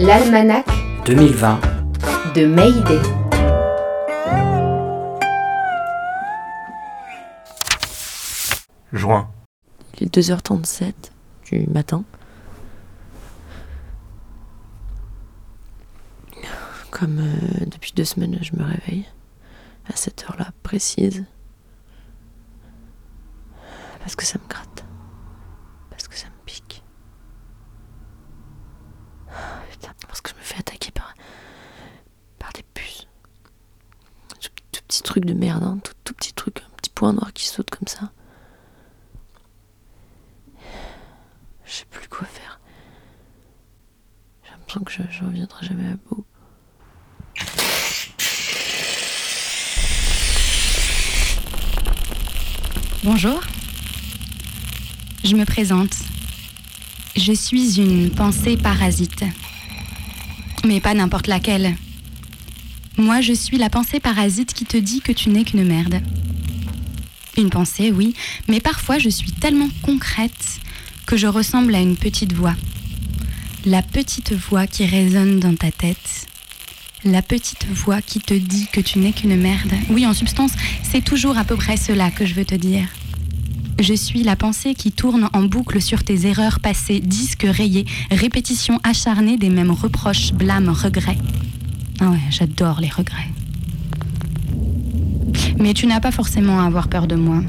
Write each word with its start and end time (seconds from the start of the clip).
L'almanach 0.00 0.64
2020 1.04 1.60
de 2.34 2.46
Mayday. 2.46 3.00
Juin. 8.92 9.30
Il 9.98 10.04
est 10.06 10.14
2h37 10.16 10.92
du 11.50 11.66
matin. 11.68 12.04
Comme 16.90 17.18
euh, 17.20 17.64
depuis 17.66 17.92
deux 17.94 18.04
semaines, 18.04 18.38
je 18.42 18.56
me 18.56 18.64
réveille 18.64 19.06
à 19.92 19.96
cette 19.96 20.24
heure-là 20.24 20.48
précise. 20.62 21.24
Parce 24.00 24.16
que 24.16 24.24
ça 24.24 24.38
me 24.42 24.48
gratte. 24.48 24.84
Parce 25.90 26.08
que 26.08 26.16
ça 26.16 26.26
me 26.26 26.44
pique. 26.44 26.82
Ah, 29.30 29.60
putain, 29.70 29.92
parce 30.06 30.20
que 30.20 30.30
je 30.30 30.34
me 30.34 30.40
fais 30.40 30.58
attaquer 30.58 30.90
par, 30.90 31.14
par 32.38 32.52
des 32.52 32.64
puces. 32.74 33.06
Tout, 34.40 34.50
tout 34.72 34.79
petit 34.90 35.02
truc 35.04 35.24
de 35.24 35.34
merde, 35.34 35.62
hein, 35.62 35.78
tout, 36.04 36.14
petit 36.14 36.32
truc, 36.32 36.64
un 36.66 36.76
petit 36.76 36.90
point 36.90 37.12
noir 37.12 37.32
qui 37.32 37.46
saute 37.46 37.70
comme 37.70 37.86
ça. 37.86 38.10
Je 41.64 41.72
sais 41.72 41.84
plus 41.88 42.08
quoi 42.08 42.26
faire. 42.26 42.58
J'ai 44.42 44.50
l'impression 44.50 44.80
que 44.82 44.90
je, 44.90 45.02
je 45.16 45.24
reviendrai 45.24 45.64
jamais 45.64 45.86
à 45.86 45.96
bout. 46.08 46.24
Bonjour. 53.04 53.40
Je 55.22 55.36
me 55.36 55.44
présente. 55.44 55.94
Je 57.14 57.32
suis 57.32 57.80
une 57.80 58.10
pensée 58.10 58.56
parasite. 58.56 59.22
Mais 60.64 60.80
pas 60.80 60.94
n'importe 60.94 61.28
laquelle. 61.28 61.76
Moi, 63.00 63.22
je 63.22 63.32
suis 63.32 63.56
la 63.56 63.70
pensée 63.70 63.98
parasite 63.98 64.52
qui 64.52 64.66
te 64.66 64.76
dit 64.76 65.00
que 65.00 65.10
tu 65.10 65.30
n'es 65.30 65.42
qu'une 65.42 65.64
merde. 65.64 66.02
Une 67.38 67.48
pensée, 67.48 67.90
oui, 67.90 68.12
mais 68.46 68.60
parfois 68.60 68.98
je 68.98 69.08
suis 69.08 69.32
tellement 69.32 69.70
concrète 69.80 70.60
que 71.06 71.16
je 71.16 71.26
ressemble 71.26 71.74
à 71.74 71.80
une 71.80 71.96
petite 71.96 72.34
voix. 72.34 72.54
La 73.64 73.80
petite 73.80 74.34
voix 74.34 74.66
qui 74.66 74.84
résonne 74.84 75.40
dans 75.40 75.54
ta 75.54 75.70
tête. 75.70 76.26
La 77.02 77.22
petite 77.22 77.66
voix 77.72 78.02
qui 78.02 78.20
te 78.20 78.34
dit 78.34 78.66
que 78.70 78.82
tu 78.82 78.98
n'es 78.98 79.12
qu'une 79.12 79.36
merde. 79.36 79.72
Oui, 79.88 80.06
en 80.06 80.12
substance, 80.12 80.52
c'est 80.82 81.02
toujours 81.02 81.38
à 81.38 81.44
peu 81.44 81.56
près 81.56 81.78
cela 81.78 82.10
que 82.10 82.26
je 82.26 82.34
veux 82.34 82.44
te 82.44 82.54
dire. 82.54 82.86
Je 83.78 83.94
suis 83.94 84.22
la 84.22 84.36
pensée 84.36 84.74
qui 84.74 84.92
tourne 84.92 85.30
en 85.32 85.44
boucle 85.44 85.80
sur 85.80 86.04
tes 86.04 86.26
erreurs 86.26 86.60
passées, 86.60 87.00
disques 87.00 87.46
rayés, 87.48 87.86
répétition 88.10 88.78
acharnée 88.84 89.38
des 89.38 89.48
mêmes 89.48 89.70
reproches, 89.70 90.34
blâmes, 90.34 90.68
regrets. 90.68 91.16
Ah 92.00 92.08
ouais, 92.10 92.20
j'adore 92.30 92.80
les 92.80 92.88
regrets. 92.88 93.28
Mais 95.58 95.74
tu 95.74 95.86
n'as 95.86 96.00
pas 96.00 96.10
forcément 96.10 96.60
à 96.60 96.64
avoir 96.64 96.88
peur 96.88 97.06
de 97.06 97.14
moi. 97.14 97.42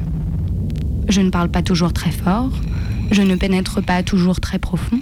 Je 1.08 1.22
ne 1.22 1.30
parle 1.30 1.50
pas 1.50 1.62
toujours 1.62 1.94
très 1.94 2.12
fort, 2.12 2.52
je 3.12 3.22
ne 3.22 3.36
pénètre 3.36 3.82
pas 3.82 4.04
toujours 4.04 4.42
très 4.42 4.60
profond. 4.60 5.00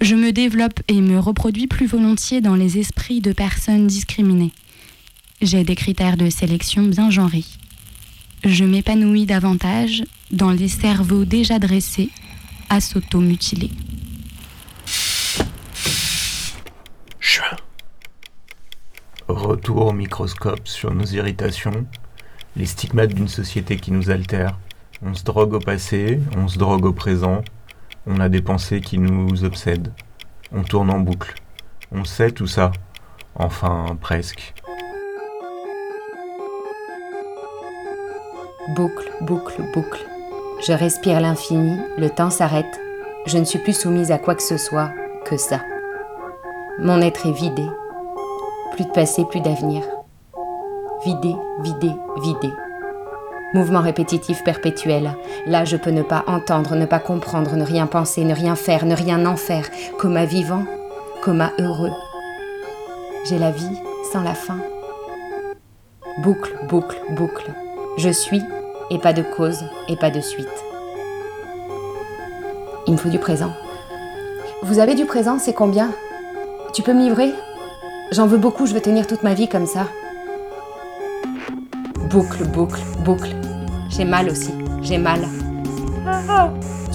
Je 0.00 0.14
me 0.14 0.30
développe 0.30 0.80
et 0.86 1.00
me 1.00 1.18
reproduis 1.18 1.66
plus 1.66 1.86
volontiers 1.86 2.40
dans 2.40 2.54
les 2.54 2.78
esprits 2.78 3.20
de 3.20 3.32
personnes 3.32 3.88
discriminées. 3.88 4.52
J'ai 5.42 5.64
des 5.64 5.74
critères 5.74 6.16
de 6.16 6.30
sélection 6.30 6.84
bien 6.84 7.10
genrés. 7.10 7.44
Je 8.44 8.64
m'épanouis 8.64 9.26
davantage 9.26 10.04
dans 10.30 10.52
les 10.52 10.68
cerveaux 10.68 11.24
déjà 11.24 11.58
dressés 11.58 12.10
à 12.68 12.80
s'automutiler. 12.80 13.70
Juin. 17.18 17.56
Au 19.70 19.92
microscope 19.92 20.66
sur 20.66 20.94
nos 20.94 21.04
irritations, 21.04 21.84
les 22.56 22.64
stigmates 22.64 23.12
d'une 23.12 23.28
société 23.28 23.76
qui 23.76 23.92
nous 23.92 24.10
altère. 24.10 24.58
On 25.02 25.12
se 25.12 25.22
drogue 25.22 25.52
au 25.52 25.58
passé, 25.58 26.20
on 26.38 26.48
se 26.48 26.58
drogue 26.58 26.86
au 26.86 26.92
présent, 26.94 27.42
on 28.06 28.18
a 28.18 28.30
des 28.30 28.40
pensées 28.40 28.80
qui 28.80 28.98
nous 28.98 29.44
obsèdent. 29.44 29.92
On 30.52 30.62
tourne 30.62 30.88
en 30.90 31.00
boucle. 31.00 31.34
On 31.92 32.04
sait 32.04 32.30
tout 32.30 32.46
ça. 32.46 32.72
Enfin, 33.34 33.96
presque. 34.00 34.54
Boucle, 38.74 39.10
boucle, 39.20 39.62
boucle. 39.74 40.06
Je 40.66 40.72
respire 40.72 41.20
l'infini, 41.20 41.78
le 41.98 42.08
temps 42.08 42.30
s'arrête. 42.30 42.80
Je 43.26 43.36
ne 43.36 43.44
suis 43.44 43.58
plus 43.58 43.78
soumise 43.78 44.10
à 44.12 44.18
quoi 44.18 44.34
que 44.34 44.42
ce 44.42 44.56
soit 44.56 44.92
que 45.26 45.36
ça. 45.36 45.60
Mon 46.78 47.02
être 47.02 47.26
est 47.26 47.32
vidé. 47.32 47.66
Plus 48.72 48.84
de 48.84 48.90
passé, 48.90 49.24
plus 49.24 49.40
d'avenir. 49.40 49.82
Vidé, 51.04 51.34
vidé, 51.60 51.90
vidé. 52.22 52.52
Mouvement 53.54 53.80
répétitif 53.80 54.44
perpétuel. 54.44 55.10
Là, 55.46 55.64
je 55.64 55.76
peux 55.76 55.90
ne 55.90 56.02
pas 56.02 56.24
entendre, 56.26 56.76
ne 56.76 56.86
pas 56.86 56.98
comprendre, 56.98 57.56
ne 57.56 57.64
rien 57.64 57.86
penser, 57.86 58.24
ne 58.24 58.34
rien 58.34 58.54
faire, 58.54 58.84
ne 58.84 58.94
rien 58.94 59.24
en 59.26 59.36
faire. 59.36 59.64
Coma 59.98 60.24
vivant, 60.26 60.64
coma 61.22 61.52
heureux. 61.58 61.92
J'ai 63.24 63.38
la 63.38 63.50
vie 63.50 63.78
sans 64.12 64.22
la 64.22 64.34
fin. 64.34 64.58
Boucle, 66.18 66.54
boucle, 66.68 67.00
boucle. 67.10 67.50
Je 67.96 68.10
suis 68.10 68.42
et 68.90 68.98
pas 68.98 69.12
de 69.12 69.22
cause 69.22 69.64
et 69.88 69.96
pas 69.96 70.10
de 70.10 70.20
suite. 70.20 70.46
Il 72.86 72.92
me 72.92 72.98
faut 72.98 73.08
du 73.08 73.18
présent. 73.18 73.52
Vous 74.62 74.78
avez 74.78 74.94
du 74.94 75.04
présent, 75.04 75.38
c'est 75.38 75.54
combien? 75.54 75.90
Tu 76.72 76.82
peux 76.82 76.92
me 76.92 77.02
livrer? 77.02 77.32
J'en 78.10 78.26
veux 78.26 78.38
beaucoup, 78.38 78.64
je 78.66 78.72
veux 78.72 78.80
tenir 78.80 79.06
toute 79.06 79.22
ma 79.22 79.34
vie 79.34 79.48
comme 79.48 79.66
ça. 79.66 79.86
Boucle, 82.10 82.44
boucle, 82.46 82.80
boucle. 83.04 83.36
J'ai 83.90 84.06
mal 84.06 84.30
aussi, 84.30 84.50
j'ai 84.80 84.96
mal. 84.96 85.20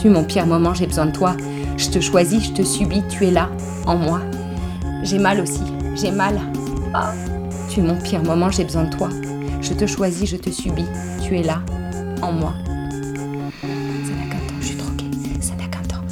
Tu 0.01 0.07
es 0.07 0.09
mon 0.09 0.23
pire 0.23 0.47
moment, 0.47 0.73
j'ai 0.73 0.87
besoin 0.87 1.05
de 1.05 1.11
toi. 1.11 1.35
Je 1.77 1.89
te 1.89 1.99
choisis, 1.99 2.45
je 2.45 2.53
te 2.53 2.63
subis, 2.63 3.03
tu 3.09 3.27
es 3.27 3.31
là, 3.31 3.49
en 3.85 3.95
moi. 3.95 4.21
J'ai 5.03 5.19
mal 5.19 5.39
aussi, 5.39 5.61
j'ai 5.95 6.09
mal. 6.09 6.33
Tu 7.69 7.81
es 7.81 7.83
mon 7.83 7.95
pire 7.95 8.23
moment, 8.23 8.49
j'ai 8.49 8.63
besoin 8.63 8.85
de 8.85 8.95
toi. 8.95 9.09
Je 9.61 9.73
te 9.73 9.85
choisis, 9.85 10.27
je 10.27 10.37
te 10.37 10.49
subis, 10.49 10.87
tu 11.21 11.37
es 11.37 11.43
là, 11.43 11.61
en 12.23 12.31
moi. 12.31 12.53
Ça 13.61 13.67
n'a 14.15 14.25
qu'un 14.31 14.39
temps, 14.47 14.59
je 14.59 14.65
suis 14.65 14.75
droguée, 14.75 15.11
ça 15.41 15.53
n'a 15.53 15.67
qu'un 15.67 15.83
temps. 15.87 16.03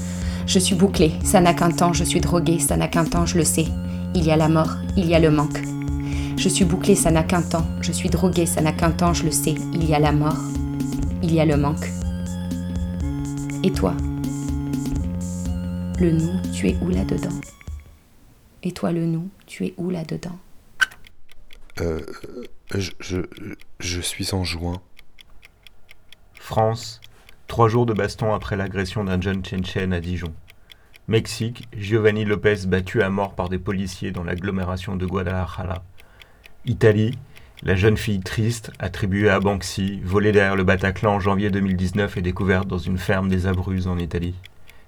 Je 0.45 0.59
suis 0.59 0.75
bouclée, 0.75 1.13
ça 1.23 1.41
n'a 1.41 1.55
qu'un 1.55 1.71
temps, 1.71 1.91
je 1.91 2.03
suis 2.03 2.19
droguée, 2.19 2.59
ça 2.59 2.77
n'a 2.77 2.87
qu'un 2.87 3.05
temps, 3.05 3.25
je 3.25 3.39
le 3.39 3.43
sais. 3.43 3.65
Il 4.13 4.25
y 4.25 4.31
a 4.31 4.35
la 4.35 4.49
mort, 4.49 4.75
il 4.97 5.07
y 5.07 5.15
a 5.15 5.19
le 5.19 5.31
manque. 5.31 5.61
Je 6.37 6.49
suis 6.49 6.65
bouclée, 6.65 6.95
ça 6.95 7.11
n'a 7.11 7.23
qu'un 7.23 7.41
temps. 7.41 7.65
Je 7.81 7.91
suis 7.91 8.09
droguée, 8.09 8.45
ça 8.45 8.61
n'a 8.61 8.73
qu'un 8.73 8.91
temps, 8.91 9.13
je 9.13 9.23
le 9.23 9.31
sais. 9.31 9.55
Il 9.73 9.85
y 9.87 9.93
a 9.93 9.99
la 9.99 10.11
mort. 10.11 10.37
Il 11.23 11.33
y 11.33 11.39
a 11.39 11.45
le 11.45 11.55
manque. 11.57 11.87
Et 13.63 13.71
toi? 13.71 13.95
Le 15.99 16.11
nous, 16.11 16.33
tu 16.51 16.69
es 16.69 16.77
où 16.81 16.89
là-dedans? 16.89 17.39
Et 18.63 18.71
toi, 18.71 18.91
le 18.91 19.05
nous, 19.05 19.29
tu 19.45 19.65
es 19.65 19.73
où 19.77 19.89
là-dedans? 19.89 20.37
Euh. 21.79 22.01
Je, 22.73 22.91
je, 22.99 23.17
je 23.79 23.99
suis 23.99 24.33
en 24.33 24.45
juin. 24.45 24.81
France, 26.35 27.01
trois 27.47 27.67
jours 27.67 27.85
de 27.85 27.93
baston 27.93 28.33
après 28.33 28.55
l'agression 28.55 29.03
d'un 29.03 29.19
jeune 29.19 29.43
Tchétchène 29.43 29.91
à 29.91 29.99
Dijon. 29.99 30.33
Mexique, 31.11 31.67
Giovanni 31.75 32.23
Lopez 32.23 32.67
battu 32.67 33.01
à 33.01 33.09
mort 33.09 33.35
par 33.35 33.49
des 33.49 33.59
policiers 33.59 34.11
dans 34.11 34.23
l'agglomération 34.23 34.95
de 34.95 35.05
Guadalajara. 35.05 35.83
Italie, 36.63 37.19
la 37.63 37.75
jeune 37.75 37.97
fille 37.97 38.21
triste, 38.21 38.71
attribuée 38.79 39.29
à 39.29 39.41
Banksy, 39.41 39.99
volée 40.05 40.31
derrière 40.31 40.55
le 40.55 40.63
Bataclan 40.63 41.15
en 41.15 41.19
janvier 41.19 41.49
2019 41.49 42.15
et 42.15 42.21
découverte 42.21 42.69
dans 42.69 42.77
une 42.77 42.97
ferme 42.97 43.27
des 43.27 43.45
Abruzzes 43.45 43.87
en 43.87 43.97
Italie. 43.97 44.35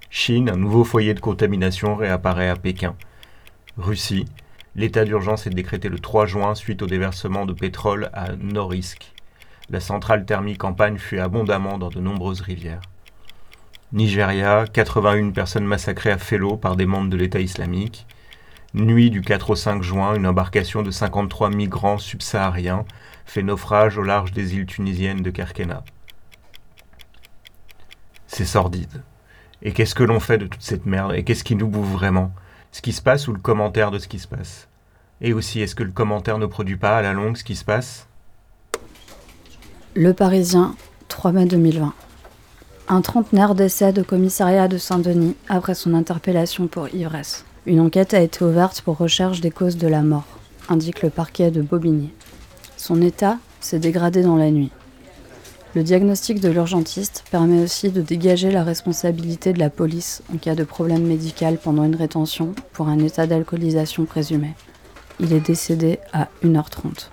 Chine, 0.09 0.49
un 0.49 0.55
nouveau 0.55 0.85
foyer 0.85 1.13
de 1.13 1.19
contamination 1.19 1.93
réapparaît 1.97 2.47
à 2.47 2.55
Pékin. 2.55 2.95
Russie, 3.77 4.23
l'état 4.77 5.03
d'urgence 5.03 5.45
est 5.45 5.49
décrété 5.49 5.89
le 5.89 5.99
3 5.99 6.25
juin 6.25 6.55
suite 6.55 6.83
au 6.83 6.87
déversement 6.87 7.45
de 7.45 7.51
pétrole 7.51 8.09
à 8.13 8.37
Norilsk. 8.37 9.11
La 9.69 9.81
centrale 9.81 10.23
thermique 10.23 10.63
en 10.63 10.71
panne 10.71 10.99
fut 10.99 11.19
abondamment 11.19 11.77
dans 11.77 11.89
de 11.89 11.99
nombreuses 11.99 12.39
rivières. 12.39 12.92
Nigeria, 13.93 14.65
81 14.73 15.29
personnes 15.29 15.65
massacrées 15.65 16.09
à 16.09 16.17
Félo 16.17 16.57
par 16.57 16.75
des 16.75 16.87
membres 16.87 17.11
de 17.11 17.15
l'État 17.15 17.39
islamique. 17.39 18.07
Nuit 18.73 19.11
du 19.11 19.21
4 19.21 19.51
au 19.51 19.55
5 19.55 19.83
juin, 19.83 20.15
une 20.15 20.25
embarcation 20.25 20.81
de 20.81 20.89
53 20.89 21.51
migrants 21.51 21.99
subsahariens 21.99 22.85
fait 23.27 23.43
naufrage 23.43 23.99
au 23.99 24.01
large 24.01 24.31
des 24.31 24.55
îles 24.55 24.65
tunisiennes 24.65 25.21
de 25.21 25.29
Kerkena. 25.29 25.83
C'est 28.25 28.45
sordide. 28.45 29.03
Et 29.61 29.73
qu'est-ce 29.73 29.93
que 29.93 30.03
l'on 30.03 30.19
fait 30.19 30.39
de 30.39 30.47
toute 30.47 30.63
cette 30.63 30.87
merde? 30.87 31.13
Et 31.13 31.23
qu'est-ce 31.23 31.43
qui 31.43 31.55
nous 31.55 31.67
bouffe 31.67 31.91
vraiment? 31.91 32.31
Ce 32.71 32.81
qui 32.81 32.93
se 32.93 33.01
passe 33.03 33.27
ou 33.27 33.33
le 33.33 33.39
commentaire 33.39 33.91
de 33.91 33.99
ce 33.99 34.07
qui 34.07 34.17
se 34.17 34.27
passe? 34.27 34.69
Et 35.21 35.33
aussi, 35.33 35.61
est-ce 35.61 35.75
que 35.75 35.83
le 35.83 35.91
commentaire 35.91 36.39
ne 36.39 36.47
produit 36.47 36.77
pas 36.77 36.97
à 36.97 37.03
la 37.03 37.13
longue 37.13 37.37
ce 37.37 37.43
qui 37.43 37.55
se 37.55 37.63
passe? 37.63 38.07
Le 39.93 40.13
Parisien, 40.13 40.75
3 41.09 41.31
mai 41.31 41.45
2020. 41.45 41.93
Un 42.89 42.99
trentenaire 42.99 43.55
décède 43.55 43.99
au 43.99 44.03
commissariat 44.03 44.67
de 44.67 44.77
Saint-Denis 44.77 45.35
après 45.47 45.73
son 45.73 45.93
interpellation 45.93 46.67
pour 46.67 46.93
ivresse. 46.93 47.45
Une 47.65 47.79
enquête 47.79 48.13
a 48.13 48.19
été 48.19 48.43
ouverte 48.43 48.81
pour 48.81 48.97
recherche 48.97 49.39
des 49.39 49.51
causes 49.51 49.77
de 49.77 49.87
la 49.87 50.01
mort, 50.01 50.25
indique 50.67 51.01
le 51.01 51.09
parquet 51.09 51.49
de 51.49 51.61
Bobigny. 51.61 52.11
Son 52.75 53.01
état 53.01 53.37
s'est 53.61 53.79
dégradé 53.79 54.21
dans 54.21 54.35
la 54.35 54.51
nuit. 54.51 54.69
Le 55.75 55.83
diagnostic 55.83 56.41
de 56.41 56.49
l'urgentiste 56.49 57.23
permet 57.31 57.63
aussi 57.63 57.89
de 57.89 58.01
dégager 58.01 58.51
la 58.51 58.65
responsabilité 58.65 59.53
de 59.53 59.59
la 59.59 59.69
police 59.69 60.21
en 60.33 60.37
cas 60.37 60.53
de 60.53 60.65
problème 60.65 61.03
médical 61.03 61.57
pendant 61.63 61.85
une 61.85 61.95
rétention 61.95 62.53
pour 62.73 62.89
un 62.89 62.99
état 62.99 63.27
d'alcoolisation 63.27 64.03
présumé. 64.03 64.55
Il 65.21 65.31
est 65.31 65.39
décédé 65.39 65.99
à 66.11 66.27
1h30. 66.43 67.07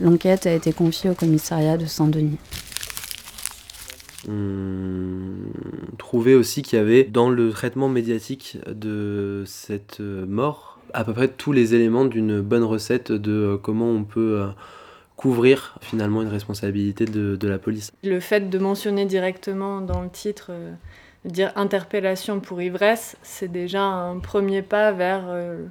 L'enquête 0.00 0.46
a 0.46 0.52
été 0.52 0.72
confiée 0.72 1.10
au 1.10 1.14
commissariat 1.14 1.76
de 1.76 1.86
Saint-Denis. 1.86 2.38
On 4.28 5.96
trouvait 5.98 6.34
aussi 6.34 6.62
qu'il 6.62 6.78
y 6.78 6.82
avait 6.82 7.04
dans 7.04 7.30
le 7.30 7.50
traitement 7.50 7.88
médiatique 7.88 8.58
de 8.66 9.44
cette 9.46 10.00
mort 10.00 10.78
à 10.92 11.04
peu 11.04 11.12
près 11.12 11.28
tous 11.28 11.52
les 11.52 11.74
éléments 11.74 12.04
d'une 12.04 12.40
bonne 12.40 12.62
recette 12.62 13.10
de 13.10 13.58
comment 13.62 13.90
on 13.90 14.04
peut 14.04 14.44
couvrir 15.16 15.76
finalement 15.80 16.22
une 16.22 16.28
responsabilité 16.28 17.04
de, 17.04 17.36
de, 17.36 17.48
la 17.48 17.58
police. 17.58 17.92
Le 18.02 18.20
fait 18.20 18.50
de 18.50 18.58
mentionner 18.58 19.06
directement 19.06 19.80
dans 19.80 20.02
le 20.02 20.10
titre, 20.10 20.48
euh, 20.50 20.72
dire 21.24 21.52
interpellation 21.56 22.40
pour 22.40 22.60
ivresse, 22.60 23.16
c'est 23.22 23.50
déjà 23.50 23.82
un 23.82 24.18
premier 24.18 24.62
pas 24.62 24.92
vers 24.92 25.24
euh, 25.28 25.66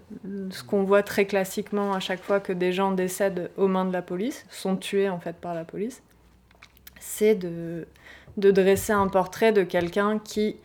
ce 0.50 0.63
qu'on 0.63 0.83
voit 0.83 1.03
très 1.03 1.25
classiquement 1.25 1.94
à 1.94 2.00
chaque 2.00 2.23
fois 2.23 2.39
que 2.39 2.53
des 2.53 2.71
gens 2.71 2.91
décèdent 2.91 3.51
aux 3.57 3.67
mains 3.67 3.85
de 3.85 3.94
la 3.94 4.01
police, 4.01 4.45
sont 4.50 4.77
tués 4.77 5.09
en 5.09 5.19
fait 5.19 5.35
par 5.35 5.53
la 5.53 5.65
police. 5.65 6.01
C'est 7.00 7.35
de, 7.35 7.85
de 8.38 8.51
dresser 8.51 8.94
un 8.94 9.07
portrait 9.07 9.51
de 9.51 9.63
quelqu'un 9.63 10.19
qui, 10.19 10.57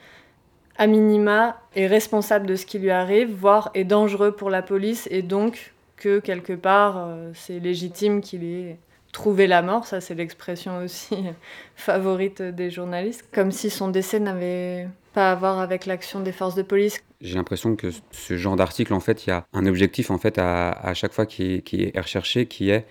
à 0.77 0.87
minima, 0.87 1.61
est 1.75 1.87
responsable 1.87 2.47
de 2.47 2.57
ce 2.57 2.67
qui 2.67 2.79
lui 2.79 2.91
arrive, 2.91 3.33
voire 3.35 3.71
est 3.75 3.85
dangereux 3.85 4.33
pour 4.33 4.51
la 4.51 4.63
police 4.63 5.09
et 5.11 5.23
donc 5.23 5.75
que 5.97 6.21
quelque 6.21 6.53
part, 6.53 6.99
euh, 6.99 7.31
c'est 7.35 7.59
légitime 7.59 8.21
qu'il 8.21 8.45
ait 8.45 8.79
trouvé 9.13 9.47
la 9.47 9.63
mort. 9.63 9.87
Ça, 9.87 10.01
c'est 10.01 10.15
l'expression 10.15 10.79
aussi 10.79 11.17
favorite 11.77 12.41
des 12.41 12.71
journalistes. 12.71 13.25
Comme 13.33 13.51
si 13.51 13.71
son 13.71 13.89
décès 13.89 14.21
n'avait 14.21 14.89
pas 15.13 15.33
à 15.33 15.35
voir 15.35 15.59
avec 15.59 15.87
l'action 15.87 16.21
des 16.21 16.33
forces 16.33 16.55
de 16.55 16.63
police. 16.63 17.01
J'ai 17.21 17.35
l'impression 17.35 17.75
que 17.75 17.89
ce 18.13 18.37
genre 18.37 18.55
d'article, 18.55 18.95
en 18.95 19.01
fait, 19.01 19.27
il 19.27 19.31
y 19.31 19.33
a 19.33 19.45
un 19.53 19.67
objectif, 19.67 20.13
en 20.13 20.19
fait, 20.19 20.39
à, 20.39 20.95
chaque 20.95 21.13
fois 21.13 21.27
qui 21.27 21.63
est 21.73 21.99
recherché, 21.99 22.47
qui 22.47 22.71
est, 22.71 22.87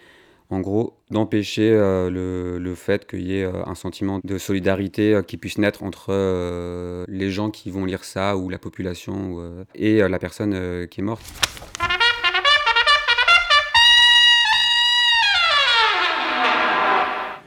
en 0.50 0.62
gros, 0.62 0.94
d'empêcher 1.12 1.72
euh, 1.72 2.10
le, 2.10 2.58
le, 2.58 2.76
fait 2.76 3.06
qu'il 3.06 3.22
y 3.22 3.40
ait 3.40 3.44
euh, 3.44 3.66
un 3.66 3.76
sentiment 3.76 4.22
de 4.24 4.38
solidarité 4.38 5.14
euh, 5.14 5.22
qui 5.22 5.36
puisse 5.38 5.58
naître 5.58 5.84
entre 5.84 7.06
les 7.10 7.32
gens 7.32 7.50
qui 7.50 7.70
vont 7.70 7.84
lire 7.84 8.04
ça, 8.04 8.38
ou 8.38 8.50
la 8.50 8.58
population, 8.58 9.66
et 9.76 10.00
la 10.00 10.20
personne 10.20 10.88
qui 10.88 11.02
est 11.02 11.04
morte. 11.04 11.24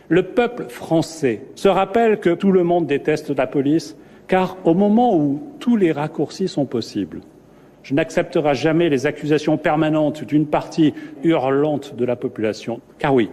Le 0.08 0.22
peuple 0.24 0.68
français 0.68 1.42
se 1.54 1.68
rappelle 1.68 2.20
que 2.20 2.30
tout 2.30 2.52
le 2.52 2.64
monde 2.64 2.86
déteste 2.86 3.30
la 3.30 3.46
police, 3.46 3.96
car 4.28 4.56
au 4.64 4.74
moment 4.74 5.16
où 5.16 5.40
tous 5.60 5.76
les 5.76 5.92
raccourcis 5.92 6.48
sont 6.48 6.66
possibles, 6.66 7.20
je 7.82 7.94
n'accepterai 7.94 8.54
jamais 8.54 8.88
les 8.88 9.06
accusations 9.06 9.56
permanentes 9.56 10.24
d'une 10.24 10.46
partie 10.46 10.94
hurlante 11.22 11.94
de 11.96 12.04
la 12.04 12.16
population. 12.16 12.80
Car 12.98 13.14
oui, 13.14 13.30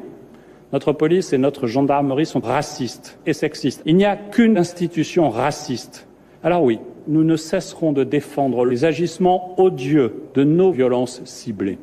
notre 0.73 0.93
police 0.93 1.33
et 1.33 1.37
notre 1.37 1.67
gendarmerie 1.67 2.25
sont 2.25 2.39
racistes 2.39 3.19
et 3.25 3.33
sexistes. 3.33 3.81
Il 3.85 3.95
n'y 3.95 4.05
a 4.05 4.15
qu'une 4.15 4.57
institution 4.57 5.29
raciste. 5.29 6.07
Alors 6.43 6.63
oui, 6.63 6.79
nous 7.07 7.23
ne 7.23 7.35
cesserons 7.35 7.93
de 7.93 8.03
défendre 8.03 8.65
les 8.65 8.85
agissements 8.85 9.59
odieux 9.59 10.23
de 10.33 10.43
nos 10.43 10.71
violences 10.71 11.21
ciblées. 11.23 11.77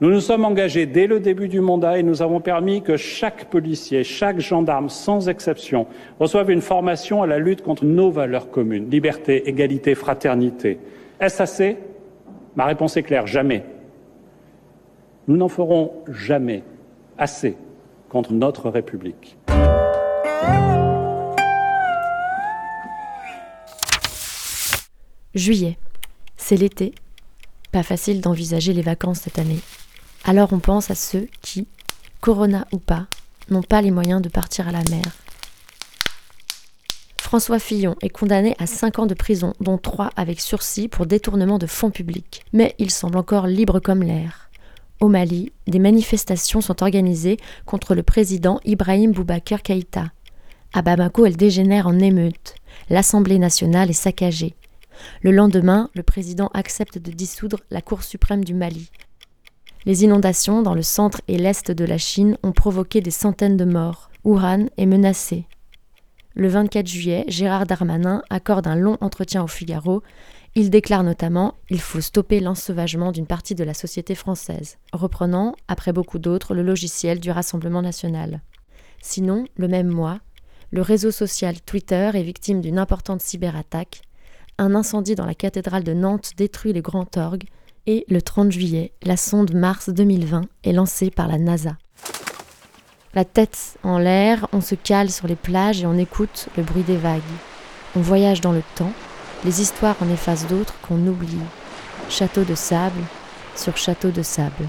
Nous 0.00 0.10
nous 0.10 0.20
sommes 0.20 0.44
engagés 0.44 0.86
dès 0.86 1.08
le 1.08 1.18
début 1.18 1.48
du 1.48 1.60
mandat 1.60 1.98
et 1.98 2.04
nous 2.04 2.22
avons 2.22 2.40
permis 2.40 2.82
que 2.82 2.96
chaque 2.96 3.46
policier, 3.46 4.04
chaque 4.04 4.38
gendarme, 4.38 4.88
sans 4.88 5.28
exception, 5.28 5.88
reçoive 6.20 6.52
une 6.52 6.60
formation 6.60 7.20
à 7.20 7.26
la 7.26 7.40
lutte 7.40 7.62
contre 7.62 7.84
nos 7.84 8.08
valeurs 8.08 8.52
communes, 8.52 8.88
liberté, 8.88 9.48
égalité, 9.48 9.96
fraternité. 9.96 10.78
Assez 11.18 11.76
Ma 12.58 12.64
réponse 12.64 12.96
est 12.96 13.04
claire, 13.04 13.28
jamais. 13.28 13.64
Nous 15.28 15.36
n'en 15.36 15.48
ferons 15.48 15.92
jamais 16.08 16.64
assez 17.16 17.56
contre 18.08 18.32
notre 18.32 18.68
République. 18.68 19.38
Juillet, 25.36 25.78
c'est 26.36 26.56
l'été. 26.56 26.96
Pas 27.70 27.84
facile 27.84 28.20
d'envisager 28.20 28.72
les 28.72 28.82
vacances 28.82 29.20
cette 29.20 29.38
année. 29.38 29.60
Alors 30.24 30.52
on 30.52 30.58
pense 30.58 30.90
à 30.90 30.96
ceux 30.96 31.28
qui, 31.40 31.68
Corona 32.20 32.66
ou 32.72 32.78
pas, 32.78 33.06
n'ont 33.50 33.62
pas 33.62 33.82
les 33.82 33.92
moyens 33.92 34.20
de 34.20 34.28
partir 34.28 34.66
à 34.66 34.72
la 34.72 34.82
mer. 34.90 35.04
François 37.28 37.58
Fillon 37.58 37.94
est 38.00 38.08
condamné 38.08 38.56
à 38.58 38.66
5 38.66 39.00
ans 39.00 39.04
de 39.04 39.12
prison, 39.12 39.52
dont 39.60 39.76
3 39.76 40.12
avec 40.16 40.40
sursis 40.40 40.88
pour 40.88 41.04
détournement 41.04 41.58
de 41.58 41.66
fonds 41.66 41.90
publics. 41.90 42.42
Mais 42.54 42.74
il 42.78 42.90
semble 42.90 43.18
encore 43.18 43.46
libre 43.46 43.80
comme 43.80 44.02
l'air. 44.02 44.48
Au 44.98 45.08
Mali, 45.08 45.52
des 45.66 45.78
manifestations 45.78 46.62
sont 46.62 46.82
organisées 46.82 47.36
contre 47.66 47.94
le 47.94 48.02
président 48.02 48.60
Ibrahim 48.64 49.12
Boubacar 49.12 49.60
Keïta. 49.60 50.06
À 50.72 50.80
Bamako, 50.80 51.26
elle 51.26 51.36
dégénère 51.36 51.86
en 51.86 51.98
émeute. 51.98 52.54
L'Assemblée 52.88 53.38
nationale 53.38 53.90
est 53.90 53.92
saccagée. 53.92 54.54
Le 55.20 55.30
lendemain, 55.30 55.90
le 55.94 56.02
président 56.02 56.48
accepte 56.54 56.96
de 56.96 57.10
dissoudre 57.10 57.60
la 57.70 57.82
Cour 57.82 58.04
suprême 58.04 58.42
du 58.42 58.54
Mali. 58.54 58.90
Les 59.84 60.02
inondations 60.02 60.62
dans 60.62 60.74
le 60.74 60.80
centre 60.80 61.20
et 61.28 61.36
l'est 61.36 61.70
de 61.70 61.84
la 61.84 61.98
Chine 61.98 62.38
ont 62.42 62.52
provoqué 62.52 63.02
des 63.02 63.10
centaines 63.10 63.58
de 63.58 63.66
morts. 63.66 64.08
Wuhan 64.24 64.68
est 64.78 64.86
menacé. 64.86 65.44
Le 66.38 66.46
24 66.46 66.86
juillet, 66.86 67.24
Gérard 67.26 67.66
Darmanin 67.66 68.22
accorde 68.30 68.68
un 68.68 68.76
long 68.76 68.96
entretien 69.00 69.42
au 69.42 69.48
Figaro. 69.48 70.04
Il 70.54 70.70
déclare 70.70 71.02
notamment 71.02 71.54
Il 71.68 71.80
faut 71.80 72.00
stopper 72.00 72.38
l'ensauvagement 72.38 73.10
d'une 73.10 73.26
partie 73.26 73.56
de 73.56 73.64
la 73.64 73.74
société 73.74 74.14
française, 74.14 74.78
reprenant, 74.92 75.56
après 75.66 75.92
beaucoup 75.92 76.20
d'autres, 76.20 76.54
le 76.54 76.62
logiciel 76.62 77.18
du 77.18 77.32
Rassemblement 77.32 77.82
national. 77.82 78.40
Sinon, 79.02 79.46
le 79.56 79.66
même 79.66 79.88
mois, 79.88 80.20
le 80.70 80.80
réseau 80.80 81.10
social 81.10 81.60
Twitter 81.60 82.12
est 82.14 82.22
victime 82.22 82.60
d'une 82.60 82.78
importante 82.78 83.20
cyberattaque. 83.20 84.02
Un 84.58 84.76
incendie 84.76 85.16
dans 85.16 85.26
la 85.26 85.34
cathédrale 85.34 85.82
de 85.82 85.92
Nantes 85.92 86.34
détruit 86.36 86.72
les 86.72 86.82
grands 86.82 87.08
orgues 87.16 87.48
et 87.86 88.04
le 88.08 88.22
30 88.22 88.52
juillet, 88.52 88.92
la 89.02 89.16
sonde 89.16 89.54
Mars 89.54 89.88
2020 89.88 90.42
est 90.62 90.72
lancée 90.72 91.10
par 91.10 91.26
la 91.26 91.38
NASA. 91.38 91.76
La 93.14 93.24
tête 93.24 93.78
en 93.82 93.98
l'air, 93.98 94.46
on 94.52 94.60
se 94.60 94.74
cale 94.74 95.10
sur 95.10 95.26
les 95.26 95.36
plages 95.36 95.82
et 95.82 95.86
on 95.86 95.96
écoute 95.96 96.48
le 96.56 96.62
bruit 96.62 96.82
des 96.82 96.98
vagues. 96.98 97.22
On 97.96 98.00
voyage 98.00 98.42
dans 98.42 98.52
le 98.52 98.62
temps, 98.74 98.92
les 99.44 99.62
histoires 99.62 99.96
en 100.02 100.10
effacent 100.10 100.46
d'autres 100.46 100.74
qu'on 100.82 101.06
oublie. 101.06 101.38
Château 102.10 102.44
de 102.44 102.54
sable 102.54 103.00
sur 103.56 103.76
château 103.76 104.10
de 104.10 104.22
sable. 104.22 104.68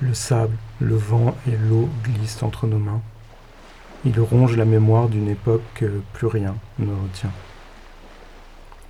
Le 0.00 0.12
sable, 0.12 0.56
le 0.80 0.96
vent 0.96 1.36
et 1.46 1.56
l'eau 1.56 1.88
glissent 2.02 2.42
entre 2.42 2.66
nos 2.66 2.78
mains. 2.78 3.00
Il 4.04 4.18
ronge 4.18 4.56
la 4.56 4.64
mémoire 4.64 5.08
d'une 5.08 5.28
époque 5.28 5.62
que 5.74 6.00
plus 6.12 6.26
rien 6.26 6.56
ne 6.78 6.92
retient. 6.92 7.32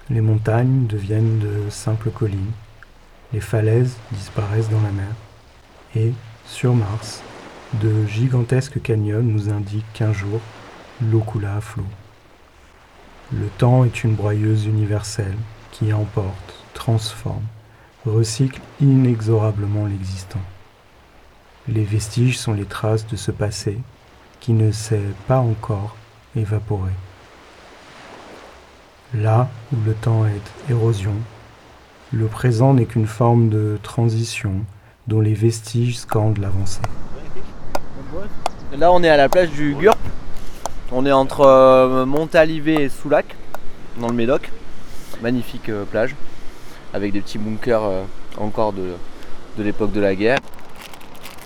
Les 0.08 0.20
montagnes 0.20 0.86
deviennent 0.86 1.38
de 1.40 1.68
simples 1.68 2.10
collines. 2.10 2.52
Les 3.32 3.40
falaises 3.40 3.96
disparaissent 4.12 4.70
dans 4.70 4.82
la 4.82 4.92
mer. 4.92 5.14
Et, 5.94 6.12
sur 6.46 6.74
Mars, 6.74 7.22
de 7.74 8.04
gigantesques 8.06 8.82
canyons 8.82 9.22
nous 9.22 9.48
indiquent 9.48 9.92
qu'un 9.92 10.12
jour, 10.12 10.40
l'eau 11.00 11.20
coula 11.20 11.56
à 11.56 11.60
flot. 11.60 11.84
Le 13.32 13.46
temps 13.58 13.84
est 13.84 14.02
une 14.02 14.16
broyeuse 14.16 14.66
universelle 14.66 15.36
qui 15.70 15.92
emporte, 15.92 16.64
transforme, 16.74 17.44
recycle 18.04 18.60
inexorablement 18.80 19.86
l'existant. 19.86 20.40
Les 21.68 21.84
vestiges 21.84 22.38
sont 22.38 22.54
les 22.54 22.64
traces 22.64 23.06
de 23.06 23.14
ce 23.14 23.30
passé 23.30 23.78
qui 24.40 24.52
ne 24.52 24.72
s'est 24.72 25.14
pas 25.28 25.38
encore 25.38 25.96
évaporé. 26.34 26.90
Là 29.14 29.48
où 29.72 29.76
le 29.86 29.94
temps 29.94 30.26
est 30.26 30.70
érosion, 30.72 31.14
le 32.12 32.26
présent 32.26 32.74
n'est 32.74 32.86
qu'une 32.86 33.06
forme 33.06 33.48
de 33.48 33.78
transition 33.82 34.64
dont 35.06 35.20
les 35.20 35.34
vestiges 35.34 35.98
scandent 35.98 36.38
l'avancée. 36.38 36.80
Là 38.78 38.92
on 38.92 39.02
est 39.02 39.08
à 39.08 39.16
la 39.16 39.28
plage 39.28 39.50
du 39.50 39.74
Gurp. 39.74 39.98
On 40.92 41.04
est 41.04 41.12
entre 41.12 41.40
euh, 41.40 42.06
Montalivet 42.06 42.84
et 42.84 42.88
Soulac, 42.88 43.34
dans 43.98 44.06
le 44.06 44.14
Médoc. 44.14 44.48
Magnifique 45.20 45.68
euh, 45.68 45.84
plage, 45.84 46.14
avec 46.94 47.12
des 47.12 47.20
petits 47.20 47.38
bunkers 47.38 47.82
euh, 47.82 48.02
encore 48.38 48.72
de, 48.72 48.94
de 49.58 49.62
l'époque 49.62 49.90
de 49.90 50.00
la 50.00 50.14
guerre. 50.14 50.38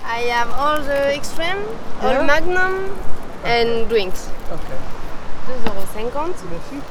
I 0.06 0.28
have 0.30 0.48
all 0.58 0.82
the 0.82 1.14
extreme, 1.14 1.56
all 2.02 2.12
yeah. 2.12 2.22
magnum 2.22 2.90
and 3.46 3.88
drinks. 3.88 4.28
Okay. 4.52 4.74
2,50€. 5.96 6.10
Merci. 6.50 6.84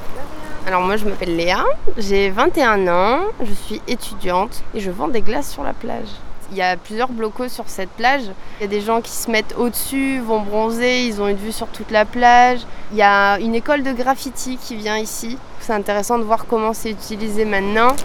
Alors 0.66 0.82
moi 0.82 0.98
je 0.98 1.06
m'appelle 1.06 1.36
Léa, 1.36 1.64
j'ai 1.98 2.32
21 2.32 2.88
ans, 2.88 3.20
je 3.44 3.54
suis 3.54 3.82
étudiante 3.88 4.64
et 4.74 4.80
je 4.80 4.90
vends 4.90 5.08
des 5.08 5.22
glaces 5.22 5.52
sur 5.52 5.64
la 5.64 5.74
plage. 5.74 6.10
Il 6.52 6.58
y 6.58 6.62
a 6.62 6.78
plusieurs 6.78 7.10
blocos 7.10 7.50
sur 7.50 7.68
cette 7.68 7.90
plage. 7.90 8.24
Il 8.60 8.64
y 8.64 8.66
a 8.66 8.68
des 8.68 8.82
gens 8.82 9.02
qui 9.02 9.12
se 9.12 9.30
mettent 9.32 9.56
au-dessus, 9.58 10.20
vont 10.20 10.42
bronzer, 10.42 11.06
ils 11.06 11.22
ont 11.22 11.28
une 11.28 11.38
vue 11.38 11.52
sur 11.52 11.68
toute 11.68 11.92
la 11.92 12.06
plage. 12.06 12.62
Il 12.92 12.98
y 12.98 13.02
a 13.02 13.40
une 13.40 13.56
école 13.56 13.84
de 13.84 13.92
graffiti 13.92 14.58
qui 14.58 14.76
vient 14.76 14.98
ici. 14.98 15.38
C'est 15.60 15.74
intéressant 15.74 16.20
de 16.20 16.24
voir 16.24 16.46
comment 16.46 16.74
c'est 16.74 16.92
utilisé 16.92 17.46
maintenant. 17.46 17.96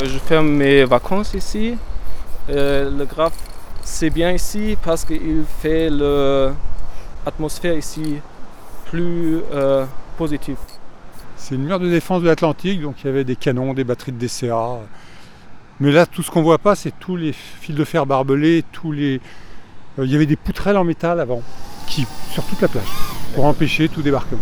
Euh, 0.00 0.06
je 0.06 0.18
fais 0.18 0.42
mes 0.42 0.84
vacances 0.84 1.34
ici. 1.34 1.76
Euh, 2.50 2.90
le 2.90 3.04
graphe, 3.04 3.36
c'est 3.82 4.10
bien 4.10 4.32
ici 4.32 4.76
parce 4.82 5.04
qu'il 5.04 5.44
fait 5.60 5.88
l'atmosphère 7.24 7.76
ici 7.76 8.16
plus 8.86 9.40
euh, 9.52 9.86
positive. 10.18 10.56
C'est 11.36 11.54
une 11.54 11.64
mur 11.64 11.78
de 11.78 11.88
défense 11.88 12.22
de 12.22 12.26
l'Atlantique, 12.26 12.80
donc 12.80 12.96
il 13.02 13.06
y 13.06 13.10
avait 13.10 13.24
des 13.24 13.36
canons, 13.36 13.74
des 13.74 13.84
batteries 13.84 14.12
de 14.12 14.18
DCA. 14.18 14.78
Mais 15.84 15.92
là, 15.92 16.06
tout 16.06 16.22
ce 16.22 16.30
qu'on 16.30 16.40
voit 16.40 16.56
pas, 16.56 16.74
c'est 16.74 16.98
tous 16.98 17.14
les 17.14 17.34
fils 17.34 17.74
de 17.74 17.84
fer 17.84 18.06
barbelés, 18.06 18.64
tous 18.72 18.90
les. 18.90 19.20
Euh, 19.98 20.06
il 20.06 20.10
y 20.10 20.14
avait 20.14 20.24
des 20.24 20.34
poutrelles 20.34 20.78
en 20.78 20.84
métal 20.84 21.20
avant, 21.20 21.42
qui 21.86 22.06
sur 22.30 22.42
toute 22.44 22.62
la 22.62 22.68
plage, 22.68 22.86
pour 23.34 23.44
empêcher 23.44 23.90
tout 23.90 24.00
débarquement. 24.00 24.40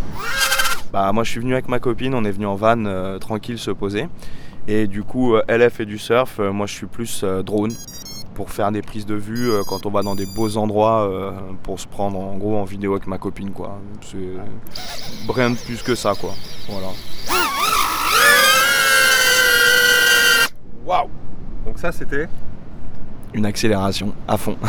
Bah 0.93 1.11
moi, 1.11 1.25
je 1.25 1.31
suis 1.31 1.41
venu 1.41 1.55
avec 1.55 1.67
ma 1.67 1.81
copine, 1.81 2.15
on 2.15 2.25
est 2.25 2.31
venu 2.31 2.47
en 2.47 2.55
van 2.55 2.85
euh, 2.87 3.19
tranquille 3.19 3.59
se 3.59 3.73
poser. 3.73 4.07
Et 4.69 4.87
du 4.87 5.03
coup, 5.03 5.35
euh, 5.35 5.43
elle, 5.49 5.69
fait 5.69 5.85
du 5.85 5.99
surf, 5.99 6.39
moi 6.39 6.67
je 6.67 6.75
suis 6.75 6.87
plus 6.87 7.25
drone 7.45 7.73
pour 8.35 8.53
faire 8.53 8.71
des 8.71 8.81
prises 8.81 9.05
de 9.05 9.17
vue 9.17 9.51
quand 9.67 9.85
on 9.85 9.91
va 9.91 10.03
dans 10.03 10.15
des 10.15 10.27
beaux 10.37 10.57
endroits 10.57 11.35
pour 11.65 11.81
se 11.81 11.89
prendre 11.89 12.21
en 12.21 12.37
gros 12.37 12.57
en 12.57 12.65
vidéo 12.65 12.93
avec 12.93 13.09
ma 13.09 13.19
copine 13.19 13.51
quoi. 13.51 13.81
C'est 14.01 14.17
rien 15.29 15.51
de 15.51 15.57
plus 15.57 15.83
que 15.83 15.97
ça 15.97 16.15
quoi. 16.15 16.31
Voilà. 16.69 16.89
Waouh 20.87 21.11
Donc 21.65 21.79
ça 21.79 21.93
c'était 21.93 22.29
Une 23.35 23.47
accélération 23.47 24.13
à 24.27 24.37
fond. 24.37 24.57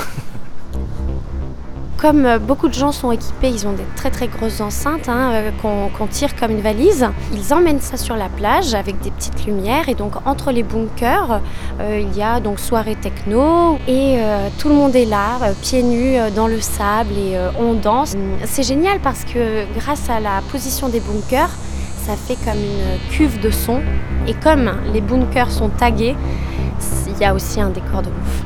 Comme 2.03 2.25
euh, 2.25 2.37
beaucoup 2.37 2.67
de 2.67 2.73
gens 2.73 2.91
sont 2.91 3.13
équipés, 3.13 3.49
ils 3.49 3.65
ont 3.65 3.71
des 3.71 3.85
très 3.95 4.11
très 4.11 4.27
grosses 4.27 4.59
enceintes 4.59 5.07
hein, 5.07 5.31
euh, 5.31 5.51
qu'on 5.61 6.07
tire 6.07 6.35
comme 6.35 6.51
une 6.51 6.59
valise. 6.59 7.07
Ils 7.31 7.53
emmènent 7.53 7.79
ça 7.79 7.95
sur 7.95 8.17
la 8.17 8.27
plage 8.27 8.73
avec 8.73 8.99
des 8.99 9.09
petites 9.09 9.45
lumières 9.45 9.87
et 9.87 9.95
donc 9.95 10.15
entre 10.27 10.51
les 10.51 10.63
bunkers, 10.63 11.39
euh, 11.79 12.03
il 12.03 12.17
y 12.17 12.21
a 12.21 12.41
donc 12.41 12.59
soirée 12.59 12.95
techno 12.95 13.79
et 13.87 14.17
tout 14.59 14.67
le 14.67 14.75
monde 14.75 14.93
est 14.97 15.05
là, 15.05 15.39
pieds 15.61 15.81
nus 15.81 16.17
dans 16.35 16.47
le 16.47 16.59
sable 16.59 17.13
et 17.13 17.37
on 17.57 17.73
danse. 17.73 18.15
C'est 18.43 18.63
génial 18.63 18.99
parce 18.99 19.23
que 19.23 19.63
grâce 19.79 20.09
à 20.09 20.19
la 20.19 20.41
position 20.51 20.89
des 20.89 20.99
bunkers, 20.99 21.51
ça 22.05 22.15
fait 22.17 22.35
comme 22.43 22.57
une 22.57 22.99
cuve 23.11 23.39
de 23.39 23.49
son. 23.49 23.81
Et 24.27 24.33
comme 24.33 24.71
les 24.93 24.99
bunkers 25.01 25.51
sont 25.51 25.69
tagués, 25.69 26.15
il 27.07 27.17
y 27.17 27.23
a 27.23 27.33
aussi 27.33 27.61
un 27.61 27.69
décor 27.69 28.01
de 28.01 28.09
ouf. 28.09 28.43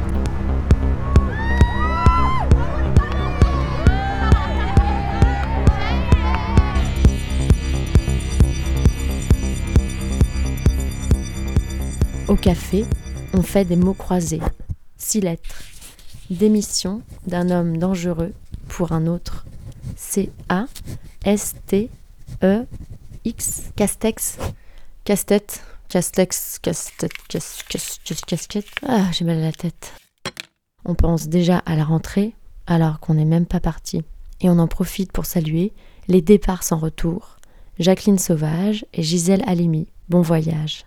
Au 12.28 12.36
café, 12.36 12.86
on 13.34 13.42
fait 13.42 13.66
des 13.66 13.78
mots 13.78 13.94
croisés. 13.94 14.42
Six 14.98 15.22
lettres. 15.22 15.64
Démission 16.30 17.02
d'un 17.26 17.50
homme 17.50 17.78
dangereux 17.78 18.34
pour 18.68 18.92
un 18.92 19.08
autre. 19.08 19.46
C-A-S-T-E 19.96 20.28
X, 23.28 23.72
Castex, 23.76 24.38
Casse-tête, 25.04 25.62
Castex, 25.90 26.60
Casse-tête, 26.60 27.12
Casquette. 28.26 28.70
Ah, 28.88 29.12
j'ai 29.12 29.26
mal 29.26 29.40
à 29.40 29.42
la 29.42 29.52
tête. 29.52 29.92
On 30.86 30.96
pense 30.96 31.28
déjà 31.28 31.58
à 31.66 31.76
la 31.76 31.84
rentrée 31.84 32.36
alors 32.68 33.02
qu'on 33.02 33.16
n'est 33.16 33.26
même 33.26 33.46
pas 33.46 33.60
parti. 33.60 34.02
Et 34.40 34.50
on 34.50 34.60
en 34.60 34.68
profite 34.70 35.12
pour 35.12 35.26
saluer 35.26 35.74
les 36.08 36.22
départs 36.22 36.64
sans 36.64 36.78
retour, 36.78 37.36
Jacqueline 37.80 38.18
Sauvage 38.18 38.86
et 38.94 39.04
Gisèle 39.04 39.44
Halimi. 39.46 39.90
Bon 40.08 40.22
voyage. 40.22 40.87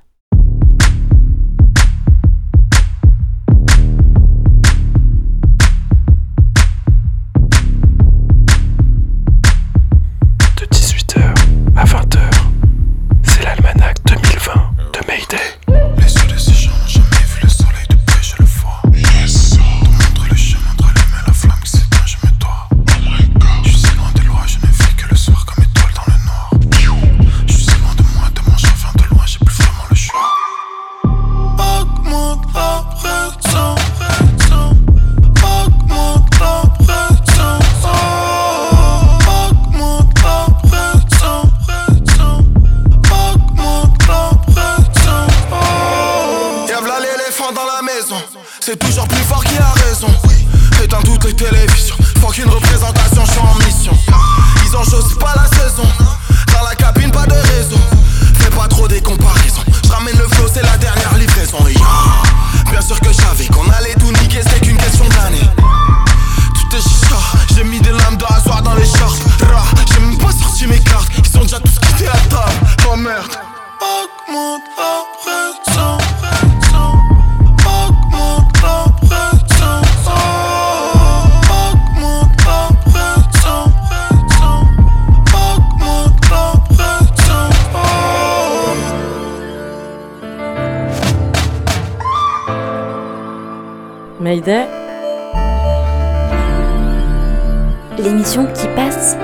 Qui 98.10 98.66
passe. 98.74 99.16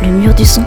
Le 0.00 0.08
mur 0.12 0.32
du 0.32 0.44
son. 0.44 0.62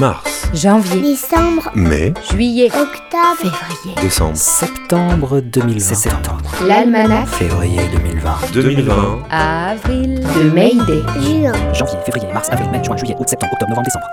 Mars, 0.00 0.48
Janvier, 0.54 1.02
Décembre, 1.02 1.70
mai, 1.74 2.14
juillet, 2.32 2.70
octobre, 2.74 3.36
février. 3.36 4.00
décembre, 4.00 4.36
Septembre 4.36 5.40
2020. 5.40 5.78
C'est 5.78 5.94
septembre. 5.94 6.50
L'almanach, 6.66 7.28
Février 7.28 7.82
2020. 7.92 8.52
2020, 8.54 9.24
avril, 9.30 10.20
de 10.20 10.50
Mayday. 10.54 11.02
juin, 11.20 11.74
Janvier, 11.74 11.98
février, 12.06 12.32
mars, 12.32 12.48
avril, 12.50 12.70
mai, 12.70 12.82
juin, 12.82 12.96
juillet, 12.96 13.14
août, 13.18 13.28
septembre, 13.28 13.52
octobre, 13.52 13.68
novembre, 13.68 13.84
décembre. 13.86 14.06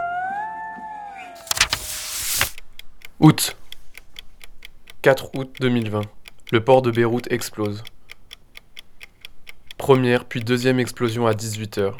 Août. 3.21 3.55
4 5.03 5.29
août 5.35 5.55
2020. 5.61 6.01
Le 6.51 6.63
port 6.65 6.81
de 6.81 6.91
Beyrouth 6.91 7.31
explose. 7.31 7.81
Première 9.77 10.25
puis 10.25 10.41
deuxième 10.41 10.79
explosion 10.81 11.27
à 11.27 11.31
18h. 11.31 11.93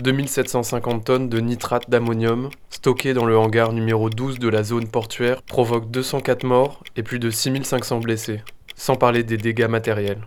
2750 0.00 1.04
tonnes 1.04 1.28
de 1.28 1.40
nitrate 1.40 1.90
d'ammonium 1.90 2.50
stockées 2.70 3.14
dans 3.14 3.24
le 3.24 3.36
hangar 3.36 3.72
numéro 3.72 4.08
12 4.08 4.38
de 4.38 4.48
la 4.48 4.62
zone 4.62 4.88
portuaire 4.88 5.42
provoquent 5.42 5.90
204 5.90 6.44
morts 6.44 6.82
et 6.96 7.02
plus 7.02 7.18
de 7.18 7.30
6500 7.30 8.00
blessés, 8.00 8.42
sans 8.74 8.96
parler 8.96 9.22
des 9.24 9.36
dégâts 9.36 9.68
matériels. 9.68 10.26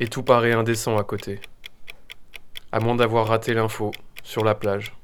Et 0.00 0.08
tout 0.08 0.22
paraît 0.22 0.52
indécent 0.52 0.96
à 0.96 1.04
côté. 1.04 1.40
À 2.72 2.80
moins 2.80 2.94
d'avoir 2.94 3.28
raté 3.28 3.54
l'info, 3.54 3.92
sur 4.22 4.44
la 4.44 4.54
plage. 4.54 4.94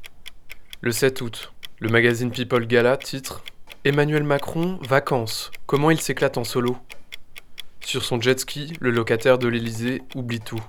Le 0.81 0.91
7 0.91 1.21
août, 1.21 1.53
le 1.81 1.89
magazine 1.91 2.31
People 2.31 2.67
Gala 2.67 2.97
titre 2.97 3.45
Emmanuel 3.85 4.25
Macron, 4.25 4.79
vacances, 4.89 5.51
comment 5.67 5.91
il 5.91 6.01
s'éclate 6.01 6.39
en 6.39 6.45
solo? 6.45 6.77
Sur 7.81 8.05
son 8.05 8.21
jet 8.21 8.41
ski, 8.41 8.73
le 8.81 8.91
locataire 8.91 9.39
de 9.39 9.49
l'Elysée 9.49 10.03
oublie 10.15 10.41
tout. 10.41 10.63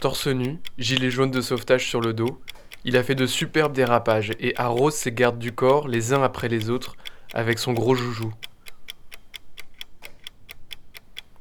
Torse 0.00 0.28
nu, 0.28 0.60
gilet 0.78 1.10
jaune 1.10 1.32
de 1.32 1.40
sauvetage 1.40 1.88
sur 1.88 2.00
le 2.00 2.14
dos, 2.14 2.40
il 2.84 2.96
a 2.96 3.02
fait 3.02 3.16
de 3.16 3.26
superbes 3.26 3.72
dérapages 3.72 4.30
et 4.38 4.54
arrose 4.56 4.94
ses 4.94 5.10
gardes 5.10 5.40
du 5.40 5.50
corps 5.50 5.88
les 5.88 6.12
uns 6.12 6.22
après 6.22 6.48
les 6.48 6.70
autres 6.70 6.94
avec 7.34 7.58
son 7.58 7.72
gros 7.72 7.96
joujou. 7.96 8.32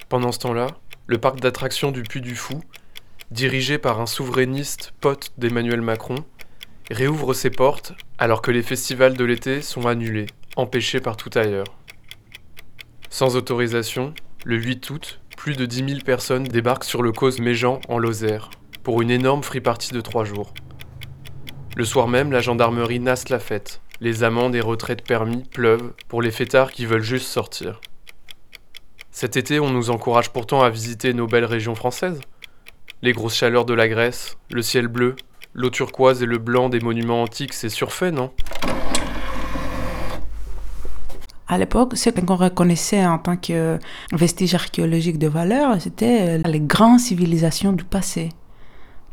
Pendant 0.09 0.31
ce 0.31 0.39
temps-là, 0.39 0.67
le 1.05 1.19
parc 1.19 1.39
d'attractions 1.39 1.91
du 1.91 2.01
Puy 2.01 2.19
du 2.19 2.35
Fou, 2.35 2.63
dirigé 3.29 3.77
par 3.77 4.01
un 4.01 4.07
souverainiste 4.07 4.91
pote 5.01 5.33
d'Emmanuel 5.37 5.81
Macron, 5.81 6.15
réouvre 6.89 7.35
ses 7.35 7.51
portes 7.51 7.93
alors 8.17 8.41
que 8.41 8.49
les 8.49 8.63
festivals 8.63 9.15
de 9.15 9.23
l'été 9.23 9.61
sont 9.61 9.85
annulés, 9.85 10.27
empêchés 10.55 10.99
partout 10.99 11.29
ailleurs. 11.35 11.77
Sans 13.11 13.35
autorisation, 13.35 14.15
le 14.45 14.57
8 14.57 14.89
août, 14.89 15.19
plus 15.37 15.55
de 15.55 15.65
10 15.65 15.87
000 15.87 15.99
personnes 16.03 16.43
débarquent 16.43 16.83
sur 16.83 17.03
le 17.03 17.13
cause 17.13 17.39
Méjean 17.39 17.79
en 17.87 17.99
Lozère 17.99 18.49
pour 18.83 19.01
une 19.01 19.11
énorme 19.11 19.43
free 19.43 19.61
party 19.61 19.93
de 19.93 20.01
3 20.01 20.25
jours. 20.25 20.53
Le 21.77 21.85
soir 21.85 22.07
même, 22.07 22.31
la 22.31 22.41
gendarmerie 22.41 22.99
nasse 22.99 23.29
la 23.29 23.39
fête. 23.39 23.81
Les 24.01 24.23
amendes 24.23 24.55
et 24.55 24.61
retraites 24.61 25.03
permis 25.03 25.43
pleuvent 25.43 25.93
pour 26.07 26.21
les 26.21 26.31
fêtards 26.31 26.71
qui 26.71 26.85
veulent 26.85 27.03
juste 27.03 27.27
sortir. 27.27 27.79
Cet 29.11 29.37
été, 29.37 29.59
on 29.59 29.69
nous 29.69 29.89
encourage 29.91 30.31
pourtant 30.31 30.63
à 30.63 30.69
visiter 30.69 31.13
nos 31.13 31.27
belles 31.27 31.45
régions 31.45 31.75
françaises. 31.75 32.19
Les 33.03 33.13
grosses 33.13 33.35
chaleurs 33.35 33.65
de 33.65 33.73
la 33.73 33.87
Grèce, 33.87 34.37
le 34.51 34.63
ciel 34.63 34.87
bleu, 34.87 35.15
l'eau 35.53 35.69
turquoise 35.69 36.23
et 36.23 36.27
le 36.27 36.39
blanc 36.39 36.67
des 36.67 36.79
monuments 36.79 37.21
antiques, 37.21 37.53
c'est 37.53 37.69
surfait, 37.69 38.11
non? 38.11 38.31
À 41.49 41.57
l'époque, 41.57 41.95
ce 41.95 42.09
qu'on 42.09 42.35
reconnaissait 42.35 43.05
en 43.05 43.19
tant 43.19 43.37
que 43.37 43.79
vestige 44.11 44.53
archéologique 44.53 45.17
de 45.17 45.27
valeur, 45.27 45.79
c'était 45.79 46.39
les 46.39 46.59
grandes 46.59 46.99
civilisations 46.99 47.71
du 47.71 47.85
passé. 47.85 48.29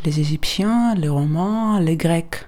Les 0.05 0.19
Égyptiens, 0.19 0.95
les 0.97 1.09
Romains, 1.09 1.79
les 1.81 1.97
Grecs. 1.97 2.47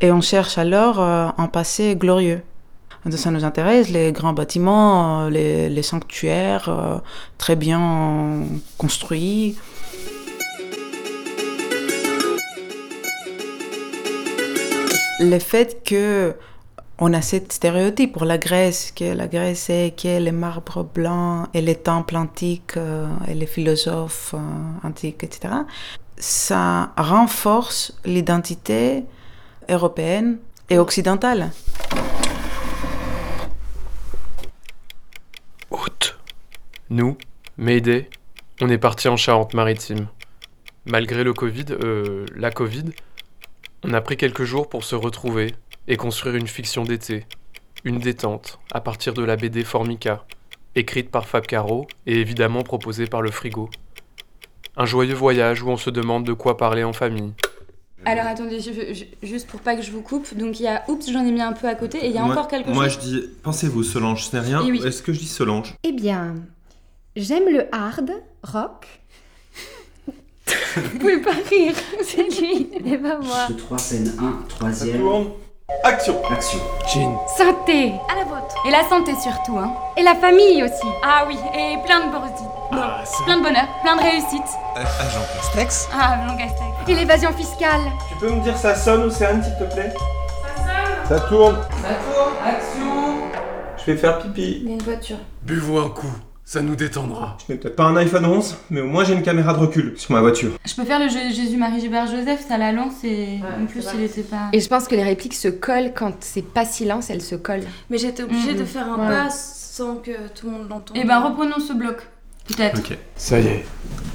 Et 0.00 0.10
on 0.10 0.22
cherche 0.22 0.56
alors 0.56 1.00
euh, 1.00 1.28
un 1.36 1.48
passé 1.48 1.96
glorieux. 1.96 2.42
Ça 3.10 3.30
nous 3.30 3.44
intéresse, 3.44 3.90
les 3.90 4.12
grands 4.12 4.32
bâtiments, 4.32 5.24
euh, 5.24 5.30
les, 5.30 5.68
les 5.68 5.82
sanctuaires 5.82 6.70
euh, 6.70 6.98
très 7.36 7.56
bien 7.56 8.42
construits. 8.78 9.56
Le 15.20 15.38
fait 15.38 15.84
que 15.84 16.34
on 16.98 17.12
a 17.12 17.22
cette 17.22 17.52
stéréotype 17.52 18.12
pour 18.12 18.24
la 18.24 18.38
Grèce, 18.38 18.92
que 18.92 19.04
la 19.04 19.26
Grèce 19.26 19.64
c'est 19.64 19.94
que 19.96 20.18
les 20.18 20.32
marbres 20.32 20.84
blancs 20.84 21.48
et 21.54 21.60
les 21.60 21.74
temples 21.74 22.16
antiques 22.16 22.76
euh, 22.76 23.08
et 23.26 23.34
les 23.34 23.46
philosophes 23.46 24.34
euh, 24.34 24.86
antiques, 24.86 25.24
etc. 25.24 25.54
Ça 26.16 26.92
renforce 26.96 27.98
l'identité 28.04 29.04
européenne 29.68 30.38
et 30.70 30.78
occidentale. 30.78 31.50
Août. 35.70 36.16
Nous, 36.90 37.16
Mayday, 37.56 38.08
on 38.60 38.68
est 38.68 38.78
parti 38.78 39.08
en 39.08 39.16
Charente-Maritime. 39.16 40.06
Malgré 40.86 41.24
le 41.24 41.32
Covid, 41.32 41.64
euh, 41.70 42.26
la 42.36 42.50
Covid, 42.52 42.84
on 43.82 43.92
a 43.94 44.00
pris 44.00 44.16
quelques 44.16 44.44
jours 44.44 44.68
pour 44.68 44.84
se 44.84 44.94
retrouver 44.94 45.54
et 45.88 45.96
construire 45.96 46.34
une 46.36 46.46
fiction 46.48 46.84
d'été, 46.84 47.26
une 47.84 47.98
détente, 47.98 48.58
à 48.72 48.80
partir 48.80 49.14
de 49.14 49.22
la 49.22 49.36
BD 49.36 49.64
Formica, 49.64 50.24
écrite 50.74 51.10
par 51.10 51.26
Fab 51.28 51.46
Caro 51.46 51.86
et 52.06 52.20
évidemment 52.20 52.62
proposée 52.62 53.06
par 53.06 53.22
le 53.22 53.30
Frigo. 53.30 53.68
Un 54.76 54.86
joyeux 54.86 55.14
voyage 55.14 55.62
où 55.62 55.68
on 55.68 55.76
se 55.76 55.90
demande 55.90 56.24
de 56.24 56.32
quoi 56.32 56.56
parler 56.56 56.82
en 56.84 56.92
famille. 56.92 57.32
Alors 58.06 58.26
attendez, 58.26 58.60
je- 58.60 58.92
je- 58.92 59.26
juste 59.26 59.46
pour 59.46 59.60
pas 59.60 59.76
que 59.76 59.82
je 59.82 59.90
vous 59.90 60.02
coupe, 60.02 60.36
donc 60.36 60.60
il 60.60 60.64
y 60.64 60.66
a 60.68 60.82
oups, 60.88 61.10
j'en 61.10 61.24
ai 61.24 61.30
mis 61.32 61.40
un 61.40 61.52
peu 61.54 61.66
à 61.68 61.74
côté 61.74 61.98
et 62.04 62.08
il 62.08 62.12
y 62.14 62.18
a 62.18 62.22
moi, 62.22 62.32
encore 62.34 62.48
quelque 62.48 62.68
moi, 62.70 62.88
chose. 62.88 62.94
je 63.04 63.08
dis, 63.20 63.28
pensez-vous, 63.42 63.82
Solange, 63.82 64.24
ce 64.26 64.36
n'est 64.36 64.42
rien. 64.42 64.62
Eh 64.66 64.70
oui. 64.70 64.82
Est-ce 64.84 65.02
que 65.02 65.12
je 65.12 65.20
dis 65.20 65.28
Solange? 65.28 65.74
Eh 65.84 65.92
bien, 65.92 66.34
j'aime 67.16 67.48
le 67.48 67.66
hard 67.74 68.10
rock. 68.42 68.86
Vous 70.76 70.98
pouvez 70.98 71.20
pas 71.22 71.30
rire, 71.48 71.74
c'est 72.02 72.28
lui 72.40 72.68
et 72.84 72.98
pas 72.98 73.18
moi. 73.20 73.46
3, 73.56 73.78
scène 73.78 74.12
1, 74.18 74.44
troisième. 74.48 75.00
Action 75.82 76.20
Action. 76.30 76.58
Jean. 76.92 77.18
Santé 77.26 77.94
À 78.12 78.16
la 78.16 78.24
vôtre 78.24 78.54
Et 78.66 78.70
la 78.70 78.84
santé 78.88 79.12
surtout, 79.14 79.58
hein. 79.58 79.72
Et 79.96 80.02
la 80.02 80.14
famille 80.14 80.62
aussi. 80.62 80.86
Ah 81.02 81.24
oui, 81.26 81.38
et 81.54 81.76
plein 81.86 82.06
de 82.06 82.12
bordi. 82.12 82.44
plein 83.24 83.38
de 83.38 83.42
bonheur, 83.42 83.64
plein 83.82 83.96
de 83.96 84.02
réussite. 84.02 84.42
Agent 84.76 85.20
Castex 85.36 85.88
Ah, 85.98 86.16
Blanc 86.24 86.36
Castex. 86.36 86.64
Et 86.88 86.94
l'évasion 86.94 87.32
fiscale. 87.32 87.80
Tu 88.10 88.14
peux 88.18 88.30
me 88.30 88.40
dire 88.42 88.56
ça 88.58 88.74
sonne 88.74 89.04
ou 89.04 89.10
c'est 89.10 89.24
Anne, 89.24 89.42
s'il 89.42 89.56
te 89.56 89.72
plaît? 89.72 89.94
Ça 91.08 91.20
tourne 91.20 91.56
Ça 91.82 91.88
tourne, 92.12 92.34
action 92.46 93.28
Je 93.78 93.90
vais 93.92 93.96
faire 93.96 94.18
pipi. 94.18 94.60
Il 94.64 94.68
y 94.68 94.72
a 94.72 94.74
une 94.74 94.82
voiture. 94.82 95.16
Buvons 95.42 95.80
un 95.86 95.88
coup, 95.88 96.12
ça 96.44 96.60
nous 96.60 96.76
détendra. 96.76 97.38
Je 97.46 97.52
n'ai 97.52 97.58
peut-être 97.58 97.74
pas 97.76 97.84
un 97.84 97.96
iPhone 97.96 98.26
11, 98.26 98.56
mais 98.70 98.82
au 98.82 98.86
moins 98.86 99.04
j'ai 99.04 99.14
une 99.14 99.22
caméra 99.22 99.54
de 99.54 99.58
recul 99.58 99.94
sur 99.96 100.12
ma 100.12 100.20
voiture. 100.20 100.50
Je 100.66 100.74
peux 100.74 100.84
faire 100.84 100.98
le 100.98 101.08
jeu 101.08 101.18
Jésus-Marie 101.30 101.80
Gilbert 101.80 102.06
Joseph, 102.06 102.44
ça 102.46 102.58
la 102.58 102.72
lance 102.72 103.02
et 103.02 103.40
en 103.60 103.64
plus 103.66 103.84
il 103.94 104.02
était 104.02 104.22
pas. 104.22 104.50
Et 104.52 104.60
je 104.60 104.68
pense 104.68 104.86
que 104.86 104.94
les 104.94 105.02
répliques 105.04 105.34
se 105.34 105.48
collent 105.48 105.92
quand 105.94 106.12
c'est 106.20 106.42
pas 106.46 106.64
silence, 106.66 107.08
elles 107.08 107.22
se 107.22 107.34
collent. 107.34 107.64
Mais 107.88 107.98
j'étais 107.98 108.22
obligée 108.22 108.52
de 108.52 108.60
de 108.60 108.64
faire 108.64 108.90
un 108.92 108.96
pas 108.96 109.30
sans 109.30 109.96
que 109.96 110.28
tout 110.34 110.46
le 110.46 110.52
monde 110.52 110.68
l'entende. 110.68 110.96
Et 110.96 111.04
ben 111.04 111.18
reprenons 111.20 111.58
ce 111.58 111.72
bloc, 111.72 111.96
peut-être. 112.46 112.78
Ok, 112.78 112.96
ça 113.16 113.40
y 113.40 113.46
est. 113.46 113.64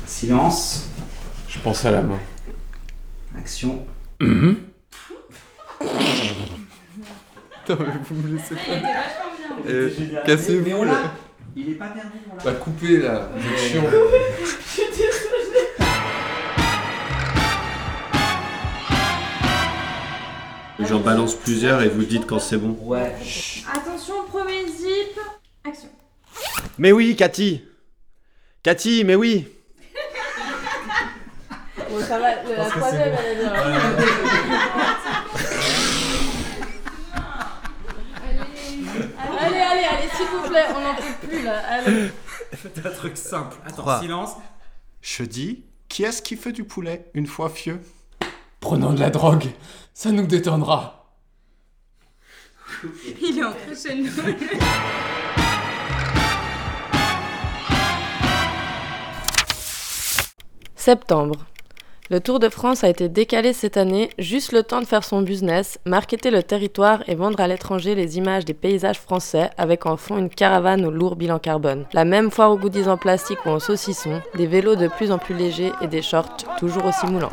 Silence. 0.06 0.88
Je 1.48 1.60
pense 1.60 1.84
à 1.84 1.92
la 1.92 2.02
main. 2.04 2.20
Action. 3.38 3.86
Mhm. 4.20 4.58
Attends, 7.64 7.78
mais 7.80 7.94
vous 8.10 8.16
me 8.16 8.36
laissez 8.36 8.56
pas. 8.56 8.62
vachement 8.62 8.84
bien. 8.84 9.62
Euh, 9.68 9.90
Mais 10.00 10.20
on 10.22 10.26
Cassez-vous. 10.26 10.86
Il 11.56 11.70
est 11.70 11.74
pas 11.76 11.88
perdu. 11.88 12.10
on 12.32 12.36
l'a. 12.36 12.44
Bah 12.44 12.52
coupez 12.54 12.98
là, 12.98 13.30
vous 13.36 13.48
êtes 13.48 13.58
chiant. 13.60 13.84
Je 14.42 14.46
suis 14.68 14.88
désolée. 14.90 15.68
J'en 20.80 21.00
balance 21.00 21.36
plusieurs 21.36 21.82
et 21.82 21.90
vous 21.90 22.04
dites 22.04 22.26
quand 22.26 22.40
c'est 22.40 22.58
bon. 22.58 22.78
Ouais. 22.82 23.14
Attention, 23.72 24.24
premier 24.30 24.66
zip. 24.68 25.20
Action. 25.66 25.90
Mais 26.78 26.92
oui, 26.92 27.16
Cathy 27.16 27.64
Cathy, 28.64 29.04
mais 29.04 29.16
oui 29.16 29.48
Bon, 31.90 32.00
ça 32.02 32.20
va, 32.20 32.36
la 32.44 32.66
troisième, 32.66 33.16
elle 33.20 33.38
est 33.38 33.42
bien. 33.42 33.54
Allez, 39.42 39.60
allez, 39.60 39.84
allez, 39.86 40.09
s'il 40.20 40.28
vous 40.28 40.50
plaît, 40.50 40.66
on 40.76 40.82
n'en 40.82 40.96
peut 40.96 41.28
plus 41.28 41.44
là. 41.44 41.60
Allez. 41.70 42.12
Faites 42.54 42.86
un 42.86 42.90
truc 42.92 43.18
simple. 43.18 43.58
Attends, 43.66 43.82
Trois. 43.82 44.02
silence. 44.02 44.32
Je 45.02 45.24
dis, 45.24 45.64
qui 45.88 46.04
est-ce 46.04 46.22
qui 46.22 46.36
fait 46.36 46.52
du 46.52 46.64
poulet 46.64 47.10
une 47.14 47.28
fois 47.28 47.50
fieux 47.50 47.82
Prenons 48.60 48.92
de 48.94 49.00
la 49.00 49.10
drogue, 49.10 49.46
ça 49.94 50.12
nous 50.12 50.28
détendra. 50.28 51.14
Il 53.22 53.40
est 53.40 53.44
entré 53.44 53.76
chez 53.76 53.96
nous. 53.96 54.10
Septembre. 60.76 61.46
Le 62.12 62.20
Tour 62.20 62.40
de 62.40 62.50
France 62.50 62.84
a 62.84 62.90
été 62.90 63.08
décalé 63.08 63.54
cette 63.54 63.78
année, 63.78 64.10
juste 64.18 64.52
le 64.52 64.64
temps 64.64 64.82
de 64.82 64.88
faire 64.88 65.04
son 65.04 65.22
business, 65.22 65.78
marketer 65.86 66.32
le 66.32 66.42
territoire 66.42 67.04
et 67.06 67.14
vendre 67.14 67.40
à 67.40 67.48
l'étranger 67.48 67.94
les 67.94 68.18
images 68.18 68.46
des 68.46 68.56
paysages 68.56 69.00
français 69.00 69.52
avec 69.60 69.86
en 69.86 69.96
fond 69.96 70.18
une 70.18 70.32
caravane 70.32 70.88
au 70.88 70.90
lourd 70.90 71.16
bilan 71.16 71.38
carbone. 71.38 71.86
La 71.94 72.06
même 72.06 72.32
foire 72.32 72.50
aux 72.50 72.58
goodies 72.58 72.88
en 72.88 72.98
plastique 72.98 73.46
ou 73.46 73.50
en 73.50 73.60
saucisson, 73.60 74.24
des 74.34 74.48
vélos 74.48 74.76
de 74.76 74.88
plus 74.88 75.12
en 75.12 75.20
plus 75.20 75.36
légers 75.36 75.72
et 75.82 75.88
des 75.88 76.02
shorts 76.02 76.36
toujours 76.58 76.86
aussi 76.86 77.06
moulants. 77.06 77.30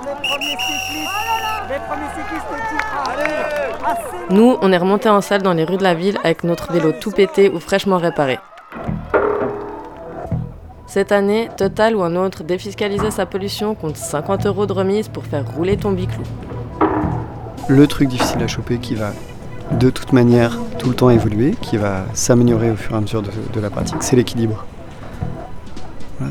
Nous, 4.28 4.58
on 4.60 4.72
est 4.72 4.76
remonté 4.76 5.08
en 5.08 5.22
salle 5.22 5.40
dans 5.40 5.54
les 5.54 5.64
rues 5.64 5.78
de 5.78 5.84
la 5.84 5.94
ville 5.94 6.18
avec 6.22 6.44
notre 6.44 6.70
vélo 6.70 6.92
tout 6.92 7.12
pété 7.12 7.48
ou 7.48 7.60
fraîchement 7.60 7.96
réparé. 7.96 8.38
Cette 10.96 11.12
année, 11.12 11.50
Total 11.58 11.94
ou 11.94 12.02
un 12.02 12.16
autre 12.16 12.42
défiscalisait 12.42 13.10
sa 13.10 13.26
pollution 13.26 13.74
compte 13.74 13.98
50 13.98 14.46
euros 14.46 14.64
de 14.64 14.72
remise 14.72 15.08
pour 15.08 15.26
faire 15.26 15.44
rouler 15.46 15.76
ton 15.76 15.92
biclou. 15.92 16.22
Le 17.68 17.86
truc 17.86 18.08
difficile 18.08 18.42
à 18.42 18.46
choper 18.46 18.78
qui 18.78 18.94
va 18.94 19.12
de 19.72 19.90
toute 19.90 20.14
manière 20.14 20.58
tout 20.78 20.88
le 20.88 20.94
temps 20.94 21.10
évoluer, 21.10 21.54
qui 21.60 21.76
va 21.76 22.06
s'améliorer 22.14 22.70
au 22.70 22.76
fur 22.76 22.94
et 22.94 22.96
à 22.96 23.02
mesure 23.02 23.20
de, 23.20 23.60
la 23.60 23.68
pratique, 23.68 24.02
c'est 24.02 24.16
l'équilibre. 24.16 24.64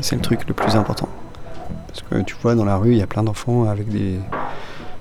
c'est 0.00 0.16
le 0.16 0.22
truc 0.22 0.40
le 0.48 0.52
plus 0.52 0.74
important. 0.74 1.08
Parce 1.86 2.02
que 2.02 2.22
tu 2.22 2.34
vois, 2.42 2.56
dans 2.56 2.64
la 2.64 2.76
rue, 2.76 2.90
il 2.90 2.98
y 2.98 3.02
a 3.02 3.06
plein 3.06 3.22
d'enfants 3.22 3.68
avec 3.68 3.88
des 3.88 4.18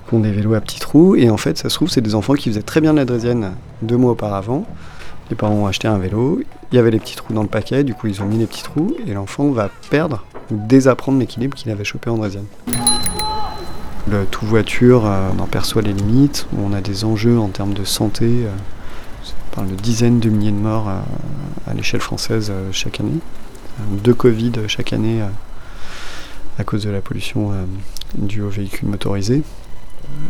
qui 0.07 0.13
ont 0.13 0.19
des 0.19 0.31
vélos 0.31 0.53
à 0.53 0.61
petits 0.61 0.79
trous, 0.79 1.15
et 1.15 1.31
en 1.31 1.37
fait, 1.37 1.57
ça 1.57 1.69
se 1.69 1.73
trouve, 1.73 1.89
c'est 1.89 2.01
des 2.01 2.13
enfants 2.13 2.35
qui 2.35 2.49
faisaient 2.49 2.61
très 2.61 2.81
bien 2.81 2.93
la 2.93 3.05
draisienne 3.05 3.53
deux 3.81 3.97
mois 3.97 4.11
auparavant, 4.11 4.67
les 5.29 5.35
parents 5.35 5.55
ont 5.55 5.65
acheté 5.67 5.87
un 5.87 5.97
vélo, 5.97 6.41
il 6.71 6.75
y 6.75 6.79
avait 6.79 6.91
les 6.91 6.99
petits 6.99 7.15
trous 7.15 7.33
dans 7.33 7.41
le 7.41 7.47
paquet, 7.47 7.83
du 7.83 7.93
coup 7.93 8.07
ils 8.07 8.21
ont 8.21 8.25
mis 8.25 8.37
les 8.37 8.45
petits 8.45 8.63
trous 8.63 8.95
et 9.07 9.13
l'enfant 9.13 9.49
va 9.49 9.69
perdre 9.89 10.23
ou 10.51 10.55
désapprendre 10.67 11.19
l'équilibre 11.19 11.57
qu'il 11.57 11.71
avait 11.71 11.83
chopé 11.83 12.09
en 12.09 12.17
draisienne. 12.17 12.45
Le 14.07 14.25
tout 14.25 14.45
voiture 14.45 15.05
euh, 15.05 15.31
en 15.39 15.47
perçoit 15.47 15.81
les 15.81 15.93
limites, 15.93 16.47
on 16.61 16.73
a 16.73 16.81
des 16.81 17.05
enjeux 17.05 17.39
en 17.39 17.47
termes 17.47 17.73
de 17.73 17.83
santé, 17.83 18.25
euh, 18.25 18.51
on 19.51 19.55
parle 19.55 19.67
de 19.67 19.75
dizaines 19.75 20.19
de 20.19 20.29
milliers 20.29 20.51
de 20.51 20.57
morts 20.57 20.89
euh, 20.89 21.71
à 21.71 21.73
l'échelle 21.73 22.01
française 22.01 22.51
chaque 22.71 22.99
année, 22.99 23.19
deux 24.03 24.13
Covid 24.13 24.51
chaque 24.67 24.93
année 24.93 25.21
à 26.59 26.63
cause 26.63 26.83
de 26.83 26.91
la 26.91 27.01
pollution 27.01 27.51
due 28.15 28.41
aux 28.41 28.49
véhicules 28.49 28.87
motorisés. 28.87 29.41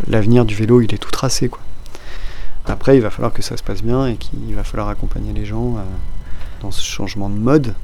L'avenir 0.08 0.46
du 0.46 0.56
vélo 0.56 0.80
il 0.82 0.94
est 0.94 0.98
tout 0.98 1.12
tracé 1.12 1.50
quoi. 1.50 1.60
Après, 2.68 2.98
il 2.98 3.02
va 3.02 3.12
falloir 3.12 3.32
que 3.32 3.44
ça 3.44 3.58
se 3.58 3.64
passe 3.64 3.84
bien 3.84 4.08
et 4.08 4.16
qu'il 4.16 4.56
va 4.56 4.64
falloir 4.64 4.90
accompagner 4.90 5.34
les 5.34 5.46
gens 5.46 5.78
euh, 5.78 5.82
dans 6.62 6.72
ce 6.72 6.84
changement 6.84 7.30
de 7.30 7.36
mode. 7.36 7.76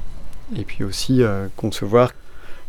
Et 0.56 0.64
puis 0.64 0.82
aussi 0.82 1.22
euh, 1.22 1.46
concevoir 1.56 2.10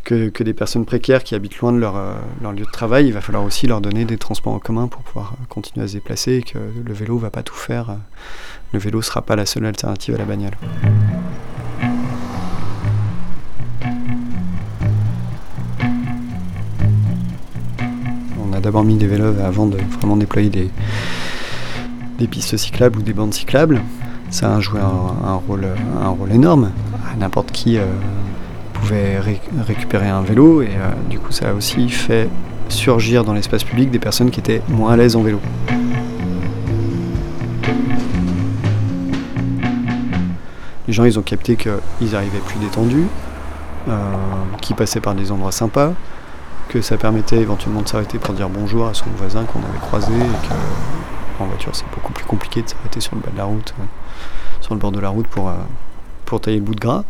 que, 0.03 0.29
des 0.43 0.53
personnes 0.53 0.85
précaires 0.85 1.23
qui 1.23 1.33
habitent 1.33 1.57
loin 1.57 1.71
de 1.71 1.79
leur, 1.79 1.95
euh, 1.95 2.13
leur, 2.41 2.51
lieu 2.51 2.65
de 2.65 2.71
travail, 2.71 3.07
il 3.07 3.13
va 3.13 3.21
falloir 3.21 3.43
aussi 3.43 3.65
leur 3.65 3.81
donner 3.81 4.05
des 4.05 4.17
transports 4.17 4.53
en 4.53 4.59
commun 4.59 4.87
pour 4.87 5.01
pouvoir 5.01 5.33
continuer 5.49 5.85
à 5.85 5.87
se 5.87 5.93
déplacer 5.93 6.33
et 6.33 6.43
que 6.43 6.59
le 6.59 6.93
vélo 6.93 7.15
ne 7.15 7.21
va 7.21 7.31
pas 7.31 7.41
tout 7.41 7.55
faire. 7.55 7.97
Le 8.73 8.79
vélo 8.79 8.99
ne 8.99 9.03
sera 9.03 9.23
pas 9.23 9.35
la 9.35 9.47
seule 9.47 9.65
alternative 9.65 10.13
à 10.13 10.17
la 10.19 10.25
bagnole. 10.25 10.53
On 18.39 18.53
a 18.53 18.59
d'abord 18.59 18.83
mis 18.83 18.97
des 18.97 19.07
vélos 19.07 19.39
avant 19.43 19.65
de 19.65 19.77
vraiment 19.99 20.17
déployer 20.17 20.49
des, 20.49 20.69
des 22.17 22.27
pistes 22.27 22.57
cyclables 22.57 22.99
ou 22.99 23.01
des 23.01 23.13
bandes 23.13 23.33
cyclables. 23.33 23.81
Ça 24.29 24.55
a 24.55 24.59
joué 24.59 24.79
un, 24.79 25.35
rôle, 25.47 25.67
un 26.01 26.09
rôle 26.09 26.31
énorme. 26.31 26.71
N'importe 27.19 27.51
qui 27.51 27.77
euh, 27.77 27.85
pouvait 28.73 29.19
récupérer 29.19 30.09
un 30.09 30.21
vélo 30.21 30.61
et 30.61 30.69
euh, 30.69 30.91
du 31.09 31.19
coup 31.19 31.31
ça 31.31 31.49
a 31.49 31.53
aussi 31.53 31.89
fait 31.89 32.27
surgir 32.69 33.23
dans 33.23 33.33
l'espace 33.33 33.63
public 33.63 33.91
des 33.91 33.99
personnes 33.99 34.31
qui 34.31 34.39
étaient 34.39 34.61
moins 34.67 34.93
à 34.93 34.97
l'aise 34.97 35.15
en 35.15 35.21
vélo. 35.21 35.39
Les 40.87 40.93
gens 40.93 41.05
ils 41.05 41.17
ont 41.17 41.23
capté 41.23 41.55
qu'ils 41.55 42.15
arrivaient 42.15 42.39
plus 42.45 42.59
détendus, 42.59 43.05
euh, 43.87 43.93
qu'ils 44.61 44.75
passaient 44.75 44.99
par 44.99 45.15
des 45.15 45.31
endroits 45.31 45.51
sympas, 45.51 45.93
que 46.69 46.81
ça 46.81 46.97
permettait 46.97 47.37
éventuellement 47.37 47.83
de 47.83 47.87
s'arrêter 47.87 48.17
pour 48.17 48.33
dire 48.33 48.49
bonjour 48.49 48.87
à 48.87 48.93
son 48.93 49.05
voisin 49.15 49.43
qu'on 49.43 49.59
avait 49.59 49.79
croisé 49.79 50.13
et 50.13 50.47
que 50.47 50.53
en 51.39 51.45
voiture, 51.45 51.75
c'est 51.75 51.89
beaucoup 51.93 52.13
plus 52.13 52.25
compliqué 52.25 52.61
de 52.61 52.69
s'arrêter 52.69 52.99
sur 52.99 53.15
le 53.15 53.21
bas 53.21 53.31
de 53.31 53.37
la 53.37 53.45
route, 53.45 53.73
euh, 53.79 53.83
sur 54.61 54.73
le 54.73 54.79
bord 54.79 54.91
de 54.91 54.99
la 54.99 55.09
route 55.09 55.27
pour, 55.27 55.49
euh, 55.49 55.55
pour 56.25 56.41
tailler 56.41 56.57
le 56.57 56.63
bout 56.63 56.75
de 56.75 56.79
gras. 56.79 57.03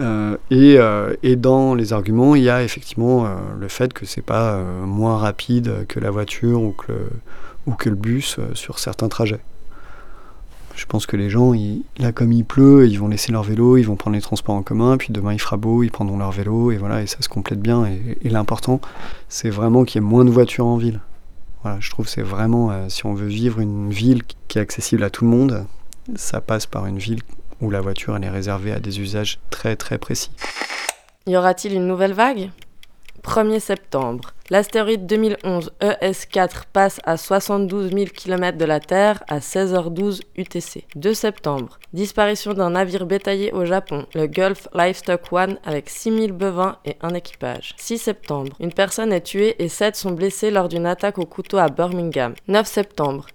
Euh, 0.00 0.36
et, 0.50 0.78
et, 1.22 1.36
dans 1.36 1.74
les 1.74 1.92
arguments, 1.92 2.34
il 2.34 2.42
y 2.42 2.50
a 2.50 2.62
effectivement 2.62 3.28
le 3.58 3.68
fait 3.68 3.92
que 3.92 4.06
c'est 4.06 4.22
pas 4.22 4.58
moins 4.84 5.18
rapide 5.18 5.86
que 5.88 6.00
la 6.00 6.10
voiture 6.10 6.62
ou 6.62 6.72
que 6.72 6.92
le, 6.92 7.10
ou 7.66 7.72
que 7.72 7.88
le 7.88 7.96
bus 7.96 8.38
sur 8.54 8.78
certains 8.78 9.08
trajets. 9.08 9.40
Je 10.76 10.86
pense 10.86 11.06
que 11.06 11.16
les 11.16 11.28
gens, 11.28 11.54
là 11.98 12.12
comme 12.12 12.30
il 12.30 12.44
pleut, 12.44 12.86
ils 12.86 13.00
vont 13.00 13.08
laisser 13.08 13.32
leur 13.32 13.42
vélo, 13.42 13.76
ils 13.76 13.82
vont 13.82 13.96
prendre 13.96 14.14
les 14.14 14.22
transports 14.22 14.54
en 14.54 14.62
commun, 14.62 14.96
puis 14.96 15.12
demain 15.12 15.32
il 15.32 15.40
fera 15.40 15.56
beau, 15.56 15.82
ils 15.82 15.90
prendront 15.90 16.18
leur 16.18 16.30
vélo, 16.30 16.70
et 16.70 16.76
voilà, 16.76 17.02
et 17.02 17.08
ça 17.08 17.20
se 17.20 17.28
complète 17.28 17.60
bien. 17.60 17.84
et 17.86 18.28
l'important, 18.28 18.80
c'est 19.28 19.50
vraiment 19.50 19.84
qu'il 19.84 20.00
y 20.00 20.04
ait 20.04 20.08
moins 20.08 20.24
de 20.24 20.30
voitures 20.30 20.66
en 20.66 20.76
ville 20.76 21.00
je 21.80 21.90
trouve 21.90 22.06
que 22.06 22.12
c'est 22.12 22.22
vraiment, 22.22 22.70
euh, 22.70 22.88
si 22.88 23.06
on 23.06 23.14
veut 23.14 23.26
vivre 23.26 23.60
une 23.60 23.90
ville 23.90 24.22
qui 24.48 24.58
est 24.58 24.60
accessible 24.60 25.02
à 25.04 25.10
tout 25.10 25.24
le 25.24 25.30
monde, 25.30 25.66
ça 26.16 26.40
passe 26.40 26.66
par 26.66 26.86
une 26.86 26.98
ville 26.98 27.20
où 27.60 27.70
la 27.70 27.80
voiture 27.80 28.16
elle 28.16 28.24
est 28.24 28.30
réservée 28.30 28.72
à 28.72 28.80
des 28.80 29.00
usages 29.00 29.38
très 29.50 29.76
très 29.76 29.98
précis. 29.98 30.30
Y 31.26 31.36
aura-t-il 31.36 31.74
une 31.74 31.86
nouvelle 31.86 32.14
vague? 32.14 32.50
1er 33.28 33.60
septembre. 33.60 34.30
L'astéroïde 34.48 35.04
2011 35.04 35.70
ES4 35.82 36.62
passe 36.72 36.98
à 37.04 37.18
72 37.18 37.92
000 37.92 38.06
km 38.06 38.56
de 38.56 38.64
la 38.64 38.80
Terre 38.80 39.22
à 39.28 39.38
16h12 39.40 40.22
UTC. 40.38 40.86
2 40.96 41.12
septembre. 41.12 41.78
Disparition 41.92 42.54
d'un 42.54 42.70
navire 42.70 43.04
bétaillé 43.04 43.52
au 43.52 43.66
Japon, 43.66 44.06
le 44.14 44.26
Gulf 44.28 44.66
Livestock 44.74 45.30
One, 45.30 45.58
avec 45.66 45.90
6000 45.90 46.32
bovins 46.32 46.78
et 46.86 46.96
un 47.02 47.12
équipage. 47.12 47.74
6 47.76 47.98
septembre. 47.98 48.56
Une 48.60 48.72
personne 48.72 49.12
est 49.12 49.20
tuée 49.20 49.62
et 49.62 49.68
7 49.68 49.94
sont 49.94 50.12
blessés 50.12 50.50
lors 50.50 50.68
d'une 50.68 50.86
attaque 50.86 51.18
au 51.18 51.26
couteau 51.26 51.58
à 51.58 51.68
Birmingham. 51.68 52.32
9 52.48 52.66
septembre. 52.66 53.26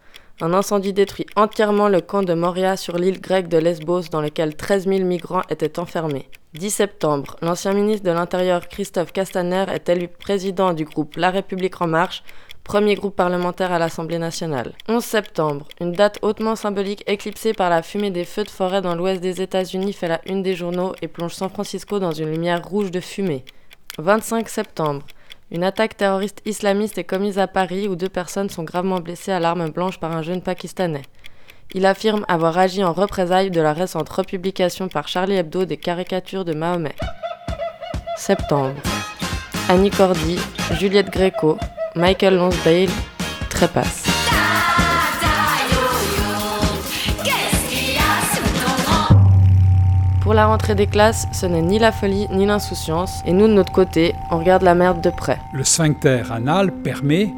Un 0.41 0.55
incendie 0.55 0.93
détruit 0.93 1.27
entièrement 1.35 1.87
le 1.87 2.01
camp 2.01 2.23
de 2.23 2.33
Moria 2.33 2.77
sur 2.77 2.97
l'île 2.97 3.21
grecque 3.21 3.47
de 3.47 3.59
Lesbos 3.59 4.09
dans 4.11 4.21
lequel 4.21 4.55
13 4.55 4.87
000 4.87 5.03
migrants 5.03 5.43
étaient 5.51 5.77
enfermés. 5.77 6.27
10 6.53 6.69
septembre, 6.69 7.35
l'ancien 7.41 7.73
ministre 7.73 8.05
de 8.05 8.11
l'Intérieur 8.11 8.67
Christophe 8.67 9.11
Castaner 9.11 9.65
est 9.73 9.89
élu 9.89 10.07
président 10.07 10.73
du 10.73 10.85
groupe 10.85 11.15
La 11.15 11.31
République 11.31 11.81
en 11.81 11.87
marche, 11.87 12.23
premier 12.63 12.93
groupe 12.93 13.15
parlementaire 13.15 13.71
à 13.71 13.79
l'Assemblée 13.79 14.19
nationale. 14.19 14.73
11 14.87 15.03
septembre, 15.03 15.67
une 15.81 15.93
date 15.93 16.19
hautement 16.21 16.55
symbolique 16.55 17.03
éclipsée 17.07 17.53
par 17.53 17.71
la 17.71 17.81
fumée 17.81 18.11
des 18.11 18.23
feux 18.23 18.43
de 18.43 18.51
forêt 18.51 18.83
dans 18.83 18.93
l'ouest 18.93 19.19
des 19.19 19.41
États-Unis 19.41 19.93
fait 19.93 20.07
la 20.07 20.21
une 20.27 20.43
des 20.43 20.53
journaux 20.53 20.93
et 21.01 21.07
plonge 21.07 21.33
San 21.33 21.49
Francisco 21.49 21.97
dans 21.97 22.11
une 22.11 22.29
lumière 22.29 22.63
rouge 22.63 22.91
de 22.91 22.99
fumée. 22.99 23.43
25 23.97 24.47
septembre, 24.47 25.01
une 25.49 25.63
attaque 25.63 25.97
terroriste 25.97 26.43
islamiste 26.45 26.99
est 26.99 27.03
commise 27.03 27.39
à 27.39 27.47
Paris 27.47 27.87
où 27.87 27.95
deux 27.95 28.09
personnes 28.09 28.51
sont 28.51 28.63
gravement 28.63 28.99
blessées 28.99 29.31
à 29.31 29.39
l'arme 29.39 29.71
blanche 29.71 29.99
par 29.99 30.15
un 30.15 30.21
jeune 30.21 30.43
Pakistanais. 30.43 31.01
Il 31.73 31.85
affirme 31.85 32.25
avoir 32.27 32.57
agi 32.57 32.83
en 32.83 32.93
représailles 32.93 33.51
de 33.51 33.61
la 33.61 33.73
récente 33.73 34.09
republication 34.09 34.87
par 34.87 35.07
Charlie 35.07 35.35
Hebdo 35.35 35.65
des 35.65 35.77
caricatures 35.77 36.45
de 36.45 36.53
Mahomet. 36.53 36.95
Septembre. 38.17 38.75
Annie 39.69 39.89
Cordy, 39.89 40.37
Juliette 40.79 41.09
Gréco, 41.09 41.57
Michael 41.95 42.35
Lonsdale, 42.35 42.89
trépasse. 43.49 44.03
Pour 50.21 50.33
la 50.33 50.45
rentrée 50.45 50.75
des 50.75 50.87
classes, 50.87 51.27
ce 51.33 51.45
n'est 51.45 51.61
ni 51.61 51.79
la 51.79 51.91
folie 51.91 52.27
ni 52.31 52.45
l'insouciance, 52.45 53.21
et 53.25 53.33
nous 53.33 53.47
de 53.47 53.53
notre 53.53 53.73
côté, 53.73 54.15
on 54.31 54.37
regarde 54.39 54.63
la 54.63 54.73
merde 54.73 55.01
de 55.01 55.09
près. 55.09 55.37
Le 55.53 55.65
sphincter 55.65 56.23
anal 56.31 56.71
permet 56.71 57.29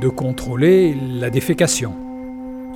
de 0.00 0.08
contrôler 0.08 0.96
la 1.00 1.30
défécation. 1.30 2.01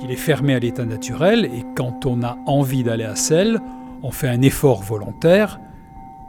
Il 0.03 0.11
est 0.11 0.15
fermé 0.15 0.53
à 0.53 0.59
l'état 0.59 0.85
naturel 0.85 1.45
et 1.45 1.65
quand 1.75 2.05
on 2.05 2.21
a 2.23 2.37
envie 2.45 2.83
d'aller 2.83 3.03
à 3.03 3.15
selle, 3.15 3.59
on 4.03 4.11
fait 4.11 4.27
un 4.27 4.41
effort 4.41 4.83
volontaire 4.83 5.59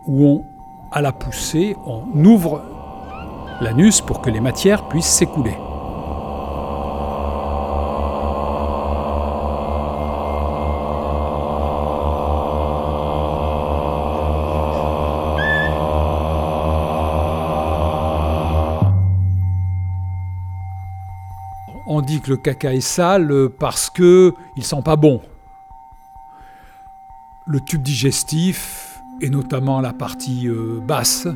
où 0.07 0.27
on, 0.27 0.45
à 0.91 1.03
la 1.03 1.13
poussée, 1.13 1.77
on 1.87 2.25
ouvre 2.25 2.63
l'anus 3.61 4.01
pour 4.01 4.23
que 4.23 4.31
les 4.31 4.41
matières 4.41 4.89
puissent 4.89 5.07
s'écouler. 5.07 5.55
Dit 22.09 22.23
que 22.23 22.31
le 22.31 22.37
caca 22.39 22.73
est 22.73 22.81
sale 22.81 23.51
parce 23.59 23.91
que 23.91 24.33
il 24.57 24.65
sent 24.65 24.81
pas 24.83 24.97
bon. 24.97 25.21
Le 27.47 27.61
tube 27.61 27.83
digestif, 27.83 28.99
et 29.21 29.29
notamment 29.29 29.81
la 29.83 29.93
partie 29.93 30.49
euh, 30.49 30.81
basse, 30.81 31.29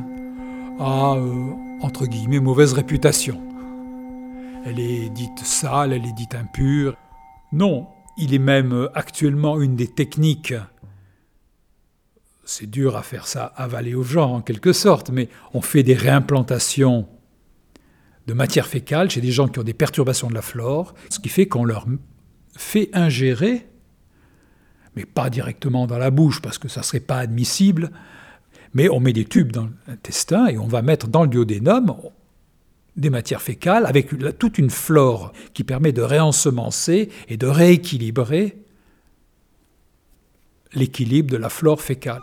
a 0.79 1.13
euh, 1.13 1.51
entre 1.81 2.07
guillemets, 2.07 2.39
mauvaise 2.39 2.73
réputation. 2.73 3.39
Elle 4.65 4.79
est 4.79 5.09
dite 5.09 5.39
sale, 5.39 5.93
elle 5.93 6.07
est 6.07 6.13
dite 6.13 6.33
impure. 6.33 6.95
Non, 7.51 7.87
il 8.17 8.33
est 8.33 8.39
même 8.39 8.89
actuellement 8.95 9.61
une 9.61 9.75
des 9.75 9.87
techniques. 9.87 10.55
C'est 12.45 12.69
dur 12.69 12.95
à 12.97 13.03
faire 13.03 13.27
ça 13.27 13.53
avaler 13.55 13.93
aux 13.93 14.03
gens 14.03 14.33
en 14.33 14.41
quelque 14.41 14.73
sorte, 14.73 15.11
mais 15.11 15.29
on 15.53 15.61
fait 15.61 15.83
des 15.83 15.93
réimplantations 15.93 17.07
de 18.27 18.33
matière 18.33 18.67
fécale 18.67 19.09
chez 19.09 19.21
des 19.21 19.31
gens 19.31 19.47
qui 19.47 19.59
ont 19.59 19.63
des 19.63 19.73
perturbations 19.73 20.29
de 20.29 20.33
la 20.33 20.41
flore, 20.41 20.93
ce 21.09 21.19
qui 21.19 21.29
fait 21.29 21.47
qu'on 21.47 21.65
leur 21.65 21.85
fait 22.55 22.89
ingérer, 22.93 23.67
mais 24.95 25.05
pas 25.05 25.29
directement 25.29 25.87
dans 25.87 25.97
la 25.97 26.11
bouche 26.11 26.41
parce 26.41 26.57
que 26.57 26.67
ça 26.67 26.81
ne 26.81 26.85
serait 26.85 26.99
pas 26.99 27.17
admissible, 27.17 27.91
mais 28.73 28.89
on 28.89 28.99
met 28.99 29.13
des 29.13 29.25
tubes 29.25 29.51
dans 29.51 29.69
l'intestin 29.87 30.47
et 30.47 30.57
on 30.57 30.67
va 30.67 30.81
mettre 30.81 31.07
dans 31.07 31.23
le 31.23 31.29
duodénum 31.29 31.95
des 32.95 33.09
matières 33.09 33.41
fécales 33.41 33.85
avec 33.85 34.09
toute 34.37 34.57
une 34.57 34.69
flore 34.69 35.33
qui 35.53 35.63
permet 35.63 35.91
de 35.91 36.01
réensemencer 36.01 37.09
et 37.27 37.37
de 37.37 37.47
rééquilibrer 37.47 38.57
l'équilibre 40.73 41.31
de 41.31 41.37
la 41.37 41.49
flore 41.49 41.81
fécale. 41.81 42.21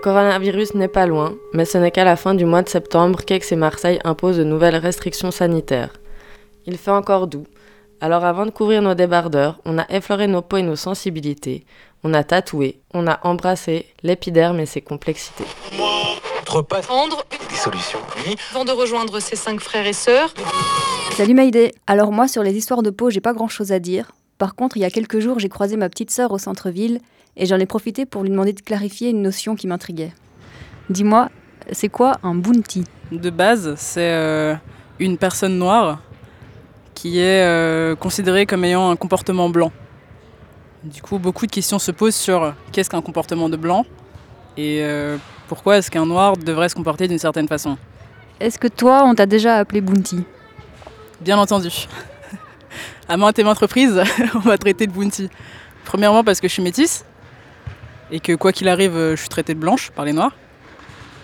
Coronavirus 0.00 0.74
n'est 0.74 0.88
pas 0.88 1.06
loin, 1.06 1.34
mais 1.52 1.64
ce 1.64 1.78
n'est 1.78 1.90
qu'à 1.90 2.04
la 2.04 2.16
fin 2.16 2.34
du 2.34 2.44
mois 2.44 2.62
de 2.62 2.68
septembre 2.68 3.20
qu'Aix 3.24 3.40
et 3.50 3.56
Marseille 3.56 4.00
imposent 4.02 4.38
de 4.38 4.44
nouvelles 4.44 4.76
restrictions 4.76 5.30
sanitaires. 5.30 5.92
Il 6.66 6.76
fait 6.78 6.90
encore 6.90 7.26
doux, 7.26 7.46
alors 8.00 8.24
avant 8.24 8.46
de 8.46 8.50
couvrir 8.50 8.82
nos 8.82 8.94
débardeurs, 8.94 9.60
on 9.64 9.78
a 9.78 9.86
effleuré 9.90 10.26
nos 10.26 10.42
peaux 10.42 10.56
et 10.56 10.62
nos 10.62 10.76
sensibilités, 10.76 11.64
on 12.02 12.14
a 12.14 12.24
tatoué, 12.24 12.80
on 12.94 13.06
a 13.06 13.20
embrassé 13.22 13.86
l'épiderme 14.02 14.58
et 14.60 14.66
ses 14.66 14.80
complexités. 14.80 15.44
Prendre 16.46 17.24
des 17.48 17.56
solutions. 17.56 18.00
Avant 18.52 18.64
de 18.64 18.72
rejoindre 18.72 19.20
ses 19.20 19.36
cinq 19.36 19.60
frères 19.60 19.86
et 19.86 19.92
sœurs. 19.92 20.34
Salut 21.12 21.34
Maïdé. 21.34 21.72
Alors 21.86 22.10
moi 22.10 22.26
sur 22.26 22.42
les 22.42 22.56
histoires 22.56 22.82
de 22.82 22.90
peau, 22.90 23.10
j'ai 23.10 23.20
pas 23.20 23.34
grand-chose 23.34 23.70
à 23.70 23.78
dire. 23.78 24.10
Par 24.40 24.54
contre, 24.54 24.78
il 24.78 24.80
y 24.80 24.86
a 24.86 24.90
quelques 24.90 25.18
jours, 25.18 25.38
j'ai 25.38 25.50
croisé 25.50 25.76
ma 25.76 25.90
petite 25.90 26.10
sœur 26.10 26.32
au 26.32 26.38
centre-ville 26.38 27.00
et 27.36 27.44
j'en 27.44 27.58
ai 27.58 27.66
profité 27.66 28.06
pour 28.06 28.22
lui 28.22 28.30
demander 28.30 28.54
de 28.54 28.60
clarifier 28.62 29.10
une 29.10 29.20
notion 29.20 29.54
qui 29.54 29.66
m'intriguait. 29.66 30.14
Dis-moi, 30.88 31.28
c'est 31.72 31.90
quoi 31.90 32.16
un 32.22 32.34
bounty? 32.34 32.84
De 33.12 33.28
base, 33.28 33.74
c'est 33.76 34.14
euh, 34.14 34.54
une 34.98 35.18
personne 35.18 35.58
noire 35.58 36.00
qui 36.94 37.18
est 37.18 37.44
euh, 37.44 37.94
considérée 37.94 38.46
comme 38.46 38.64
ayant 38.64 38.88
un 38.88 38.96
comportement 38.96 39.50
blanc. 39.50 39.72
Du 40.84 41.02
coup, 41.02 41.18
beaucoup 41.18 41.44
de 41.44 41.52
questions 41.52 41.78
se 41.78 41.90
posent 41.90 42.16
sur 42.16 42.54
qu'est-ce 42.72 42.88
qu'un 42.88 43.02
comportement 43.02 43.50
de 43.50 43.58
blanc 43.58 43.84
et 44.56 44.78
euh, 44.80 45.18
pourquoi 45.48 45.76
est-ce 45.76 45.90
qu'un 45.90 46.06
noir 46.06 46.38
devrait 46.38 46.70
se 46.70 46.74
comporter 46.74 47.08
d'une 47.08 47.18
certaine 47.18 47.46
façon? 47.46 47.76
Est-ce 48.40 48.58
que 48.58 48.68
toi, 48.68 49.04
on 49.04 49.14
t'a 49.14 49.26
déjà 49.26 49.56
appelé 49.56 49.82
bounty? 49.82 50.24
Bien 51.20 51.36
entendu. 51.36 51.68
À 53.10 53.16
maintes 53.16 53.40
et 53.40 53.44
maintes 53.44 53.58
reprises, 53.58 54.00
on 54.36 54.38
va 54.38 54.56
traiter 54.56 54.86
de 54.86 54.92
bounty. 54.92 55.28
Premièrement 55.84 56.22
parce 56.22 56.40
que 56.40 56.46
je 56.46 56.52
suis 56.52 56.62
métisse, 56.62 57.04
et 58.12 58.20
que 58.20 58.32
quoi 58.34 58.52
qu'il 58.52 58.68
arrive, 58.68 58.96
euh, 58.96 59.16
je 59.16 59.20
suis 59.20 59.28
traitée 59.28 59.52
de 59.52 59.58
blanche 59.58 59.90
par 59.90 60.04
les 60.04 60.12
noirs. 60.12 60.32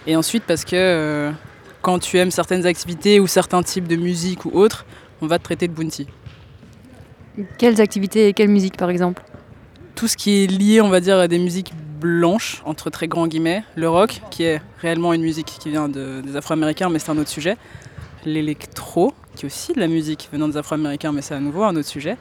Et 0.08 0.16
ensuite 0.16 0.42
parce 0.44 0.64
que 0.64 0.74
euh, 0.74 1.30
quand 1.82 2.00
tu 2.00 2.18
aimes 2.18 2.32
certaines 2.32 2.66
activités 2.66 3.20
ou 3.20 3.28
certains 3.28 3.62
types 3.62 3.86
de 3.86 3.94
musique 3.94 4.44
ou 4.44 4.50
autres, 4.52 4.84
on 5.22 5.28
va 5.28 5.38
te 5.38 5.44
traiter 5.44 5.68
de 5.68 5.72
bounty. 5.72 6.08
Quelles 7.56 7.80
activités 7.80 8.26
et 8.26 8.32
quelle 8.32 8.48
musique 8.48 8.76
par 8.76 8.90
exemple? 8.90 9.22
Tout 9.94 10.08
ce 10.08 10.16
qui 10.16 10.42
est 10.42 10.46
lié, 10.48 10.80
on 10.80 10.88
va 10.88 10.98
dire, 10.98 11.18
à 11.18 11.28
des 11.28 11.38
musiques 11.38 11.72
blanches, 12.00 12.62
entre 12.64 12.90
très 12.90 13.06
grands 13.06 13.28
guillemets, 13.28 13.62
le 13.76 13.88
rock, 13.88 14.20
qui 14.30 14.42
est 14.42 14.60
réellement 14.80 15.12
une 15.12 15.22
musique 15.22 15.46
qui 15.46 15.70
vient 15.70 15.88
des 15.88 16.36
Afro-Américains, 16.36 16.90
mais 16.90 16.98
c'est 16.98 17.10
un 17.10 17.18
autre 17.18 17.30
sujet. 17.30 17.56
L'électro, 18.24 19.14
qui 19.36 19.44
est 19.44 19.46
aussi 19.46 19.72
de 19.72 19.78
la 19.78 19.86
musique 19.86 20.28
venant 20.32 20.48
des 20.48 20.56
Afro-Américains, 20.56 21.12
mais 21.12 21.22
c'est 21.22 21.34
à 21.34 21.40
nouveau 21.40 21.62
un 21.62 21.76
autre 21.76 21.86
sujet. 21.86 22.16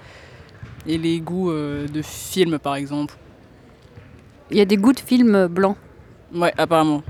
Et 0.85 0.99
les 0.99 1.19
goûts 1.19 1.49
euh, 1.49 1.87
de 1.87 2.01
films, 2.03 2.59
par 2.59 2.75
exemple, 2.75 3.15
il 4.51 4.57
y 4.57 4.61
a 4.61 4.65
des 4.65 4.77
goûts 4.77 4.93
de 4.93 4.99
films 4.99 5.47
blancs. 5.47 5.77
Ouais, 6.33 6.53
apparemment. 6.57 7.01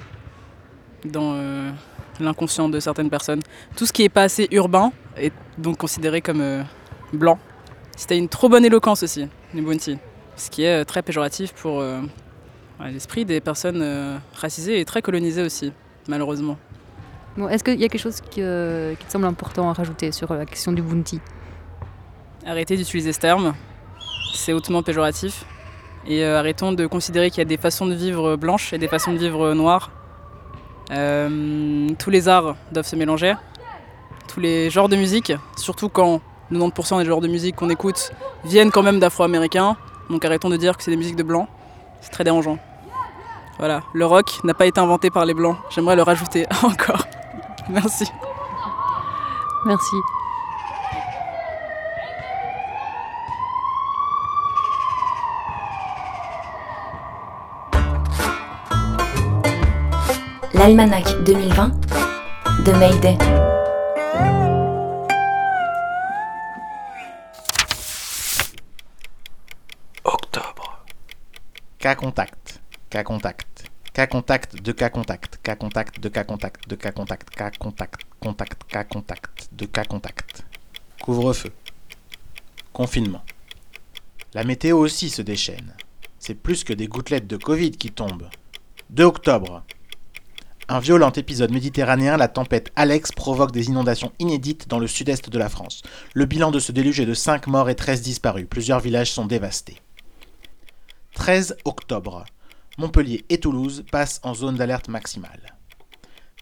Dans 1.04 1.34
euh, 1.34 1.72
l'inconscient 2.22 2.70
de 2.70 2.80
certaines 2.80 3.10
personnes. 3.10 3.42
Tout 3.76 3.86
ce 3.86 3.92
qui 3.92 4.04
est 4.04 4.10
pas 4.10 4.24
assez 4.24 4.48
urbain 4.52 4.94
est 5.18 5.34
donc 5.58 5.78
considéré 5.78 6.22
comme 6.22 6.42
euh, 6.42 6.64
blanc. 7.12 7.38
C'était 7.98 8.18
une 8.18 8.30
trop 8.30 8.48
bonne 8.48 8.64
éloquence 8.64 9.04
aussi, 9.04 9.28
Bounty. 9.54 9.98
Ce 10.38 10.50
qui 10.50 10.64
est 10.64 10.84
très 10.86 11.02
péjoratif 11.02 11.54
pour 11.54 11.82
l'esprit 12.82 13.24
des 13.24 13.40
personnes 13.40 14.20
racisées 14.34 14.82
et 14.82 14.84
très 14.84 15.02
colonisées 15.02 15.44
aussi, 15.44 15.72
malheureusement. 16.10 16.58
Est-ce 17.50 17.64
qu'il 17.64 17.80
y 17.80 17.84
a 17.84 17.90
quelque 17.90 18.02
chose 18.02 18.22
qui, 18.22 18.40
qui, 18.40 19.06
te 19.06 19.12
semble 19.12 19.26
important 19.26 19.70
à 19.70 19.74
rajouter 19.74 20.12
sur 20.12 20.34
la 20.34 20.46
question 20.46 20.72
du 20.72 20.82
bounty? 20.82 21.20
Arrêtez 22.46 22.78
d'utiliser 22.78 23.12
ce 23.12 23.20
terme. 23.20 23.54
C'est 24.34 24.54
hautement 24.54 24.84
péjoratif. 24.84 25.46
Et 26.08 26.24
euh, 26.24 26.40
arrêtons 26.40 26.72
de 26.72 26.86
considérer 26.86 27.30
qu'il 27.30 27.40
y 27.40 27.42
a 27.42 27.46
des 27.46 27.58
façons 27.58 27.88
de 27.88 27.96
vivre 27.96 28.36
blanches 28.36 28.74
et 28.74 28.78
des 28.78 28.88
façons 28.88 29.12
de 29.12 29.18
vivre 29.18 29.54
noires. 29.54 29.92
Euh, 30.92 31.90
tous 31.98 32.12
les 32.12 32.28
arts 32.28 32.56
doivent 32.72 32.86
se 32.86 32.96
mélanger, 32.96 33.34
tous 34.28 34.40
les 34.40 34.70
genres 34.70 34.88
de 34.88 34.96
musique, 34.96 35.34
surtout 35.58 35.90
quand 35.90 36.22
90% 36.52 37.00
des 37.00 37.06
genres 37.06 37.22
de 37.22 37.28
musique 37.28 37.56
qu'on 37.56 37.72
écoute 37.72 38.12
viennent 38.44 38.70
quand 38.70 38.84
même 38.84 39.00
d'afro-américains. 39.00 39.78
Donc 40.12 40.24
arrêtons 40.24 40.50
de 40.50 40.58
dire 40.58 40.78
que 40.78 40.84
c'est 40.84 40.92
des 40.92 40.98
musiques 40.98 41.16
de 41.16 41.24
blancs, 41.24 41.48
c'est 42.02 42.12
très 42.12 42.24
dérangeant. 42.24 42.60
Voilà, 43.58 43.82
le 43.94 44.06
rock 44.06 44.44
n'a 44.44 44.54
pas 44.54 44.68
été 44.68 44.80
inventé 44.80 45.10
par 45.10 45.26
les 45.26 45.34
blancs, 45.34 45.58
j'aimerais 45.72 45.96
le 45.96 46.04
rajouter 46.04 46.46
encore. 46.64 47.08
Merci. 47.70 48.06
Merci. 49.66 49.96
l'almanach 60.66 61.06
2020 61.26 61.72
de 62.66 62.72
Mayday. 62.72 63.18
Octobre. 70.04 70.80
Cas 71.78 71.96
contact. 71.96 72.62
Cas 72.90 73.04
contact. 73.04 73.55
Cas 73.96 74.08
contact 74.08 74.62
de 74.62 74.74
cas 74.74 74.90
contact. 74.90 75.40
Cas 75.42 75.56
contact 75.56 76.02
de 76.02 76.10
cas 76.10 76.26
contact. 76.26 76.68
De 76.68 76.76
cas 76.76 76.92
contact. 76.92 77.30
Cas 77.30 77.52
contact. 77.52 78.02
Contact. 78.20 78.64
Cas 78.66 78.84
contact. 78.84 79.48
De 79.54 79.66
cas 79.66 79.86
contact. 79.86 80.44
Couvre-feu. 81.02 81.54
Confinement. 82.74 83.24
La 84.34 84.44
météo 84.44 84.80
aussi 84.80 85.10
se 85.10 85.22
déchaîne. 85.22 85.74
C'est 86.20 86.36
plus 86.36 86.66
que 86.66 86.74
des 86.74 86.88
gouttelettes 86.88 87.28
de 87.28 87.38
Covid 87.38 87.72
qui 87.72 87.90
tombent. 87.92 88.28
2 88.90 89.06
octobre. 89.06 89.64
Un 90.68 90.80
violent 90.80 91.14
épisode 91.14 91.54
méditerranéen, 91.54 92.18
la 92.18 92.28
tempête 92.28 92.74
Alex, 92.76 93.14
provoque 93.14 93.54
des 93.54 93.68
inondations 93.68 94.12
inédites 94.20 94.68
dans 94.68 94.80
le 94.80 94.88
sud-est 94.88 95.30
de 95.30 95.40
la 95.40 95.48
France. 95.48 95.84
Le 96.14 96.26
bilan 96.26 96.52
de 96.52 96.60
ce 96.60 96.74
déluge 96.74 97.00
est 97.00 97.06
de 97.06 97.14
5 97.14 97.48
morts 97.48 97.70
et 97.70 97.76
13 97.76 98.02
disparus. 98.02 98.46
Plusieurs 98.50 98.82
villages 98.82 99.14
sont 99.14 99.26
dévastés. 99.26 99.80
13 101.14 101.56
octobre. 101.64 102.26
Montpellier 102.78 103.26
et 103.30 103.40
Toulouse 103.40 103.86
passent 103.92 104.20
en 104.24 104.34
zone 104.34 104.56
d'alerte 104.56 104.90
maximale. 104.90 105.56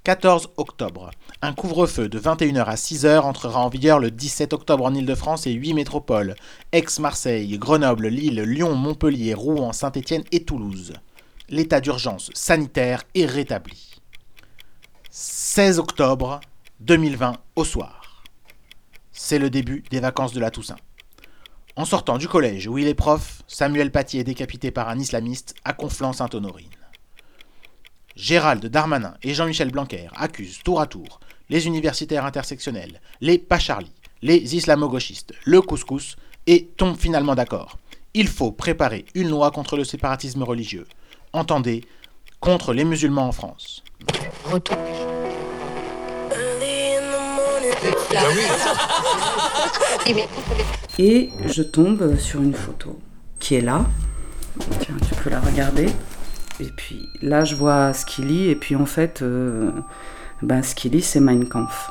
14 0.03 0.49
octobre. 0.57 1.11
Un 1.41 1.53
couvre-feu 1.53 2.09
de 2.09 2.19
21h 2.19 2.65
à 2.65 2.75
6h 2.75 3.21
entrera 3.21 3.61
en 3.61 3.69
vigueur 3.69 3.99
le 3.99 4.11
17 4.11 4.51
octobre 4.51 4.83
en 4.83 4.93
Ile-de-France 4.93 5.47
et 5.47 5.53
8 5.53 5.73
métropoles 5.73 6.35
Aix-Marseille, 6.73 7.57
Grenoble, 7.57 8.07
Lille, 8.07 8.41
Lyon, 8.41 8.75
Montpellier, 8.75 9.33
Rouen, 9.33 9.71
Saint-Étienne 9.71 10.23
et 10.31 10.43
Toulouse. 10.43 10.93
L'état 11.49 11.79
d'urgence 11.79 12.31
sanitaire 12.33 13.03
est 13.15 13.25
rétabli. 13.25 14.01
16 15.09 15.79
octobre 15.79 16.41
2020 16.81 17.37
au 17.55 17.63
soir. 17.63 18.23
C'est 19.11 19.39
le 19.39 19.49
début 19.49 19.83
des 19.89 19.99
vacances 19.99 20.33
de 20.33 20.39
la 20.39 20.51
Toussaint. 20.51 20.77
En 21.75 21.85
sortant 21.85 22.19
du 22.19 22.27
collège 22.27 22.67
où 22.67 22.77
il 22.77 22.87
est 22.87 22.93
prof, 22.93 23.41
Samuel 23.47 23.91
Paty 23.91 24.19
est 24.19 24.23
décapité 24.23 24.69
par 24.69 24.89
un 24.89 24.99
islamiste 24.99 25.55
à 25.63 25.73
Conflans-Sainte-Honorine. 25.73 26.67
Gérald 28.15 28.63
Darmanin 28.67 29.15
et 29.23 29.33
Jean-Michel 29.33 29.71
Blanquer 29.71 30.07
accusent 30.15 30.61
tour 30.63 30.79
à 30.79 30.85
tour 30.85 31.19
les 31.49 31.65
universitaires 31.65 32.25
intersectionnels, 32.25 33.01
les 33.21 33.39
Pacharli, 33.39 33.91
les 34.21 34.55
islamo-gauchistes, 34.55 35.33
le 35.45 35.61
couscous 35.61 36.15
et 36.45 36.67
tombent 36.77 36.97
finalement 36.97 37.35
d'accord. 37.35 37.77
Il 38.13 38.27
faut 38.27 38.51
préparer 38.51 39.05
une 39.15 39.29
loi 39.29 39.49
contre 39.49 39.75
le 39.75 39.83
séparatisme 39.83 40.43
religieux. 40.43 40.85
Entendez, 41.33 41.83
contre 42.39 42.73
les 42.73 42.85
musulmans 42.85 43.27
en 43.27 43.31
France. 43.31 43.83
Et 50.99 51.29
je 51.45 51.63
tombe 51.63 52.17
sur 52.17 52.41
une 52.41 52.53
photo 52.53 52.99
qui 53.39 53.55
est 53.55 53.61
là. 53.61 53.85
Tiens, 54.79 54.95
tu 55.07 55.15
peux 55.15 55.29
la 55.29 55.39
regarder. 55.39 55.87
Et 56.59 56.67
puis 56.77 57.07
là, 57.21 57.45
je 57.45 57.55
vois 57.55 57.93
ce 57.93 58.05
qu'il 58.05 58.27
lit. 58.27 58.49
Et 58.49 58.55
puis 58.55 58.75
en 58.75 58.85
fait, 58.85 59.21
euh, 59.21 59.71
ben, 60.41 60.61
ce 60.61 60.75
qu'il 60.75 60.91
lit, 60.91 61.01
c'est 61.01 61.19
Mein 61.19 61.47
Kampf. 61.47 61.89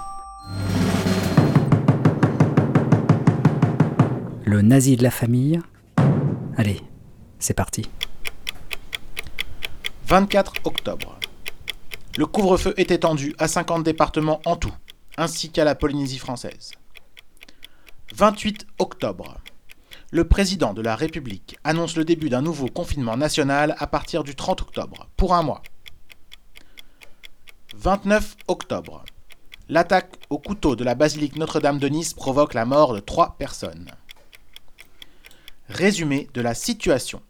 Le 4.45 4.63
nazi 4.63 4.97
de 4.97 5.03
la 5.03 5.11
famille. 5.11 5.61
Allez, 6.57 6.81
c'est 7.39 7.55
parti. 7.55 7.89
24 10.07 10.53
octobre. 10.65 11.19
Le 12.19 12.27
couvre-feu 12.27 12.75
est 12.77 12.91
étendu 12.91 13.35
à 13.39 13.49
50 13.49 13.83
départements 13.83 14.43
en 14.45 14.57
tout, 14.57 14.73
ainsi 15.17 15.51
qu'à 15.51 15.65
la 15.65 15.75
Polynésie 15.75 16.19
française. 16.19 16.73
28 18.15 18.67
octobre. 18.79 19.39
Le 20.11 20.29
président 20.29 20.75
de 20.75 20.83
la 20.83 20.95
République 20.95 21.59
annonce 21.65 21.97
le 21.97 22.05
début 22.05 22.29
d'un 22.29 22.43
nouveau 22.43 22.67
confinement 22.69 23.17
national 23.17 23.75
à 23.79 23.87
partir 23.87 24.25
du 24.25 24.35
30 24.35 24.61
octobre, 24.61 25.09
pour 25.17 25.35
un 25.35 25.43
mois. 25.43 25.63
29 27.75 28.37
octobre. 28.49 29.05
L'attaque 29.69 30.13
au 30.29 30.39
couteau 30.39 30.77
de 30.77 30.85
la 30.85 30.95
basilique 30.95 31.37
Notre-Dame 31.37 31.79
de 31.79 31.89
Nice 31.89 32.13
provoque 32.13 32.53
la 32.53 32.67
mort 32.67 32.93
de 32.93 33.01
trois 33.01 33.37
personnes. 33.39 33.91
Résumé 35.69 36.29
de 36.35 36.43
la 36.43 36.53
situation. 36.53 37.23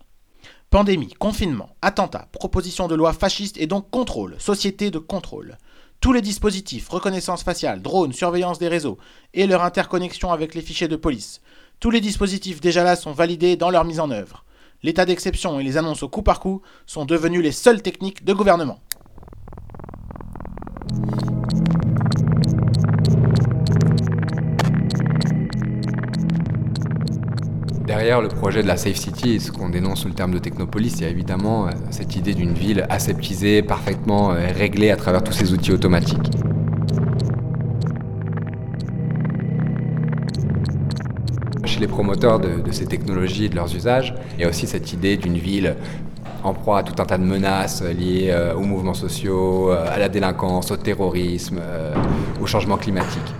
Pandémie, 0.70 1.12
confinement, 1.12 1.76
attentat, 1.82 2.28
proposition 2.32 2.88
de 2.88 2.96
loi 2.96 3.12
fasciste 3.12 3.58
et 3.58 3.66
donc 3.66 3.90
contrôle, 3.90 4.40
société 4.40 4.90
de 4.90 4.98
contrôle. 4.98 5.58
Tous 6.02 6.12
les 6.12 6.20
dispositifs, 6.20 6.88
reconnaissance 6.88 7.44
faciale, 7.44 7.80
drones, 7.80 8.12
surveillance 8.12 8.58
des 8.58 8.66
réseaux 8.66 8.98
et 9.34 9.46
leur 9.46 9.62
interconnexion 9.62 10.32
avec 10.32 10.56
les 10.56 10.60
fichiers 10.60 10.88
de 10.88 10.96
police. 10.96 11.40
Tous 11.78 11.90
les 11.90 12.00
dispositifs 12.00 12.60
déjà 12.60 12.82
là 12.82 12.96
sont 12.96 13.12
validés 13.12 13.54
dans 13.54 13.70
leur 13.70 13.84
mise 13.84 14.00
en 14.00 14.10
œuvre. 14.10 14.44
L'état 14.82 15.04
d'exception 15.04 15.60
et 15.60 15.62
les 15.62 15.76
annonces 15.76 16.02
au 16.02 16.08
coup 16.08 16.22
par 16.22 16.40
coup 16.40 16.60
sont 16.86 17.04
devenus 17.04 17.40
les 17.40 17.52
seules 17.52 17.82
techniques 17.82 18.24
de 18.24 18.32
gouvernement. 18.32 18.80
Derrière 27.86 28.20
le 28.20 28.28
projet 28.28 28.62
de 28.62 28.68
la 28.68 28.76
Safe 28.76 28.94
City, 28.94 29.40
ce 29.40 29.50
qu'on 29.50 29.68
dénonce 29.68 30.02
sous 30.02 30.08
le 30.08 30.14
terme 30.14 30.32
de 30.32 30.38
technopolis, 30.38 30.94
il 30.98 31.02
y 31.02 31.04
a 31.04 31.08
évidemment 31.08 31.66
euh, 31.66 31.70
cette 31.90 32.14
idée 32.14 32.32
d'une 32.32 32.52
ville 32.52 32.86
aseptisée, 32.88 33.60
parfaitement 33.62 34.30
euh, 34.30 34.52
réglée 34.54 34.92
à 34.92 34.96
travers 34.96 35.24
tous 35.24 35.32
ces 35.32 35.52
outils 35.52 35.72
automatiques. 35.72 36.30
Chez 41.64 41.80
les 41.80 41.88
promoteurs 41.88 42.38
de, 42.38 42.70
ces 42.70 42.86
technologies 42.86 43.46
et 43.46 43.48
de 43.48 43.56
leurs 43.56 43.74
usages, 43.74 44.14
il 44.36 44.42
y 44.42 44.44
a 44.44 44.48
aussi 44.48 44.68
cette 44.68 44.92
idée 44.92 45.16
d'une 45.16 45.38
ville 45.38 45.74
en 46.44 46.54
proie 46.54 46.78
à 46.78 46.82
tout 46.84 47.00
un 47.02 47.04
tas 47.04 47.18
de 47.18 47.24
menaces 47.24 47.82
liées 47.82 48.28
euh, 48.30 48.54
aux 48.54 48.62
mouvements 48.62 48.94
sociaux, 48.94 49.70
à 49.70 49.98
la 49.98 50.08
délinquance, 50.08 50.70
au 50.70 50.76
terrorisme, 50.76 51.60
au 52.40 52.46
changement 52.46 52.76
climatique. 52.76 53.34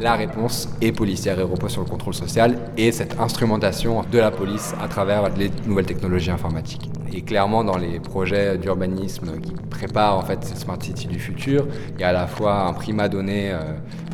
La 0.00 0.14
réponse 0.14 0.68
est 0.80 0.92
policière 0.92 1.40
et 1.40 1.42
repose 1.42 1.72
sur 1.72 1.82
le 1.82 1.88
contrôle 1.88 2.14
social 2.14 2.56
et 2.76 2.92
cette 2.92 3.18
instrumentation 3.18 4.04
de 4.12 4.18
la 4.18 4.30
police 4.30 4.72
à 4.80 4.86
travers 4.86 5.28
les 5.36 5.50
nouvelles 5.66 5.86
technologies 5.86 6.30
informatiques. 6.30 6.88
Et 7.12 7.22
clairement, 7.22 7.64
dans 7.64 7.76
les 7.76 7.98
projets 7.98 8.58
d'urbanisme 8.58 9.40
qui 9.40 9.52
préparent 9.68 10.16
en 10.16 10.22
fait 10.22 10.44
cette 10.44 10.58
smart 10.58 10.78
city 10.80 11.08
du 11.08 11.18
futur, 11.18 11.66
il 11.96 12.00
y 12.00 12.04
a 12.04 12.10
à 12.10 12.12
la 12.12 12.28
fois 12.28 12.68
un 12.68 12.74
primat 12.74 13.08
donné 13.08 13.50
euh, 13.50 13.58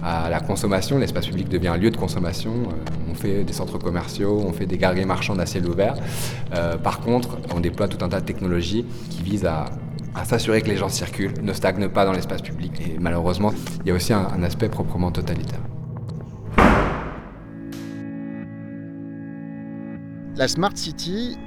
à 0.02 0.30
la 0.30 0.40
consommation, 0.40 0.96
l'espace 0.96 1.26
public 1.26 1.50
devient 1.50 1.68
un 1.68 1.76
lieu 1.76 1.90
de 1.90 1.98
consommation. 1.98 2.52
Euh, 2.52 3.10
on 3.10 3.14
fait 3.14 3.44
des 3.44 3.52
centres 3.52 3.76
commerciaux, 3.76 4.42
on 4.46 4.54
fait 4.54 4.66
des 4.66 4.78
galeries 4.78 5.04
marchandes 5.04 5.40
à 5.40 5.44
ciel 5.44 5.68
ouvert. 5.68 5.96
Euh, 6.54 6.78
par 6.78 7.00
contre, 7.00 7.36
on 7.54 7.60
déploie 7.60 7.88
tout 7.88 8.02
un 8.02 8.08
tas 8.08 8.20
de 8.20 8.26
technologies 8.26 8.86
qui 9.10 9.22
visent 9.22 9.44
à 9.46 9.66
à 10.14 10.24
s'assurer 10.24 10.62
que 10.62 10.68
les 10.68 10.76
gens 10.76 10.88
circulent, 10.88 11.34
ne 11.42 11.52
stagnent 11.52 11.88
pas 11.88 12.04
dans 12.04 12.12
l'espace 12.12 12.40
public. 12.40 12.72
Et 12.80 13.00
malheureusement, 13.00 13.52
il 13.84 13.88
y 13.88 13.90
a 13.90 13.94
aussi 13.94 14.12
un, 14.12 14.28
un 14.32 14.44
aspect 14.44 14.68
proprement 14.68 15.10
totalitaire. 15.10 15.58
La 20.36 20.48
Smart 20.48 20.76
City, 20.76 21.38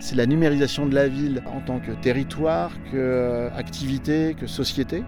c'est 0.00 0.16
la 0.16 0.26
numérisation 0.26 0.86
de 0.86 0.94
la 0.94 1.06
ville 1.06 1.40
en 1.46 1.60
tant 1.60 1.78
que 1.78 1.92
territoire, 1.92 2.72
que 2.90 3.48
activité, 3.56 4.34
que 4.34 4.48
société. 4.48 5.04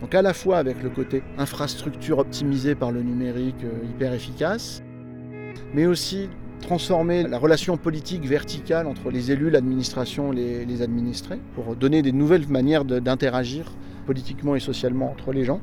Donc 0.00 0.14
à 0.14 0.22
la 0.22 0.32
fois 0.32 0.58
avec 0.58 0.80
le 0.84 0.88
côté 0.88 1.24
infrastructure 1.36 2.18
optimisée 2.18 2.76
par 2.76 2.92
le 2.92 3.02
numérique 3.02 3.64
euh, 3.64 3.90
hyper 3.90 4.12
efficace, 4.12 4.84
mais 5.74 5.86
aussi 5.86 6.28
transformer 6.60 7.24
la 7.24 7.38
relation 7.38 7.76
politique 7.76 8.24
verticale 8.24 8.86
entre 8.86 9.10
les 9.10 9.32
élus, 9.32 9.50
l'administration, 9.50 10.30
les, 10.30 10.64
les 10.64 10.82
administrés, 10.82 11.40
pour 11.56 11.74
donner 11.74 12.02
des 12.02 12.12
nouvelles 12.12 12.46
manières 12.46 12.84
d'interagir 12.84 13.72
politiquement 14.06 14.54
et 14.54 14.60
socialement 14.60 15.10
entre 15.10 15.32
les 15.32 15.44
gens. 15.44 15.60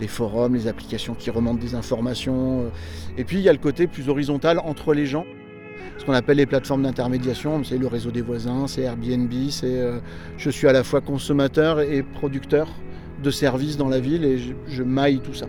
Les 0.00 0.08
forums, 0.08 0.54
les 0.54 0.66
applications 0.66 1.14
qui 1.14 1.30
remontent 1.30 1.60
des 1.60 1.74
informations. 1.74 2.62
euh, 2.62 2.68
Et 3.16 3.24
puis 3.24 3.36
il 3.38 3.42
y 3.42 3.48
a 3.48 3.52
le 3.52 3.58
côté 3.58 3.86
plus 3.86 4.08
horizontal 4.08 4.58
entre 4.58 4.94
les 4.94 5.06
gens. 5.06 5.24
Ce 5.98 6.04
qu'on 6.04 6.12
appelle 6.12 6.38
les 6.38 6.46
plateformes 6.46 6.82
d'intermédiation, 6.82 7.62
c'est 7.62 7.78
le 7.78 7.86
réseau 7.86 8.10
des 8.10 8.22
voisins, 8.22 8.66
c'est 8.66 8.82
Airbnb, 8.82 9.32
c'est 9.50 9.80
euh, 9.80 10.00
je 10.36 10.50
suis 10.50 10.66
à 10.66 10.72
la 10.72 10.82
fois 10.82 11.00
consommateur 11.00 11.80
et 11.80 12.02
producteur 12.02 12.68
de 13.22 13.30
services 13.30 13.76
dans 13.76 13.88
la 13.88 14.00
ville 14.00 14.24
et 14.24 14.38
je, 14.66 14.82
maille 14.82 15.20
tout 15.20 15.34
ça. 15.34 15.46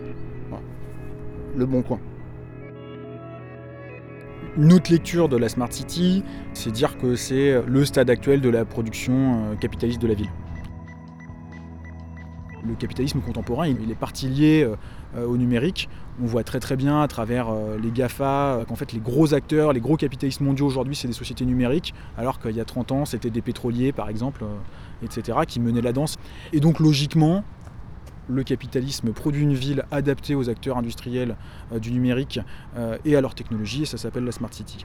Le 1.56 1.66
bon 1.66 1.82
coin. 1.82 1.98
Une 4.58 4.72
autre 4.72 4.90
lecture 4.90 5.28
de 5.28 5.36
la 5.36 5.48
Smart 5.48 5.72
City, 5.72 6.22
c'est 6.52 6.70
dire 6.70 6.96
que 6.98 7.16
c'est 7.16 7.60
le 7.66 7.84
stade 7.84 8.08
actuel 8.08 8.40
de 8.40 8.48
la 8.48 8.64
production 8.64 9.14
euh, 9.52 9.54
capitaliste 9.56 10.00
de 10.00 10.06
la 10.06 10.14
ville. 10.14 10.30
Le 12.66 12.74
capitalisme 12.74 13.20
contemporain, 13.20 13.66
il 13.68 13.90
est 13.90 13.98
parti 13.98 14.28
lié 14.28 14.64
euh, 14.64 14.76
euh, 15.16 15.26
au 15.26 15.36
numérique. 15.36 15.88
On 16.22 16.26
voit 16.26 16.42
très 16.42 16.60
très 16.60 16.76
bien 16.76 17.00
à 17.00 17.08
travers 17.08 17.48
euh, 17.48 17.78
les 17.78 17.90
GAFA 17.90 18.64
qu'en 18.66 18.74
fait 18.74 18.92
les 18.92 19.00
gros 19.00 19.34
acteurs, 19.34 19.72
les 19.72 19.80
gros 19.80 19.96
capitalistes 19.96 20.40
mondiaux 20.40 20.66
aujourd'hui, 20.66 20.96
c'est 20.96 21.08
des 21.08 21.14
sociétés 21.14 21.44
numériques, 21.44 21.94
alors 22.16 22.40
qu'il 22.40 22.52
y 22.52 22.60
a 22.60 22.64
30 22.64 22.92
ans, 22.92 23.04
c'était 23.04 23.30
des 23.30 23.42
pétroliers 23.42 23.92
par 23.92 24.08
exemple, 24.08 24.44
etc., 25.02 25.38
qui 25.46 25.60
menaient 25.60 25.82
la 25.82 25.92
danse. 25.92 26.16
Et 26.52 26.60
donc 26.60 26.80
logiquement, 26.80 27.44
le 28.28 28.42
capitalisme 28.42 29.12
produit 29.12 29.42
une 29.42 29.54
ville 29.54 29.84
adaptée 29.90 30.34
aux 30.34 30.48
acteurs 30.48 30.78
industriels 30.78 31.36
du 31.80 31.92
numérique 31.92 32.40
et 33.04 33.14
à 33.14 33.20
leur 33.20 33.34
technologie, 33.34 33.82
et 33.82 33.86
ça 33.86 33.98
s'appelle 33.98 34.24
la 34.24 34.32
Smart 34.32 34.52
City. 34.52 34.84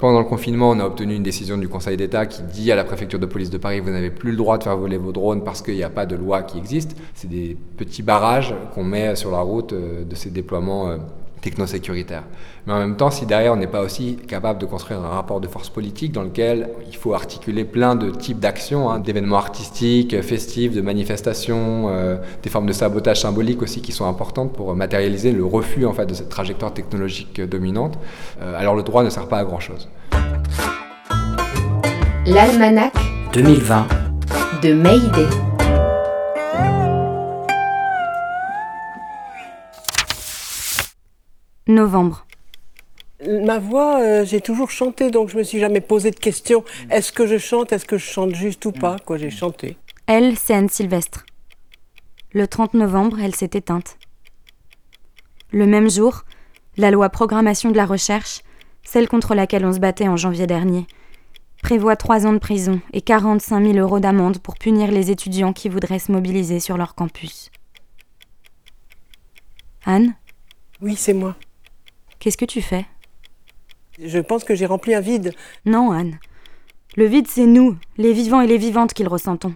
Pendant 0.00 0.20
le 0.20 0.24
confinement, 0.24 0.70
on 0.70 0.80
a 0.80 0.86
obtenu 0.86 1.14
une 1.14 1.22
décision 1.22 1.58
du 1.58 1.68
Conseil 1.68 1.98
d'État 1.98 2.24
qui 2.24 2.42
dit 2.42 2.72
à 2.72 2.76
la 2.76 2.84
préfecture 2.84 3.18
de 3.18 3.26
police 3.26 3.50
de 3.50 3.58
Paris 3.58 3.80
vous 3.80 3.90
n'avez 3.90 4.10
plus 4.10 4.30
le 4.30 4.36
droit 4.38 4.56
de 4.56 4.64
faire 4.64 4.76
voler 4.76 4.96
vos 4.96 5.12
drones 5.12 5.44
parce 5.44 5.60
qu'il 5.60 5.74
n'y 5.74 5.82
a 5.82 5.90
pas 5.90 6.06
de 6.06 6.16
loi 6.16 6.42
qui 6.42 6.56
existe. 6.56 6.96
C'est 7.12 7.28
des 7.28 7.54
petits 7.76 8.02
barrages 8.02 8.54
qu'on 8.72 8.82
met 8.82 9.14
sur 9.14 9.30
la 9.30 9.40
route 9.40 9.74
euh, 9.74 10.04
de 10.04 10.14
ces 10.14 10.30
déploiements 10.30 10.96
technosécuritaires. 11.40 12.24
Mais 12.66 12.72
en 12.72 12.78
même 12.78 12.96
temps, 12.96 13.10
si 13.10 13.26
derrière 13.26 13.52
on 13.52 13.56
n'est 13.56 13.66
pas 13.66 13.80
aussi 13.82 14.16
capable 14.28 14.60
de 14.60 14.66
construire 14.66 15.00
un 15.00 15.08
rapport 15.08 15.40
de 15.40 15.48
force 15.48 15.68
politique 15.68 16.12
dans 16.12 16.22
lequel 16.22 16.68
il 16.88 16.96
faut 16.96 17.14
articuler 17.14 17.64
plein 17.64 17.96
de 17.96 18.10
types 18.10 18.38
d'actions, 18.38 18.90
hein, 18.90 18.98
d'événements 18.98 19.38
artistiques, 19.38 20.20
festifs, 20.22 20.72
de 20.74 20.80
manifestations, 20.80 21.88
euh, 21.88 22.16
des 22.42 22.50
formes 22.50 22.66
de 22.66 22.72
sabotage 22.72 23.20
symbolique 23.20 23.62
aussi 23.62 23.80
qui 23.80 23.92
sont 23.92 24.06
importantes 24.06 24.52
pour 24.52 24.74
matérialiser 24.74 25.32
le 25.32 25.44
refus 25.44 25.86
en 25.86 25.92
fait 25.92 26.06
de 26.06 26.14
cette 26.14 26.28
trajectoire 26.28 26.74
technologique 26.74 27.40
dominante, 27.40 27.98
euh, 28.42 28.58
alors 28.58 28.74
le 28.74 28.82
droit 28.82 29.02
ne 29.02 29.10
sert 29.10 29.26
pas 29.26 29.38
à 29.38 29.44
grand 29.44 29.60
chose. 29.60 29.88
L'almanach 32.26 32.92
2020. 33.32 33.86
de 34.62 34.74
Mayday. 34.74 35.49
Novembre. 41.70 42.26
Ma 43.26 43.58
voix, 43.58 44.00
euh, 44.00 44.24
j'ai 44.24 44.40
toujours 44.40 44.70
chanté, 44.70 45.10
donc 45.10 45.28
je 45.28 45.36
me 45.36 45.42
suis 45.42 45.58
jamais 45.58 45.80
posé 45.80 46.10
de 46.10 46.18
question. 46.18 46.64
Est-ce 46.90 47.12
que 47.12 47.26
je 47.26 47.36
chante 47.36 47.72
Est-ce 47.72 47.84
que 47.84 47.98
je 47.98 48.04
chante 48.04 48.34
juste 48.34 48.64
ou 48.64 48.72
pas 48.72 48.96
Quoi, 49.04 49.18
j'ai 49.18 49.30
chanté. 49.30 49.76
Elle, 50.06 50.38
c'est 50.38 50.54
Anne 50.54 50.70
Sylvestre. 50.70 51.26
Le 52.32 52.46
30 52.46 52.74
novembre, 52.74 53.20
elle 53.20 53.34
s'est 53.34 53.50
éteinte. 53.52 53.98
Le 55.52 55.66
même 55.66 55.90
jour, 55.90 56.24
la 56.76 56.90
loi 56.90 57.10
programmation 57.10 57.70
de 57.70 57.76
la 57.76 57.84
recherche, 57.84 58.40
celle 58.84 59.08
contre 59.08 59.34
laquelle 59.34 59.66
on 59.66 59.72
se 59.72 59.80
battait 59.80 60.08
en 60.08 60.16
janvier 60.16 60.46
dernier, 60.46 60.86
prévoit 61.62 61.96
trois 61.96 62.26
ans 62.26 62.32
de 62.32 62.38
prison 62.38 62.80
et 62.92 63.02
45 63.02 63.62
000 63.62 63.76
euros 63.76 64.00
d'amende 64.00 64.38
pour 64.38 64.56
punir 64.56 64.90
les 64.90 65.10
étudiants 65.10 65.52
qui 65.52 65.68
voudraient 65.68 65.98
se 65.98 66.12
mobiliser 66.12 66.58
sur 66.58 66.78
leur 66.78 66.94
campus. 66.94 67.50
Anne? 69.84 70.14
Oui, 70.80 70.94
c'est 70.96 71.12
moi. 71.12 71.36
Qu'est-ce 72.20 72.36
que 72.36 72.44
tu 72.44 72.60
fais? 72.60 72.84
Je 73.98 74.18
pense 74.18 74.44
que 74.44 74.54
j'ai 74.54 74.66
rempli 74.66 74.94
un 74.94 75.00
vide. 75.00 75.32
Non, 75.64 75.90
Anne. 75.90 76.18
Le 76.96 77.06
vide, 77.06 77.26
c'est 77.26 77.46
nous, 77.46 77.78
les 77.96 78.12
vivants 78.12 78.42
et 78.42 78.46
les 78.46 78.58
vivantes, 78.58 78.92
qui 78.92 79.02
le 79.02 79.08
ressentons. 79.08 79.54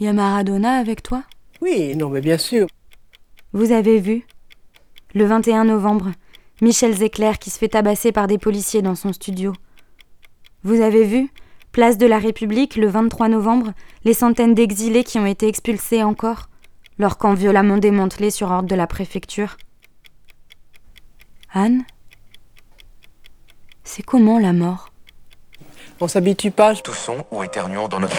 Y 0.00 0.08
a 0.08 0.12
Maradona 0.12 0.72
avec 0.78 1.04
toi? 1.04 1.22
Oui, 1.62 1.94
non, 1.94 2.10
mais 2.10 2.20
bien 2.20 2.36
sûr. 2.36 2.66
Vous 3.52 3.70
avez 3.70 4.00
vu? 4.00 4.26
Le 5.14 5.24
21 5.24 5.64
novembre, 5.64 6.10
Michel 6.60 6.96
Zecler 6.96 7.32
qui 7.40 7.50
se 7.50 7.58
fait 7.58 7.68
tabasser 7.68 8.10
par 8.10 8.26
des 8.26 8.38
policiers 8.38 8.82
dans 8.82 8.96
son 8.96 9.12
studio. 9.12 9.52
Vous 10.64 10.80
avez 10.80 11.04
vu? 11.04 11.30
Place 11.70 11.96
de 11.96 12.06
la 12.06 12.18
République, 12.18 12.76
le 12.76 12.88
23 12.88 13.28
novembre, 13.28 13.72
les 14.04 14.14
centaines 14.14 14.54
d'exilés 14.54 15.04
qui 15.04 15.18
ont 15.18 15.26
été 15.26 15.46
expulsés 15.46 16.02
encore, 16.02 16.48
leur 16.98 17.18
camp 17.18 17.34
violemment 17.34 17.78
démantelé 17.78 18.30
sur 18.30 18.50
ordre 18.50 18.68
de 18.68 18.74
la 18.74 18.86
préfecture. 18.86 19.56
Anne 21.56 21.84
C'est 23.82 24.02
comment 24.02 24.38
la 24.38 24.52
mort? 24.52 24.90
On 26.00 26.06
s'habitue 26.06 26.50
pas. 26.50 26.74
Toussons 26.74 27.24
ou 27.30 27.42
éternuons 27.42 27.88
dans 27.88 27.98
notre... 27.98 28.14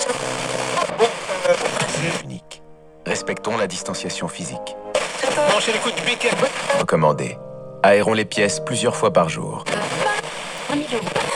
Unique. 2.23 2.63
Respectons 3.05 3.55
la 3.57 3.67
distanciation 3.67 4.27
physique. 4.27 4.75
Recommandé. 6.79 7.37
Aérons 7.83 8.13
les 8.13 8.25
pièces 8.25 8.59
plusieurs 8.59 8.95
fois 8.95 9.13
par 9.13 9.29
jour. 9.29 9.63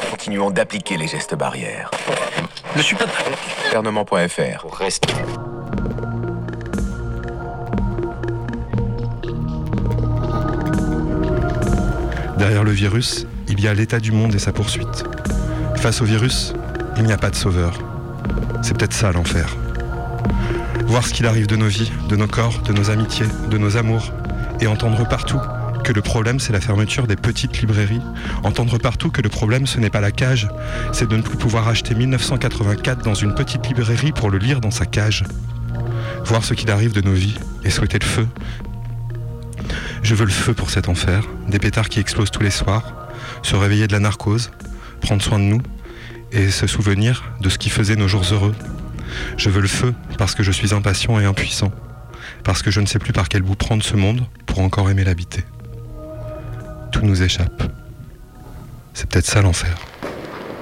Continuons 0.10 0.50
d'appliquer 0.50 0.98
les 0.98 1.08
gestes 1.08 1.36
barrières. 1.36 1.92
Je 2.76 2.82
suis 2.82 2.96
pas 2.96 3.06
Gouvernement.fr. 3.66 4.66
Reste. 4.74 5.06
Le 12.64 12.72
virus, 12.72 13.26
il 13.50 13.60
y 13.60 13.68
a 13.68 13.74
l'état 13.74 14.00
du 14.00 14.12
monde 14.12 14.36
et 14.36 14.40
sa 14.40 14.54
poursuite. 14.54 15.04
Face 15.78 16.00
au 16.02 16.06
virus, 16.06 16.54
il 16.96 17.04
n'y 17.04 17.12
a 17.12 17.18
pas 17.18 17.32
de 17.32 17.36
sauveur. 17.36 17.74
C'est 18.62 18.78
peut-être 18.78 18.94
ça 18.94 19.12
l'enfer. 19.12 19.58
Voir 20.86 21.06
ce 21.06 21.14
qu'il 21.14 21.26
arrive 21.26 21.48
de 21.48 21.56
nos 21.56 21.68
vies, 21.68 21.92
de 22.08 22.16
nos 22.16 22.28
corps, 22.28 22.62
de 22.62 22.72
nos 22.72 22.92
amitiés, 22.92 23.26
de 23.50 23.58
nos 23.58 23.78
amours, 23.78 24.14
et 24.60 24.68
entendre 24.68 25.08
partout 25.10 25.40
que 25.84 25.92
le 25.92 26.02
problème 26.04 26.40
c'est 26.40 26.54
la 26.54 26.62
fermeture 26.62 27.08
des 27.08 27.16
petites 27.16 27.60
librairies, 27.60 28.02
entendre 28.44 28.78
partout 28.78 29.10
que 29.10 29.22
le 29.22 29.30
problème 29.30 29.66
ce 29.66 29.80
n'est 29.80 29.90
pas 29.90 30.02
la 30.02 30.12
cage, 30.12 30.48
c'est 30.94 31.10
de 31.10 31.18
ne 31.18 31.24
plus 31.24 31.38
pouvoir 31.38 31.68
acheter 31.68 31.96
1984 31.96 33.04
dans 33.04 33.16
une 33.16 33.34
petite 33.34 33.68
librairie 33.68 34.12
pour 34.12 34.30
le 34.30 34.38
lire 34.38 34.62
dans 34.62 34.72
sa 34.72 34.86
cage. 34.86 35.24
Voir 36.26 36.46
ce 36.46 36.54
qu'il 36.54 36.70
arrive 36.70 36.94
de 36.94 37.02
nos 37.02 37.14
vies 37.14 37.40
et 37.64 37.72
souhaiter 37.72 37.98
le 38.00 38.06
feu. 38.06 38.28
Je 40.04 40.16
veux 40.16 40.26
le 40.26 40.32
feu 40.32 40.54
pour 40.54 40.70
cet 40.70 40.90
enfer, 40.90 41.24
des 41.48 41.60
pétards 41.60 41.90
qui 41.90 42.00
explosent 42.00 42.32
tous 42.32 42.42
les 42.42 42.50
soirs, 42.50 42.94
se 43.44 43.56
réveiller 43.56 43.88
de 43.88 43.94
la 43.94 44.00
narcose, 44.00 44.52
prendre 45.00 45.22
soin 45.22 45.40
de 45.40 45.44
nous 45.44 45.62
et 46.32 46.50
se 46.50 46.68
souvenir 46.68 47.24
de 47.40 47.50
ce 47.50 47.58
qui 47.58 47.70
faisait 47.70 47.96
nos 47.96 48.08
jours 48.08 48.26
heureux. 48.32 48.56
Je 49.38 49.50
veux 49.50 49.62
le 49.62 49.68
feu 49.68 49.94
parce 50.18 50.36
que 50.36 50.44
je 50.44 50.52
suis 50.52 50.74
impatient 50.74 51.20
et 51.20 51.26
impuissant, 51.26 51.72
parce 52.44 52.62
que 52.62 52.72
je 52.72 52.80
ne 52.80 52.86
sais 52.86 53.00
plus 53.00 53.14
par 53.14 53.30
quel 53.30 53.42
bout 53.42 53.56
prendre 53.56 53.84
ce 53.84 53.96
monde 53.96 54.26
pour 54.46 54.60
encore 54.60 54.90
aimer 54.90 55.04
l'habiter. 55.04 55.44
Tout 56.92 57.06
nous 57.06 57.22
échappe. 57.22 57.64
C'est 58.94 59.10
peut-être 59.10 59.26
ça 59.26 59.42
l'enfer. 59.42 59.76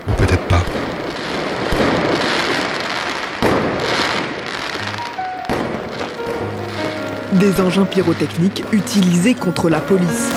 Ou 0.08 0.12
peut-être 0.14 0.48
pas. 0.48 0.64
Des 7.34 7.62
engins 7.62 7.86
pyrotechniques 7.86 8.64
utilisés 8.72 9.36
contre 9.36 9.70
la 9.70 9.80
police. 9.80 10.30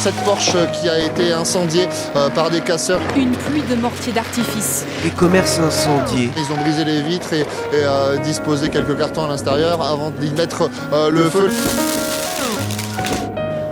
Cette 0.00 0.16
Porsche 0.16 0.58
qui 0.74 0.86
a 0.86 0.98
été 0.98 1.32
incendiée 1.32 1.88
euh, 2.14 2.28
par 2.28 2.50
des 2.50 2.60
casseurs. 2.60 3.00
Une 3.16 3.30
pluie 3.32 3.62
de 3.62 3.74
mortiers 3.74 4.12
d'artifice. 4.12 4.84
Les 5.02 5.10
commerces 5.10 5.58
incendiés. 5.58 6.30
Ils 6.36 6.52
ont 6.52 6.60
brisé 6.60 6.84
les 6.84 7.00
vitres 7.00 7.32
et, 7.32 7.40
et, 7.40 7.44
euh, 7.72 8.18
disposé 8.18 8.68
quelques 8.68 8.98
cartons 8.98 9.24
à 9.24 9.28
l'intérieur 9.28 9.82
avant 9.82 10.10
d'y 10.10 10.30
mettre 10.32 10.68
euh, 10.92 11.10
le 11.10 11.22
feu. 11.22 11.50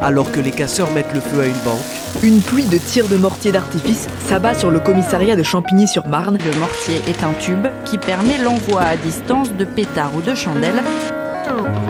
Alors 0.00 0.32
que 0.32 0.40
les 0.40 0.52
casseurs 0.52 0.90
mettent 0.92 1.12
le 1.12 1.20
feu 1.20 1.42
à 1.42 1.46
une 1.46 1.58
banque. 1.64 1.78
Une 2.22 2.40
pluie 2.40 2.64
de 2.64 2.78
tirs 2.78 3.08
de 3.08 3.16
mortiers 3.16 3.52
d'artifice 3.52 4.06
s'abat 4.26 4.54
sur 4.54 4.70
le 4.70 4.80
commissariat 4.80 5.36
de 5.36 5.42
Champigny-sur-Marne. 5.42 6.38
Le 6.42 6.58
mortier 6.58 7.02
est 7.08 7.22
un 7.22 7.34
tube 7.38 7.66
qui 7.84 7.98
permet 7.98 8.38
l'envoi 8.38 8.80
à 8.80 8.96
distance 8.96 9.52
de 9.52 9.66
pétards 9.66 10.14
ou 10.16 10.22
de 10.22 10.34
chandelles 10.34 10.82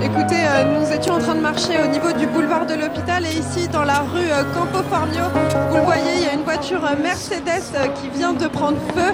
Écoutez, 0.02 0.44
euh, 0.46 0.78
nous 0.78 0.92
étions 0.92 1.14
en 1.14 1.18
train 1.18 1.34
de 1.34 1.40
marcher 1.40 1.74
au 1.82 1.88
niveau 1.88 2.12
du 2.12 2.26
boulevard 2.26 2.66
de 2.66 2.74
l'hôpital 2.74 3.24
et 3.24 3.36
ici 3.36 3.66
dans 3.68 3.82
la 3.82 4.00
rue 4.00 4.30
euh, 4.30 4.44
Campo 4.54 4.82
Formio, 4.88 5.24
vous 5.70 5.76
le 5.76 5.82
voyez, 5.82 6.14
il 6.18 6.22
y 6.22 6.26
a 6.26 6.34
une 6.34 6.44
voiture 6.44 6.84
euh, 6.84 6.94
Mercedes 7.02 7.90
qui 7.96 8.08
vient 8.16 8.32
de 8.32 8.46
prendre 8.46 8.78
feu. 8.94 9.12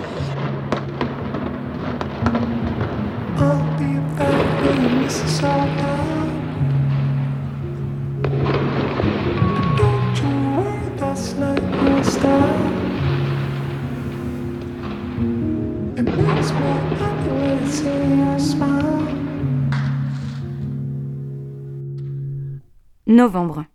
Novembre. 23.13 23.67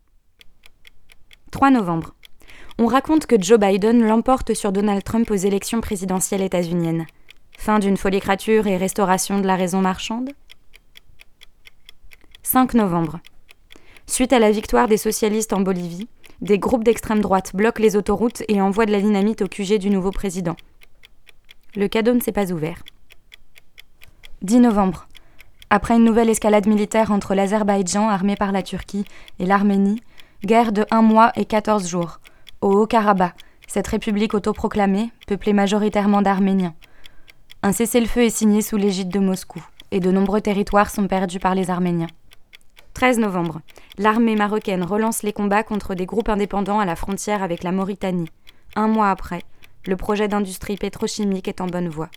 3 1.52 1.70
novembre. 1.70 2.16
On 2.80 2.88
raconte 2.88 3.28
que 3.28 3.40
Joe 3.40 3.60
Biden 3.60 4.04
l'emporte 4.04 4.56
sur 4.56 4.72
Donald 4.72 5.04
Trump 5.04 5.30
aux 5.30 5.36
élections 5.36 5.80
présidentielles 5.80 6.42
états-uniennes. 6.42 7.06
Fin 7.56 7.78
d'une 7.78 7.98
folicrature 7.98 8.66
et 8.66 8.78
restauration 8.78 9.38
de 9.38 9.46
la 9.46 9.56
raison 9.56 9.80
marchande 9.80 10.32
5 12.42 12.74
novembre. 12.74 13.20
Suite 14.08 14.34
à 14.34 14.40
la 14.40 14.50
victoire 14.50 14.88
des 14.88 14.98
socialistes 14.98 15.54
en 15.54 15.62
Bolivie, 15.62 16.08
des 16.42 16.58
groupes 16.58 16.84
d'extrême 16.84 17.22
droite 17.22 17.56
bloquent 17.56 17.84
les 17.84 17.96
autoroutes 17.96 18.42
et 18.48 18.60
envoient 18.60 18.88
de 18.88 18.92
la 18.92 19.02
dynamite 19.02 19.44
au 19.44 19.48
QG 19.48 19.78
du 19.78 19.92
nouveau 19.92 20.10
président. 20.10 20.56
Le 21.76 21.88
cadeau 21.88 22.16
ne 22.16 22.22
s'est 22.22 22.32
pas 22.32 22.52
ouvert. 22.52 22.82
10 24.42 24.62
novembre. 24.62 25.08
Après 25.70 25.98
une 25.98 26.06
nouvelle 26.06 26.30
escalade 26.30 26.66
militaire 26.66 27.12
entre 27.12 27.36
l'Azerbaïdjan, 27.36 28.08
armé 28.08 28.38
par 28.38 28.54
la 28.54 28.64
Turquie, 28.64 29.04
et 29.40 29.46
l'Arménie, 29.46 30.02
guerre 30.46 30.72
de 30.72 30.86
un 30.92 31.02
mois 31.02 31.34
et 31.36 31.44
14 31.44 31.88
jours, 31.88 32.20
au 32.62 32.72
Haut-Karabakh, 32.72 33.36
cette 33.68 33.88
république 33.88 34.34
autoproclamée, 34.34 35.12
peuplée 35.28 35.52
majoritairement 35.52 36.22
d'Arméniens. 36.22 36.74
Un 37.64 37.74
cessez-le-feu 37.74 38.22
est 38.22 38.30
signé 38.30 38.62
sous 38.62 38.78
l'égide 38.78 39.10
de 39.10 39.20
Moscou, 39.20 39.62
et 39.92 40.00
de 40.00 40.10
nombreux 40.10 40.40
territoires 40.40 40.90
sont 40.90 41.08
perdus 41.08 41.40
par 41.40 41.54
les 41.54 41.70
Arméniens. 41.70 42.08
13 42.94 43.20
novembre, 43.20 43.60
l'armée 43.98 44.36
marocaine 44.36 44.84
relance 44.84 45.22
les 45.22 45.34
combats 45.34 45.64
contre 45.64 45.96
des 45.96 46.06
groupes 46.06 46.30
indépendants 46.30 46.80
à 46.80 46.86
la 46.86 46.96
frontière 46.96 47.44
avec 47.44 47.64
la 47.64 47.74
Mauritanie. 47.74 48.32
Un 48.78 48.88
mois 48.88 49.10
après, 49.10 49.42
le 49.86 49.98
projet 49.98 50.30
d'industrie 50.30 50.78
pétrochimique 50.78 51.50
est 51.50 51.62
en 51.62 51.68
bonne 51.68 51.90
voie. 51.90 52.10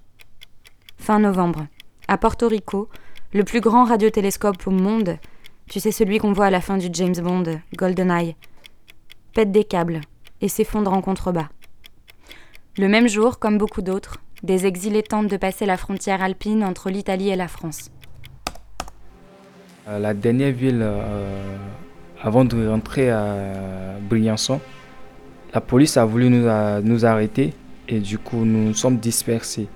Fin 0.98 1.18
novembre, 1.18 1.66
à 2.06 2.16
Porto 2.16 2.48
Rico, 2.48 2.88
le 3.32 3.44
plus 3.44 3.60
grand 3.60 3.84
radiotélescope 3.84 4.66
au 4.66 4.70
monde, 4.70 5.18
tu 5.68 5.80
sais 5.80 5.92
celui 5.92 6.18
qu'on 6.18 6.32
voit 6.32 6.46
à 6.46 6.50
la 6.50 6.60
fin 6.60 6.78
du 6.78 6.88
James 6.92 7.14
Bond, 7.14 7.60
GoldenEye, 7.76 8.34
pète 9.34 9.52
des 9.52 9.64
câbles 9.64 10.00
et 10.40 10.48
s'effondre 10.48 10.92
en 10.92 11.00
contrebas. 11.00 11.48
Le 12.76 12.88
même 12.88 13.08
jour, 13.08 13.38
comme 13.38 13.58
beaucoup 13.58 13.82
d'autres, 13.82 14.18
des 14.42 14.66
exilés 14.66 15.02
tentent 15.02 15.28
de 15.28 15.36
passer 15.36 15.66
la 15.66 15.76
frontière 15.76 16.22
alpine 16.22 16.64
entre 16.64 16.90
l'Italie 16.90 17.28
et 17.28 17.36
la 17.36 17.48
France. 17.48 17.90
La 19.86 20.14
dernière 20.14 20.52
ville 20.52 20.80
euh, 20.82 21.56
avant 22.22 22.44
de 22.44 22.68
rentrer 22.68 23.10
à 23.10 23.34
Briançon, 24.00 24.60
la 25.52 25.60
police 25.60 25.96
a 25.96 26.04
voulu 26.04 26.30
nous, 26.30 26.46
a, 26.46 26.80
nous 26.80 27.04
arrêter 27.04 27.54
et 27.88 27.98
du 27.98 28.18
coup 28.18 28.44
nous 28.44 28.68
nous 28.68 28.74
sommes 28.74 28.98
dispersés. 28.98 29.68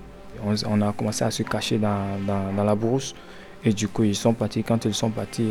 On, 0.44 0.80
a 0.82 0.92
commencé 0.92 1.24
à 1.24 1.30
se 1.30 1.42
cacher 1.42 1.78
dans, 1.78 2.18
dans, 2.26 2.64
la 2.64 2.74
brousse 2.74 3.14
et 3.64 3.72
du 3.72 3.88
coup 3.88 4.04
ils 4.04 4.14
sont 4.14 4.34
partis. 4.34 4.62
Quand 4.62 4.84
ils 4.84 4.94
sont 4.94 5.10
partis, 5.10 5.46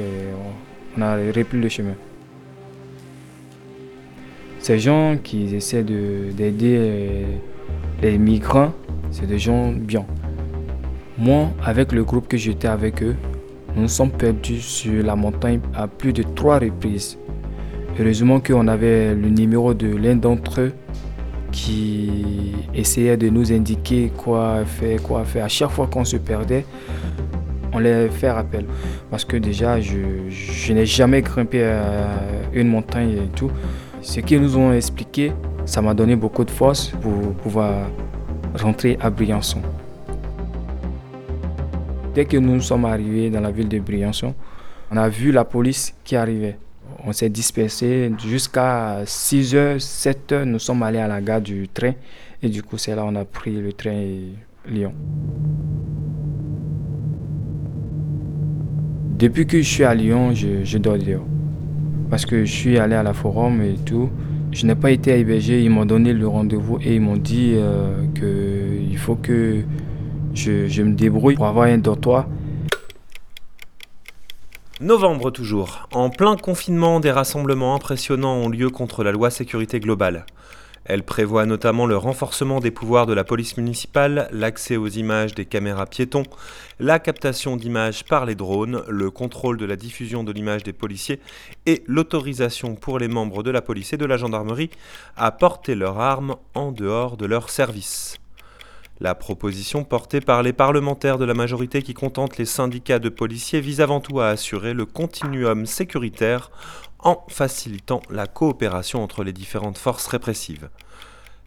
on, 0.98 1.00
on 1.00 1.02
a 1.02 1.16
repris 1.16 1.60
le 1.60 1.70
chemin. 1.70 1.96
Ces 4.60 4.80
gens 4.80 5.18
qui 5.22 5.54
essaient 5.56 5.84
d'aider 5.84 7.26
les 8.02 8.18
migrants, 8.18 8.72
c'est 9.12 9.28
des 9.28 9.40
gens 9.40 9.74
bien. 9.74 10.06
Moi, 11.18 11.50
avec 11.64 11.92
le 11.92 12.04
groupe 12.04 12.28
que 12.28 12.38
j'étais 12.38 12.70
avec 12.70 13.04
eux, 13.04 13.16
nous 13.76 13.88
sommes 13.88 14.12
perdus 14.12 14.62
sur 14.62 15.04
la 15.04 15.16
montagne 15.16 15.60
à 15.76 15.88
plus 15.88 16.14
de 16.14 16.24
trois 16.24 16.60
reprises. 16.60 17.18
Heureusement 18.00 18.40
qu'on 18.40 18.68
avait 18.68 19.14
le 19.14 19.30
numéro 19.30 19.74
de 19.74 19.96
l'un 19.96 20.16
d'entre 20.16 20.62
eux 20.62 20.74
qui 21.52 22.54
essayait 22.74 23.18
de 23.18 23.30
nous 23.30 23.52
indiquer 23.52 24.12
quoi 24.16 24.66
faire, 24.66 25.02
quoi 25.04 25.24
faire. 25.26 25.46
À 25.46 25.50
chaque 25.50 25.70
fois 25.70 25.88
qu'on 25.88 26.06
se 26.06 26.18
perdait, 26.18 26.66
on 27.74 27.80
les 27.80 28.10
fait 28.10 28.28
appel. 28.28 28.66
Parce 29.10 29.26
que 29.26 29.38
déjà, 29.38 29.80
je, 29.82 30.74
n'ai 30.74 30.86
jamais 30.86 31.22
grimpé 31.22 31.64
à 31.64 32.10
une 32.54 32.68
montagne 32.68 33.12
et 33.12 33.28
tout. 33.36 33.52
Ce 34.02 34.20
qu'ils 34.20 34.42
nous 34.42 34.58
ont 34.58 34.74
expliqué, 34.74 35.32
Ça 35.66 35.82
m'a 35.82 35.94
donné 35.94 36.18
beaucoup 36.18 36.44
de 36.44 36.52
force 36.52 36.90
pour 37.02 37.34
pouvoir 37.36 37.88
rentrer 38.62 38.98
à 39.00 39.10
Briançon. 39.10 39.62
Dès 42.14 42.26
que 42.26 42.36
nous 42.36 42.60
sommes 42.60 42.84
arrivés 42.84 43.30
dans 43.30 43.40
la 43.40 43.50
ville 43.50 43.70
de 43.70 43.80
Briançon, 43.80 44.36
on 44.92 44.98
a 44.98 45.08
vu 45.08 45.32
la 45.32 45.46
police 45.46 45.94
qui 46.04 46.18
arrivait. 46.18 46.58
On 47.06 47.14
s'est 47.14 47.30
dispersé 47.30 48.12
jusqu'à 48.24 49.04
6h, 49.06 49.78
7h, 49.80 50.44
nous 50.44 50.60
sommes 50.60 50.84
allés 50.84 51.00
à 51.00 51.08
la 51.08 51.22
gare 51.22 51.42
du 51.42 51.68
train 51.68 51.94
et 52.42 52.50
du 52.50 52.62
coup 52.62 52.78
c'est 52.78 52.96
là 52.96 53.04
on 53.06 53.16
a 53.16 53.26
pris 53.26 53.54
le 53.54 53.74
train 53.74 54.06
Lyon. 54.66 54.94
Depuis 59.24 59.48
que 59.48 59.62
je 59.62 59.64
suis 59.64 59.86
à 59.86 59.96
Lyon, 59.96 60.36
je, 60.36 60.66
je 60.66 60.78
dors 60.78 60.98
dehors. 60.98 61.24
Parce 62.10 62.26
que 62.26 62.44
je 62.44 62.52
suis 62.52 62.78
allé 62.78 62.94
à 62.94 63.04
la 63.04 63.14
forum 63.14 63.62
et 63.62 63.76
tout. 63.86 64.10
Je 64.52 64.66
n'ai 64.66 64.76
pas 64.76 64.92
été 64.92 65.18
hébergé, 65.18 65.64
ils 65.64 65.70
m'ont 65.70 65.86
donné 65.86 66.12
le 66.12 66.28
rendez-vous 66.28 66.78
et 66.82 66.96
ils 66.96 67.00
m'ont 67.00 67.16
dit 67.16 67.54
euh, 67.56 68.06
qu'il 68.16 68.98
faut 68.98 69.16
que 69.16 69.64
je 70.34 70.82
me 70.82 70.92
débrouille 70.92 71.36
pour 71.36 71.46
avoir 71.46 71.68
un 71.68 71.78
dortoir. 71.78 72.28
Novembre 74.82 75.32
toujours. 75.32 75.88
En 75.94 76.10
plein 76.10 76.36
confinement, 76.36 77.00
des 77.00 77.12
rassemblements 77.12 77.76
impressionnants 77.76 78.36
ont 78.36 78.50
lieu 78.50 78.70
contre 78.70 79.06
la 79.06 79.14
loi 79.14 79.30
sécurité 79.30 79.80
globale. 79.80 80.26
Elle 80.86 81.04
prévoit 81.04 81.46
notamment 81.46 81.86
le 81.86 81.96
renforcement 81.96 82.60
des 82.60 82.72
pouvoirs 82.72 83.06
de 83.06 83.14
la 83.14 83.24
police 83.24 83.56
municipale, 83.56 84.28
l'accès 84.32 84.76
aux 84.76 84.90
images 84.90 85.34
des 85.34 85.46
caméras 85.46 85.86
piétons, 85.86 86.24
la 86.80 87.00
captation 87.00 87.56
d'images 87.56 88.04
par 88.04 88.26
les 88.26 88.36
drones, 88.36 88.84
le 88.90 89.10
contrôle 89.10 89.58
de 89.58 89.66
la 89.66 89.78
diffusion 89.78 90.24
de 90.24 90.34
l'image 90.34 90.64
des 90.64 90.74
policiers 90.74 91.22
et 91.66 91.84
l'autorisation 91.88 92.76
pour 92.76 93.00
les 93.00 93.08
membres 93.08 93.44
de 93.44 93.52
la 93.52 93.62
police 93.62 93.94
et 93.94 93.98
de 93.98 94.06
la 94.06 94.18
gendarmerie 94.18 94.72
à 95.16 95.32
porter 95.32 95.76
leurs 95.76 96.00
armes 96.00 96.36
en 96.54 96.72
dehors 96.74 97.16
de 97.16 97.26
leur 97.26 97.50
service. 97.50 98.18
La 99.00 99.16
proposition 99.16 99.84
portée 99.84 100.22
par 100.22 100.44
les 100.44 100.54
parlementaires 100.54 101.18
de 101.18 101.26
la 101.26 101.34
majorité 101.34 101.82
qui 101.82 101.94
contentent 101.94 102.38
les 102.38 102.46
syndicats 102.46 103.00
de 103.00 103.10
policiers 103.10 103.60
vise 103.60 103.82
avant 103.82 104.00
tout 104.00 104.20
à 104.20 104.28
assurer 104.28 104.74
le 104.74 104.86
continuum 104.86 105.66
sécuritaire 105.66 106.52
en 107.04 107.26
facilitant 107.30 108.02
la 108.10 108.28
coopération 108.28 109.04
entre 109.04 109.24
les 109.24 109.34
différentes 109.34 109.78
forces 109.78 110.08
répressives. 110.08 110.70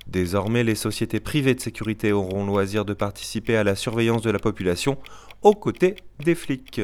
Désormais, 0.06 0.62
les 0.62 0.74
sociétés 0.74 1.20
privées 1.20 1.54
de 1.54 1.60
sécurité 1.60 2.12
auront 2.12 2.46
loisir 2.46 2.84
de 2.84 2.94
participer 2.94 3.56
à 3.56 3.64
la 3.64 3.74
surveillance 3.74 4.22
de 4.22 4.30
la 4.30 4.38
population 4.38 4.98
aux 5.42 5.54
côtés 5.54 5.96
des 6.20 6.34
flics. 6.34 6.80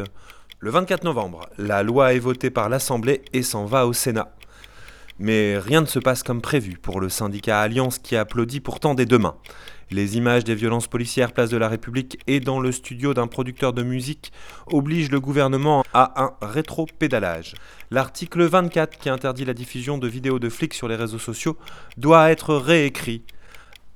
Le 0.58 0.70
24 0.70 1.04
novembre, 1.04 1.48
la 1.58 1.82
loi 1.82 2.14
est 2.14 2.18
votée 2.18 2.50
par 2.50 2.68
l'Assemblée 2.68 3.22
et 3.32 3.42
s'en 3.42 3.64
va 3.64 3.86
au 3.86 3.92
Sénat. 3.92 4.34
Mais 5.18 5.58
rien 5.58 5.80
ne 5.80 5.86
se 5.86 5.98
passe 5.98 6.22
comme 6.22 6.40
prévu 6.40 6.78
pour 6.80 7.00
le 7.00 7.08
syndicat 7.08 7.60
Alliance 7.60 7.98
qui 7.98 8.16
applaudit 8.16 8.60
pourtant 8.60 8.94
des 8.94 9.06
deux 9.06 9.18
mains. 9.18 9.36
Les 9.90 10.16
images 10.16 10.44
des 10.44 10.54
violences 10.54 10.86
policières 10.88 11.32
place 11.32 11.50
de 11.50 11.58
la 11.58 11.68
République 11.68 12.18
et 12.26 12.40
dans 12.40 12.60
le 12.60 12.72
studio 12.72 13.12
d'un 13.12 13.26
producteur 13.26 13.74
de 13.74 13.82
musique 13.82 14.32
obligent 14.66 15.10
le 15.10 15.20
gouvernement 15.20 15.84
à 15.92 16.22
un 16.22 16.32
rétro-pédalage. 16.40 17.54
L'article 17.90 18.42
24 18.44 18.96
qui 18.96 19.10
interdit 19.10 19.44
la 19.44 19.52
diffusion 19.52 19.98
de 19.98 20.08
vidéos 20.08 20.38
de 20.38 20.48
flics 20.48 20.72
sur 20.72 20.88
les 20.88 20.96
réseaux 20.96 21.18
sociaux 21.18 21.58
doit 21.98 22.30
être 22.30 22.54
réécrit 22.54 23.22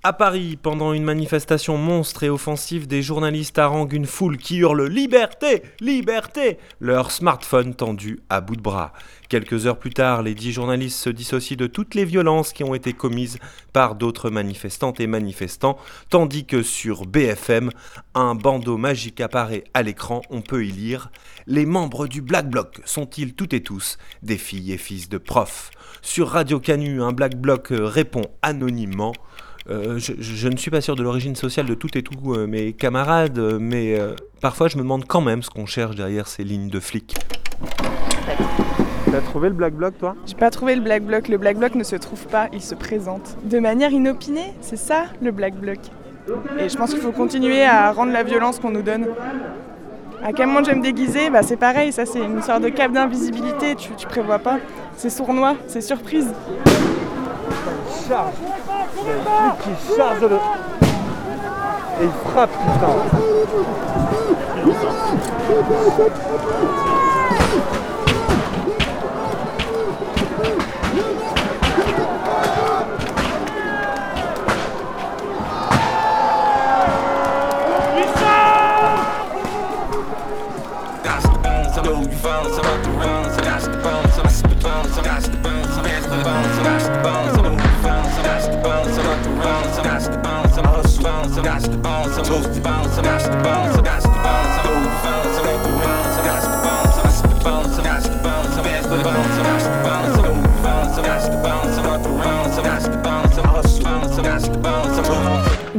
à 0.07 0.13
Paris, 0.13 0.57
pendant 0.57 0.93
une 0.93 1.03
manifestation 1.03 1.77
monstre 1.79 2.23
et 2.23 2.31
offensive, 2.31 2.87
des 2.87 3.03
journalistes 3.03 3.59
haranguent 3.59 3.95
une 3.95 4.07
foule 4.07 4.37
qui 4.37 4.59
hurle 4.59 4.87
Liberté! 4.87 5.65
Liberté! 5.81 6.59
Leur 6.79 7.11
smartphone 7.11 7.75
tendu 7.75 8.21
à 8.29 8.41
bout 8.41 8.55
de 8.55 8.61
bras. 8.61 8.93
Quelques 9.29 9.67
heures 9.67 9.81
plus 9.81 9.91
tard, 9.91 10.23
les 10.23 10.37
dix 10.37 10.53
journalistes 10.53 11.01
se 11.01 11.11
dissocient 11.11 11.57
de 11.57 11.67
toutes 11.67 11.97
les 11.97 12.05
violences 12.05 12.53
qui 12.53 12.63
ont 12.63 12.77
été 12.77 12.93
commises 12.93 13.39
par 13.73 13.97
d'autres 13.97 14.31
manifestantes 14.31 15.01
et 15.01 15.09
manifestants, 15.09 15.77
tandis 16.09 16.47
que 16.47 16.63
sur 16.63 17.07
BFM, 17.07 17.71
un 18.15 18.37
bandeau 18.37 18.77
magique 18.77 19.21
apparaît 19.21 19.65
à 19.75 19.83
l'écran, 19.83 20.23
on 20.31 20.41
peut 20.41 20.65
y 20.65 20.71
lire 20.71 21.11
Les 21.49 21.67
membres 21.67 22.07
du 22.07 22.23
Black 22.23 22.49
Bloc 22.49 22.81
sont-ils 22.85 23.35
toutes 23.35 23.55
et 23.55 23.63
tous 23.65 23.99
des 24.23 24.39
filles 24.39 24.73
et 24.73 24.79
fils 24.79 25.09
de 25.09 25.19
profs 25.19 25.73
Sur 26.01 26.29
Radio 26.29 26.61
Canu, 26.61 27.03
un 27.03 27.11
Black 27.11 27.35
Bloc 27.35 27.71
répond 27.73 28.27
anonymement 28.43 29.13
euh, 29.69 29.99
je, 29.99 30.49
ne 30.49 30.57
suis 30.57 30.71
pas 30.71 30.81
sûr 30.81 30.95
de 30.95 31.03
l'origine 31.03 31.35
sociale 31.35 31.67
de 31.67 31.75
tout 31.75 31.97
et 31.99 32.03
tous 32.03 32.35
euh, 32.35 32.47
mes 32.47 32.73
camarades, 32.73 33.41
mais 33.61 33.99
euh, 33.99 34.15
parfois 34.41 34.69
je 34.69 34.77
me 34.77 34.83
demande 34.83 35.05
quand 35.07 35.21
même 35.21 35.43
ce 35.43 35.51
qu'on 35.51 35.67
cherche 35.67 35.97
derrière 35.97 36.29
ces 36.29 36.45
lignes 36.45 36.69
de 36.69 36.79
flics. 36.79 37.17
T'as 39.11 39.21
trouvé 39.21 39.49
le 39.49 39.55
Black 39.55 39.75
Bloc 39.75 39.99
toi? 39.99 40.15
J'ai 40.27 40.35
pas 40.35 40.51
trouvé 40.51 40.77
le 40.77 40.83
Black 40.83 41.05
Bloc. 41.05 41.29
Le 41.29 41.39
Black 41.39 41.57
Bloc 41.57 41.75
ne 41.75 41.85
se 41.85 41.97
trouve 41.97 42.27
pas, 42.27 42.49
il 42.53 42.61
se 42.61 42.75
présente. 42.75 43.37
De 43.45 43.59
manière 43.59 43.91
inopinée, 43.91 44.53
c'est 44.61 44.77
ça 44.77 45.07
le 45.21 45.33
Black 45.33 45.55
Bloc. 45.57 45.79
Et 46.59 46.69
je 46.69 46.77
pense 46.77 46.93
qu'il 46.93 47.01
faut 47.01 47.13
continuer 47.13 47.65
à 47.65 47.93
rendre 47.93 48.13
la 48.13 48.23
violence 48.23 48.59
qu'on 48.59 48.71
nous 48.71 48.83
donne. 48.83 49.07
À 50.23 50.33
quel 50.33 50.47
moment 50.47 50.63
je 50.65 50.71
vais 50.71 50.77
me 50.77 50.83
déguiser? 50.83 51.31
Bah, 51.31 51.43
C'est 51.43 51.57
pareil, 51.57 51.93
ça 51.93 52.07
c'est 52.07 52.21
une 52.21 52.43
sorte 52.43 52.63
de 52.63 52.69
cap 52.69 52.93
d'invisibilité, 52.93 53.75
tu, 53.75 53.91
tu 53.97 54.07
prévois 54.07 54.39
pas. 54.39 54.59
C'est 54.97 55.11
sournois, 55.11 55.57
c'est 55.67 55.81
surprise. 55.81 56.33
Charge 58.09 58.35
qui 59.63 59.97
charge 59.97 60.21
le. 60.21 60.39
Et 62.01 62.05
il 62.05 62.11
frappe, 62.31 62.51
putain. 62.51 62.95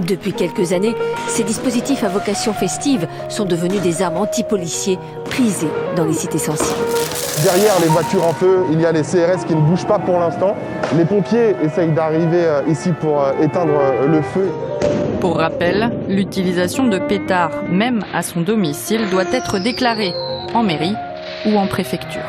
Depuis 0.08 0.32
quelques 0.32 0.72
années, 0.72 0.96
ces 1.28 1.44
dispositifs 1.44 2.04
à 2.06 2.08
vocation 2.08 2.54
festive 2.54 3.08
sont 3.28 3.44
devenus 3.44 3.82
des 3.82 4.02
armes 4.02 4.18
anti-policiers 4.18 4.98
prisées 5.26 5.68
dans 5.98 6.06
les 6.06 6.14
cités 6.14 6.38
sensibles. 6.38 6.80
Derrière 7.44 7.74
les 7.82 7.88
voitures 7.88 8.26
en 8.26 8.34
feu, 8.34 8.64
il 8.72 8.80
y 8.80 8.86
a 8.86 8.92
les 8.94 9.02
CRS 9.02 9.46
qui 9.46 9.54
ne 9.54 9.62
bougent 9.62 9.86
pas 9.86 10.00
pour 10.00 10.18
l'instant. 10.18 10.56
Les 10.96 11.06
pompiers 11.06 11.56
essayent 11.62 11.92
d'arriver 11.92 12.46
euh, 12.46 12.62
ici 12.68 12.94
pour 12.94 13.22
euh, 13.22 13.34
éteindre 13.42 13.74
euh, 13.80 14.08
le 14.08 14.22
feu. 14.22 14.50
Pour 15.20 15.38
rappel, 15.38 15.92
l'utilisation 16.08 16.88
de 16.88 17.00
pétards, 17.00 17.64
même 17.70 18.06
à 18.14 18.22
son 18.22 18.42
domicile, 18.42 19.10
doit 19.10 19.26
être 19.34 19.58
déclarée 19.58 20.14
en 20.54 20.62
mairie 20.62 20.94
ou 21.48 21.58
en 21.58 21.66
préfecture. 21.66 22.22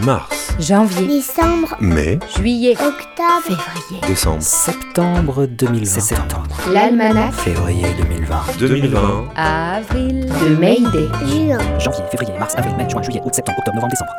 Mars. 0.00 0.54
Janvier. 0.60 1.06
Décembre. 1.06 1.76
Mai. 1.80 2.18
Juillet. 2.36 2.72
Octobre. 2.72 3.42
Février. 3.42 4.06
Décembre. 4.06 4.42
Septembre 4.42 5.46
2020. 5.46 5.84
C'est 5.86 6.00
septembre. 6.00 6.56
L'almanach. 6.70 7.32
Février 7.32 7.86
2020. 7.98 8.36
2020. 8.58 9.28
Avril. 9.36 10.26
De 10.26 10.56
Mayday. 10.56 11.08
Juin. 11.26 11.78
Janvier, 11.78 12.04
février, 12.10 12.38
mars, 12.38 12.54
avril, 12.56 12.76
mai, 12.76 12.88
juin, 12.90 13.02
juillet, 13.02 13.22
août, 13.24 13.34
septembre, 13.34 13.58
octobre, 13.58 13.76
novembre, 13.76 13.92
décembre. 13.92 14.12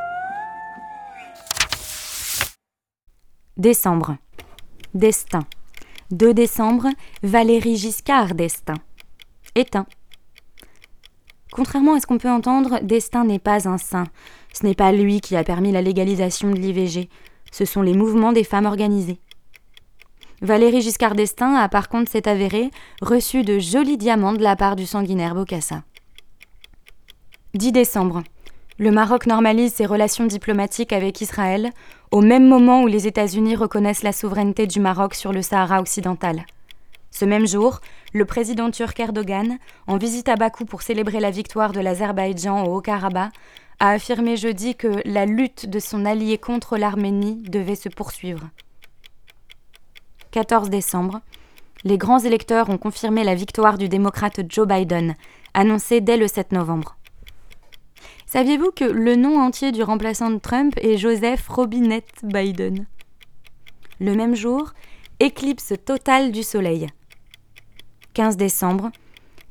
Décembre. 3.58 4.18
Destin. 4.96 5.42
2 6.12 6.34
décembre, 6.34 6.88
Valérie 7.22 7.76
Giscard 7.76 8.34
d'Estaing. 8.34 8.78
Éteint. 9.54 9.86
Contrairement 11.52 11.96
à 11.96 12.00
ce 12.00 12.08
qu'on 12.08 12.18
peut 12.18 12.30
entendre, 12.30 12.80
Destin 12.82 13.26
n'est 13.26 13.40
pas 13.40 13.68
un 13.68 13.78
saint. 13.78 14.08
Ce 14.54 14.66
n'est 14.66 14.74
pas 14.74 14.94
lui 14.94 15.20
qui 15.20 15.36
a 15.36 15.44
permis 15.44 15.74
la 15.74 15.82
légalisation 15.82 16.50
de 16.50 16.60
l'IVG. 16.60 17.10
Ce 17.52 17.66
sont 17.66 17.82
les 17.82 17.94
mouvements 17.94 18.32
des 18.32 18.46
femmes 18.46 18.66
organisées. 18.66 19.20
Valérie 20.42 20.82
Giscard 20.82 21.16
d'Estaing 21.16 21.56
a 21.56 21.68
par 21.68 21.90
contre, 21.90 22.10
c'est 22.10 22.28
avéré, 22.28 22.72
reçu 23.02 23.44
de 23.44 23.60
jolis 23.60 23.98
diamants 23.98 24.34
de 24.34 24.44
la 24.44 24.56
part 24.56 24.78
du 24.78 24.86
sanguinaire 24.86 25.36
Bokassa. 25.36 25.84
10 27.54 27.74
décembre. 27.74 28.24
Le 28.78 28.92
Maroc 28.92 29.26
normalise 29.26 29.74
ses 29.74 29.86
relations 29.86 30.26
diplomatiques 30.26 30.92
avec 30.92 31.22
Israël 31.22 31.70
au 32.12 32.20
même 32.20 32.46
moment 32.46 32.84
où 32.84 32.88
les 32.88 33.08
États-Unis 33.08 33.56
reconnaissent 33.56 34.04
la 34.04 34.12
souveraineté 34.12 34.68
du 34.68 34.82
Maroc 34.82 35.16
sur 35.16 35.32
le 35.32 35.42
Sahara 35.42 35.80
occidental. 35.80 36.46
Ce 37.10 37.24
même 37.24 37.48
jour, 37.48 37.80
le 38.14 38.26
président 38.26 38.70
turc 38.72 39.00
Erdogan, 39.00 39.60
en 39.88 39.96
visite 39.96 40.28
à 40.28 40.36
Bakou 40.36 40.66
pour 40.66 40.82
célébrer 40.82 41.22
la 41.22 41.32
victoire 41.32 41.72
de 41.72 41.80
l'Azerbaïdjan 41.80 42.66
au 42.66 42.76
Haut-Karabakh, 42.76 43.32
a 43.80 43.92
affirmé 43.92 44.36
jeudi 44.36 44.76
que 44.76 45.02
la 45.06 45.26
lutte 45.26 45.70
de 45.70 45.80
son 45.80 46.06
allié 46.06 46.38
contre 46.38 46.78
l'Arménie 46.78 47.42
devait 47.48 47.76
se 47.76 47.88
poursuivre. 47.88 48.50
14 50.32 50.70
décembre, 50.70 51.22
les 51.86 51.98
grands 51.98 52.20
électeurs 52.20 52.70
ont 52.70 52.78
confirmé 52.78 53.24
la 53.24 53.36
victoire 53.36 53.78
du 53.78 53.88
démocrate 53.88 54.42
Joe 54.50 54.68
Biden, 54.68 55.16
annoncée 55.54 56.02
dès 56.02 56.18
le 56.18 56.28
7 56.28 56.52
novembre. 56.52 56.98
Saviez-vous 58.26 58.72
que 58.72 58.86
le 58.86 59.16
nom 59.16 59.40
entier 59.40 59.72
du 59.72 59.84
remplaçant 59.84 60.32
de 60.32 60.40
Trump 60.40 60.74
est 60.82 60.98
Joseph 60.98 61.48
Robinette 61.48 62.22
Biden? 62.24 62.86
Le 64.00 64.16
même 64.16 64.36
jour, 64.36 64.74
éclipse 65.20 65.74
totale 65.86 66.32
du 66.32 66.42
Soleil. 66.42 66.88
15 68.14 68.36
décembre, 68.36 68.92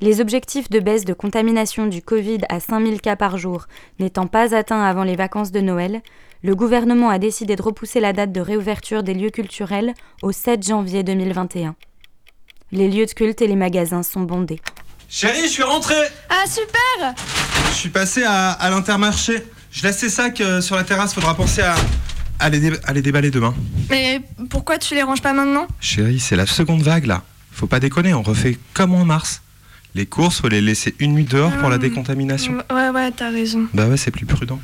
les 0.00 0.20
objectifs 0.20 0.68
de 0.70 0.80
baisse 0.80 1.04
de 1.04 1.14
contamination 1.14 1.86
du 1.86 2.02
Covid 2.02 2.40
à 2.48 2.58
5000 2.58 3.00
cas 3.00 3.16
par 3.16 3.38
jour 3.38 3.66
n'étant 4.00 4.26
pas 4.26 4.54
atteints 4.54 4.82
avant 4.82 5.04
les 5.04 5.16
vacances 5.16 5.52
de 5.52 5.60
Noël, 5.60 6.02
le 6.42 6.54
gouvernement 6.54 7.08
a 7.08 7.18
décidé 7.18 7.56
de 7.56 7.62
repousser 7.62 8.00
la 8.00 8.12
date 8.12 8.32
de 8.32 8.40
réouverture 8.40 9.02
des 9.02 9.14
lieux 9.14 9.30
culturels 9.30 9.94
au 10.22 10.32
7 10.32 10.66
janvier 10.66 11.04
2021. 11.04 11.76
Les 12.72 12.88
lieux 12.88 13.06
de 13.06 13.12
culte 13.12 13.40
et 13.40 13.46
les 13.46 13.56
magasins 13.56 14.02
sont 14.02 14.22
bondés. 14.22 14.60
Chérie, 15.08 15.44
je 15.44 15.52
suis 15.52 15.62
rentré 15.62 15.94
Ah 16.28 16.44
super 16.46 17.14
Je 17.74 17.80
suis 17.80 17.88
passé 17.88 18.22
à, 18.24 18.70
l'intermarché. 18.70 19.44
Je 19.72 19.82
laisse 19.82 19.98
ces 19.98 20.08
sacs 20.08 20.40
euh, 20.40 20.60
sur 20.60 20.76
la 20.76 20.84
terrasse, 20.84 21.12
faudra 21.12 21.34
penser 21.34 21.60
à, 21.60 21.74
à, 22.38 22.48
les, 22.48 22.70
à 22.84 22.92
les 22.92 23.02
déballer 23.02 23.32
demain. 23.32 23.52
Mais 23.90 24.22
pourquoi 24.48 24.78
tu 24.78 24.94
les 24.94 25.02
ranges 25.02 25.20
pas 25.20 25.32
maintenant? 25.32 25.66
Chérie, 25.80 26.20
c'est 26.20 26.36
la 26.36 26.46
seconde 26.46 26.82
vague 26.82 27.06
là. 27.06 27.22
Faut 27.50 27.66
pas 27.66 27.80
déconner, 27.80 28.14
on 28.14 28.22
refait 28.22 28.56
comme 28.74 28.94
en 28.94 29.04
mars. 29.04 29.42
Les 29.96 30.06
courses, 30.06 30.40
faut 30.40 30.48
les 30.48 30.60
laisser 30.60 30.94
une 31.00 31.14
nuit 31.14 31.24
dehors 31.24 31.50
pour 31.56 31.68
la 31.68 31.74
hum, 31.74 31.82
décontamination. 31.82 32.58
Ouais, 32.72 32.90
ouais, 32.90 33.10
t'as 33.10 33.30
raison. 33.30 33.66
Bah 33.74 33.88
ouais, 33.88 33.96
c'est 33.96 34.12
plus 34.12 34.24
prudent. 34.24 34.60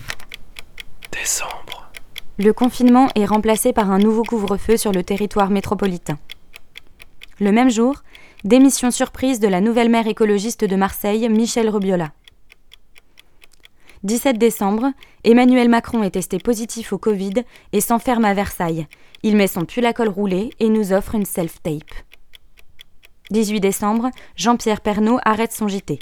Décembre. 1.12 1.90
Le 2.38 2.52
confinement 2.52 3.08
est 3.16 3.26
remplacé 3.26 3.72
par 3.72 3.90
un 3.90 3.98
nouveau 3.98 4.22
couvre-feu 4.22 4.76
sur 4.76 4.92
le 4.92 5.02
territoire 5.02 5.50
métropolitain. 5.50 6.18
Le 7.40 7.50
même 7.50 7.70
jour, 7.70 8.04
démission 8.44 8.92
surprise 8.92 9.40
de 9.40 9.48
la 9.48 9.60
nouvelle 9.60 9.90
maire 9.90 10.06
écologiste 10.06 10.64
de 10.64 10.76
Marseille, 10.76 11.28
Michel 11.28 11.68
Rubiola. 11.68 12.12
17 14.02 14.38
décembre, 14.38 14.92
Emmanuel 15.24 15.68
Macron 15.68 16.02
est 16.02 16.12
testé 16.12 16.38
positif 16.38 16.92
au 16.92 16.98
Covid 16.98 17.44
et 17.72 17.80
s'enferme 17.82 18.24
à 18.24 18.32
Versailles. 18.32 18.86
Il 19.22 19.36
met 19.36 19.46
son 19.46 19.66
pull 19.66 19.84
à 19.84 19.92
col 19.92 20.08
roulé 20.08 20.50
et 20.58 20.70
nous 20.70 20.92
offre 20.92 21.14
une 21.14 21.26
self-tape. 21.26 21.92
18 23.30 23.60
décembre, 23.60 24.10
Jean-Pierre 24.36 24.80
Pernaud 24.80 25.18
arrête 25.24 25.52
son 25.52 25.68
JT. 25.68 25.98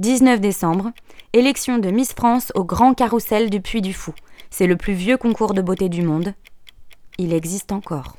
19 0.00 0.40
décembre, 0.40 0.90
élection 1.32 1.78
de 1.78 1.90
Miss 1.90 2.12
France 2.12 2.50
au 2.56 2.64
Grand 2.64 2.94
Carrousel 2.94 3.50
du 3.50 3.60
Puy 3.60 3.82
du 3.82 3.94
Fou. 3.94 4.12
C'est 4.50 4.66
le 4.66 4.76
plus 4.76 4.94
vieux 4.94 5.16
concours 5.16 5.54
de 5.54 5.62
beauté 5.62 5.88
du 5.88 6.02
monde. 6.02 6.34
Il 7.18 7.32
existe 7.32 7.70
encore. 7.70 8.16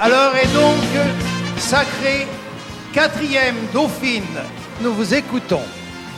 Alors 0.00 0.34
est 0.36 0.52
donc 0.54 1.16
sacrée 1.56 2.26
quatrième 2.92 3.56
dauphine. 3.72 4.24
Nous 4.80 4.92
vous 4.92 5.14
écoutons. 5.14 5.62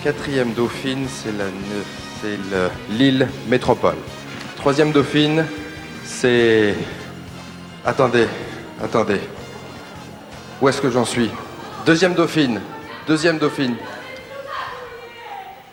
Quatrième 0.03 0.53
dauphine, 0.53 1.07
c'est 1.09 1.33
la, 1.33 1.45
c'est 2.21 2.39
l'île 2.91 3.29
métropole. 3.49 3.97
Troisième 4.57 4.93
dauphine, 4.93 5.45
c'est... 6.05 6.75
Attendez, 7.85 8.27
attendez. 8.83 9.21
Où 10.61 10.69
est-ce 10.69 10.81
que 10.81 10.91
j'en 10.91 11.05
suis? 11.05 11.31
Deuxième 11.87 12.15
dauphine, 12.15 12.61
deuxième 13.07 13.39
dauphine. 13.39 13.77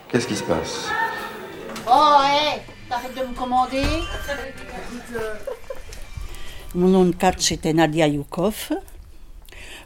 Qu'est-ce 0.10 0.28
qui 0.28 0.36
se 0.36 0.44
passe? 0.44 0.88
Oh, 1.86 2.20
hé 2.24 2.62
T'arrêtes 2.90 3.16
de 3.16 3.28
me 3.28 3.36
commander 3.36 3.84
Mon 6.74 6.88
nom 6.88 7.06
de 7.06 7.12
catch 7.12 7.42
c'était 7.42 7.74
Nadia 7.74 8.08
Youkov. 8.08 8.70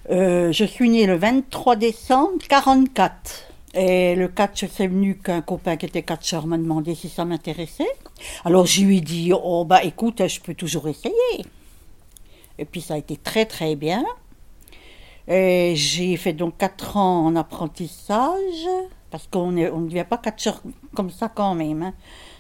Euh, 0.09 0.51
je 0.51 0.65
suis 0.65 0.89
née 0.89 1.05
le 1.05 1.15
23 1.15 1.75
décembre 1.75 2.39
44. 2.49 3.51
Et 3.73 4.15
le 4.15 4.27
catch, 4.27 4.65
c'est 4.65 4.87
venu 4.87 5.17
qu'un 5.17 5.41
copain 5.41 5.77
qui 5.77 5.85
était 5.85 6.01
catcheur 6.01 6.47
m'a 6.47 6.57
demandé 6.57 6.95
si 6.95 7.07
ça 7.07 7.23
m'intéressait. 7.23 7.91
Alors 8.43 8.65
je 8.65 8.81
lui 8.81 8.97
ai 8.97 9.01
dit, 9.01 9.31
oh 9.31 9.63
bah 9.63 9.83
écoute, 9.83 10.27
je 10.27 10.41
peux 10.41 10.55
toujours 10.55 10.87
essayer. 10.87 11.45
Et 12.57 12.65
puis 12.65 12.81
ça 12.81 12.95
a 12.95 12.97
été 12.97 13.15
très 13.15 13.45
très 13.45 13.75
bien. 13.75 14.03
Et 15.27 15.73
j'ai 15.75 16.17
fait 16.17 16.33
donc 16.33 16.57
quatre 16.57 16.97
ans 16.97 17.25
en 17.25 17.35
apprentissage, 17.35 18.67
parce 19.11 19.27
qu'on 19.27 19.51
ne 19.51 19.69
devient 19.69 20.05
pas 20.09 20.17
catcheur 20.17 20.61
comme 20.95 21.11
ça 21.11 21.29
quand 21.29 21.55
même. 21.55 21.83
Hein. 21.83 21.93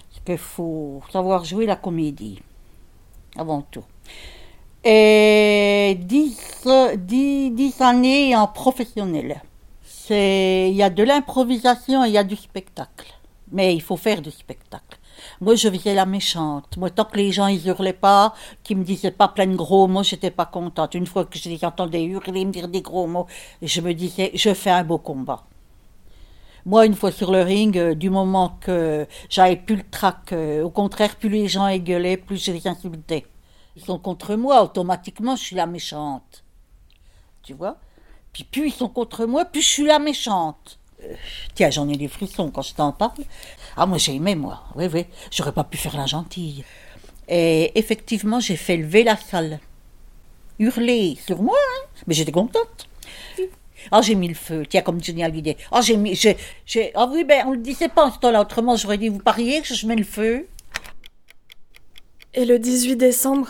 Parce 0.09 0.23
qu'il 0.25 0.37
faut 0.37 1.01
savoir 1.13 1.45
jouer 1.45 1.65
la 1.65 1.77
comédie, 1.77 2.41
avant 3.37 3.61
tout. 3.61 3.85
Et 4.83 5.97
dix, 5.99 6.67
dix, 6.97 7.51
dix 7.51 7.81
années 7.81 8.35
en 8.35 8.47
professionnel 8.47 9.41
il 10.15 10.75
y 10.75 10.83
a 10.83 10.89
de 10.89 11.03
l'improvisation 11.03 12.03
et 12.03 12.09
il 12.09 12.13
y 12.13 12.17
a 12.17 12.23
du 12.23 12.35
spectacle. 12.35 13.13
Mais 13.51 13.73
il 13.73 13.81
faut 13.81 13.97
faire 13.97 14.21
du 14.21 14.31
spectacle. 14.31 14.97
Moi, 15.39 15.55
je 15.55 15.69
faisais 15.69 15.93
la 15.93 16.05
méchante. 16.05 16.77
Moi, 16.77 16.89
tant 16.89 17.05
que 17.05 17.17
les 17.17 17.31
gens 17.31 17.47
ils 17.47 17.67
hurlaient 17.67 17.93
pas, 17.93 18.33
qu'ils 18.63 18.77
me 18.77 18.83
disaient 18.83 19.11
pas 19.11 19.27
plein 19.27 19.47
de 19.47 19.55
gros 19.55 19.87
mots, 19.87 20.03
j'étais 20.03 20.31
pas 20.31 20.45
contente. 20.45 20.95
Une 20.95 21.05
fois 21.05 21.25
que 21.25 21.37
je 21.37 21.49
les 21.49 21.63
entendais 21.65 22.03
hurler, 22.03 22.45
me 22.45 22.51
dire 22.51 22.67
des 22.67 22.81
gros 22.81 23.07
mots, 23.07 23.27
je 23.61 23.81
me 23.81 23.93
disais, 23.93 24.31
je 24.33 24.53
fais 24.53 24.69
un 24.69 24.83
beau 24.83 24.97
combat. 24.97 25.43
Moi, 26.65 26.85
une 26.85 26.95
fois 26.95 27.11
sur 27.11 27.31
le 27.31 27.41
ring, 27.41 27.75
euh, 27.77 27.95
du 27.95 28.09
moment 28.09 28.57
que 28.61 29.07
j'avais 29.29 29.55
plus 29.55 29.77
le 29.77 29.83
trac, 29.89 30.31
euh, 30.31 30.63
au 30.63 30.69
contraire, 30.69 31.15
plus 31.15 31.29
les 31.29 31.47
gens 31.47 31.75
gueulaient, 31.77 32.17
plus 32.17 32.43
je 32.43 32.51
les 32.51 32.67
insultais. 32.67 33.25
Ils 33.75 33.83
sont 33.83 33.99
contre 33.99 34.35
moi, 34.35 34.63
automatiquement, 34.63 35.35
je 35.35 35.43
suis 35.43 35.55
la 35.55 35.65
méchante. 35.65 36.43
Tu 37.43 37.53
vois? 37.53 37.77
Puis 38.33 38.43
plus 38.43 38.67
ils 38.67 38.73
sont 38.73 38.89
contre 38.89 39.25
moi, 39.25 39.45
plus 39.45 39.61
je 39.61 39.67
suis 39.67 39.85
la 39.85 39.99
méchante. 39.99 40.79
Euh, 41.03 41.15
tiens, 41.55 41.69
j'en 41.69 41.87
ai 41.89 41.97
des 41.97 42.07
frissons 42.07 42.51
quand 42.51 42.61
je 42.61 42.73
t'en 42.73 42.91
parle. 42.91 43.23
Ah, 43.75 43.85
moi 43.85 43.97
j'ai 43.97 44.15
aimé, 44.15 44.35
moi. 44.35 44.63
Oui, 44.75 44.87
oui. 44.93 45.05
J'aurais 45.31 45.51
pas 45.51 45.63
pu 45.63 45.77
faire 45.77 45.97
la 45.97 46.05
gentille. 46.05 46.63
Et 47.27 47.77
effectivement, 47.79 48.39
j'ai 48.39 48.57
fait 48.57 48.77
lever 48.77 49.03
la 49.03 49.17
salle. 49.17 49.59
Hurler 50.59 51.17
sur 51.25 51.41
moi, 51.41 51.57
hein. 51.57 51.87
Mais 52.07 52.13
j'étais 52.13 52.31
contente. 52.31 52.87
Ah, 53.89 54.01
j'ai 54.01 54.15
mis 54.15 54.27
le 54.27 54.35
feu. 54.35 54.63
Tiens, 54.69 54.81
comme 54.81 55.03
Johnny 55.03 55.23
Hallyday. 55.23 55.57
Ah, 55.71 55.81
j'ai 55.81 55.97
mis. 55.97 56.13
J'ai, 56.13 56.37
j'ai... 56.65 56.91
Ah 56.93 57.09
oui, 57.11 57.23
ben, 57.23 57.45
on 57.47 57.51
le 57.51 57.57
disait 57.57 57.89
pas 57.89 58.05
en 58.05 58.11
ce 58.11 58.19
temps-là. 58.19 58.41
Autrement, 58.41 58.75
j'aurais 58.75 58.99
dit, 58.99 59.09
vous 59.09 59.19
pariez 59.19 59.61
que 59.61 59.73
je 59.73 59.87
mets 59.87 59.95
le 59.95 60.03
feu? 60.03 60.47
Et 62.33 62.45
le 62.45 62.59
18 62.59 62.95
décembre, 62.95 63.49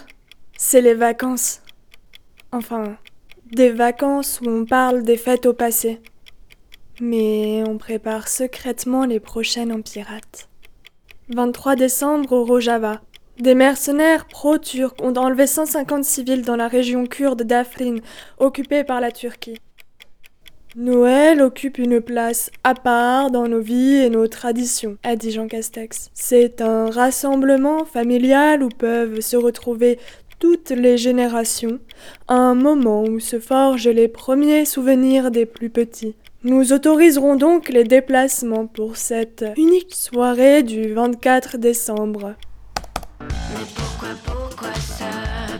c'est 0.58 0.82
les 0.82 0.96
vacances. 0.96 1.62
Enfin, 2.52 2.98
des 3.52 3.70
vacances 3.70 4.42
où 4.42 4.50
on 4.50 4.66
parle 4.66 5.04
des 5.04 5.18
fêtes 5.18 5.46
au 5.46 5.54
passé. 5.54 6.02
Mais 7.00 7.64
on 7.68 7.78
prépare 7.78 8.28
secrètement 8.28 9.06
les 9.06 9.20
prochaines 9.20 9.72
en 9.72 9.82
pirate. 9.82 10.50
23 11.30 11.76
décembre 11.76 12.32
au 12.32 12.44
Rojava. 12.44 13.02
Des 13.38 13.54
mercenaires 13.54 14.28
pro-turcs 14.28 14.96
ont 15.00 15.14
enlevé 15.14 15.46
150 15.46 16.04
civils 16.04 16.42
dans 16.42 16.56
la 16.56 16.68
région 16.68 17.06
kurde 17.06 17.44
d'Afrin, 17.44 17.98
occupée 18.40 18.84
par 18.84 19.00
la 19.00 19.12
Turquie. 19.12 19.60
Noël 20.78 21.42
occupe 21.42 21.80
une 21.80 22.00
place 22.00 22.50
à 22.64 22.76
part 22.76 23.30
dans 23.30 23.46
nos 23.46 23.60
vies 23.60 23.98
et 23.98 24.10
nos 24.10 24.28
traditions, 24.28 24.98
a 25.04 25.18
dit 25.18 25.32
Jean 25.32 25.48
Castex. 25.48 26.10
C'est 26.14 26.62
un 26.62 26.90
rassemblement 26.90 27.84
familial 27.84 28.64
où 28.64 28.70
peuvent 28.70 29.20
se 29.20 29.36
retrouver 29.36 30.00
toutes 30.40 30.70
les 30.70 30.98
générations, 30.98 31.80
un 32.30 32.56
moment 32.56 33.04
où 33.04 33.20
se 33.20 33.38
forgent 33.38 33.90
les 33.90 34.08
premiers 34.08 34.64
souvenirs 34.64 35.30
des 35.30 35.46
plus 35.46 35.70
petits. 35.70 36.16
Nous 36.44 36.72
autoriserons 36.72 37.36
donc 37.36 37.68
les 37.68 37.84
déplacements 37.84 38.66
pour 38.66 38.96
cette 38.96 39.46
unique 39.58 39.94
soirée 39.94 40.64
du 40.64 40.94
24 40.94 41.58
décembre. 41.58 42.36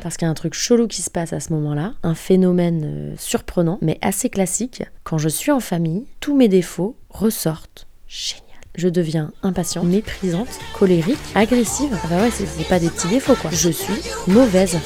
Parce 0.02 0.18
qu'il 0.18 0.26
y 0.26 0.28
a 0.28 0.32
un 0.32 0.36
truc 0.36 0.54
chelou 0.54 0.88
qui 0.88 1.02
se 1.02 1.10
passe 1.10 1.32
à 1.32 1.40
ce 1.40 1.54
moment-là, 1.54 1.94
un 2.04 2.16
phénomène 2.16 2.82
euh, 2.84 3.16
surprenant, 3.18 3.78
mais 3.82 3.98
assez 4.02 4.30
classique. 4.30 4.84
Quand 5.04 5.18
je 5.18 5.30
suis 5.30 5.52
en 5.52 5.60
famille, 5.60 6.06
tous 6.20 6.36
mes 6.36 6.48
défauts 6.48 6.96
ressortent. 7.10 7.88
Génial 8.08 8.52
je 8.76 8.88
deviens 8.88 9.32
impatiente, 9.44 9.86
méprisante, 9.86 10.48
colérique, 10.74 11.18
agressive. 11.36 11.98
Ah 12.04 12.08
bah 12.10 12.22
ouais, 12.22 12.32
c'est 12.32 12.68
pas 12.68 12.80
des 12.80 12.90
petits 12.90 13.10
défauts 13.10 13.36
quoi. 13.36 13.52
Je 13.52 13.70
suis 13.70 13.94
mauvaise. 14.28 14.80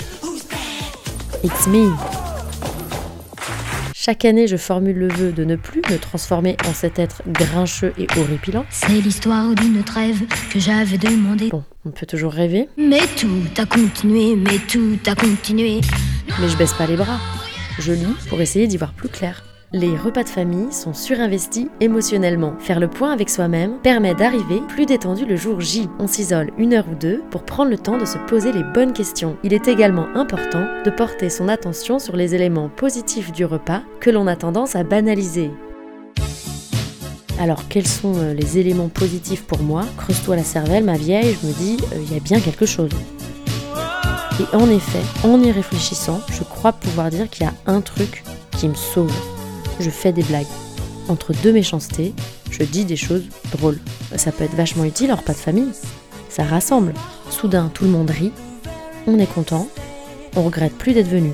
It's 1.43 1.68
me. 1.68 2.24
Chaque 4.06 4.24
année, 4.24 4.45
je 4.45 4.56
formule 4.56 4.99
le 4.99 5.08
vœu 5.08 5.32
de 5.32 5.43
ne 5.43 5.56
plus 5.56 5.82
me 5.89 5.97
transformer 5.97 6.58
en 6.68 6.74
cet 6.74 6.99
être 6.99 7.24
grincheux 7.26 7.91
et 7.97 8.06
horripilant. 8.20 8.64
C'est 8.70 9.01
l'histoire 9.01 9.56
d'une 9.56 9.84
trêve 9.84 10.22
que 10.51 10.60
j'avais 10.60 10.99
demandé. 10.99 11.49
Bon, 11.49 11.64
on 11.86 11.89
peut 11.89 12.06
toujours 12.06 12.32
rêver. 12.32 12.70
Mais 12.78 13.01
tout 13.18 13.41
a 13.58 13.66
continué, 13.66 14.36
mais 14.36 14.60
tout 14.72 14.99
a 15.08 15.16
continué. 15.16 15.82
Mais 16.39 16.47
je 16.47 16.56
baisse 16.56 16.74
pas 16.74 16.86
les 16.86 16.97
bras. 16.97 17.20
Je 17.80 17.93
lis 17.93 18.16
pour 18.30 18.39
essayer 18.39 18.68
d'y 18.68 18.78
voir 18.78 18.93
plus 18.93 19.10
clair. 19.10 19.43
Les 19.78 19.97
repas 19.97 20.23
de 20.23 20.30
famille 20.30 20.71
sont 20.71 20.93
surinvestis 20.93 21.67
émotionnellement. 21.82 22.53
Faire 22.59 22.80
le 22.80 22.88
point 22.88 23.11
avec 23.11 23.30
soi-même 23.30 23.73
permet 23.84 24.15
d'arriver 24.15 24.61
plus 24.69 24.86
détendu 24.86 25.26
le 25.26 25.36
jour 25.36 25.59
J. 25.59 25.89
On 25.99 26.07
s'isole 26.07 26.51
une 26.57 26.73
heure 26.73 26.86
ou 26.89 26.95
deux 26.95 27.21
pour 27.30 27.43
prendre 27.43 27.71
le 27.71 27.78
temps 27.78 27.97
de 27.97 28.05
se 28.05 28.17
poser 28.19 28.53
les 28.53 28.63
bonnes 28.63 28.93
questions. 28.93 29.36
Il 29.43 29.53
est 29.53 29.67
également 29.67 30.07
important 30.15 30.65
de 30.86 30.89
porter 30.89 31.30
son 31.30 31.49
attention 31.49 31.99
sur 31.99 32.15
les 32.15 32.34
éléments 32.34 32.69
positifs 32.69 33.34
du 33.34 33.43
repas 33.43 33.82
que 33.99 34.09
l'on 34.09 34.28
a 34.28 34.38
tendance 34.38 34.78
à 34.78 34.86
banaliser. 34.86 35.51
Alors, 37.38 37.67
quels 37.67 37.86
sont 37.86 38.15
euh, 38.15 38.34
les 38.34 38.57
éléments 38.57 38.88
positifs 38.88 39.43
pour 39.43 39.59
moi? 39.59 39.84
Creuse-toi 39.97 40.38
la 40.38 40.45
cervelle, 40.45 40.86
ma 40.86 40.95
vieille, 40.95 41.36
je 41.41 41.47
me 41.47 41.51
dis, 41.51 41.78
euh, 41.91 41.97
il 42.01 42.13
y 42.13 42.15
a 42.15 42.21
bien 42.21 42.39
quelque 42.39 42.65
chose. 42.65 42.91
Et 44.39 44.55
en 44.55 44.69
effet, 44.69 45.03
en 45.26 45.43
y 45.43 45.51
réfléchissant, 45.51 46.21
je 46.32 46.43
crois 46.45 46.71
pouvoir 46.71 47.09
dire 47.09 47.30
qu'il 47.30 47.45
y 47.45 47.49
a 47.49 47.53
un 47.67 47.82
truc 47.82 48.23
qui 48.51 48.69
me 48.69 48.73
sauve. 48.73 49.35
Je 49.80 49.89
fais 49.89 50.11
des 50.11 50.23
blagues. 50.23 50.47
Entre 51.09 51.34
deux 51.43 51.51
méchancetés, 51.51 52.13
je 52.49 52.63
dis 52.63 52.86
des 52.86 52.95
choses 52.95 53.26
drôles. 53.51 53.80
Ça 54.15 54.32
peut 54.32 54.43
être 54.43 54.55
vachement 54.55 54.86
utile 54.86 55.11
en 55.11 55.15
repas 55.15 55.34
de 55.34 55.38
famille. 55.38 55.71
Ça 56.30 56.43
rassemble. 56.43 56.93
Soudain, 57.30 57.69
tout 57.73 57.84
le 57.84 57.91
monde 57.91 58.09
rit. 58.09 58.32
On 59.07 59.19
est 59.19 59.32
content. 59.32 59.67
On 60.36 60.43
regrette 60.43 60.76
plus 60.78 60.93
d'être 60.93 61.07
venu. 61.07 61.34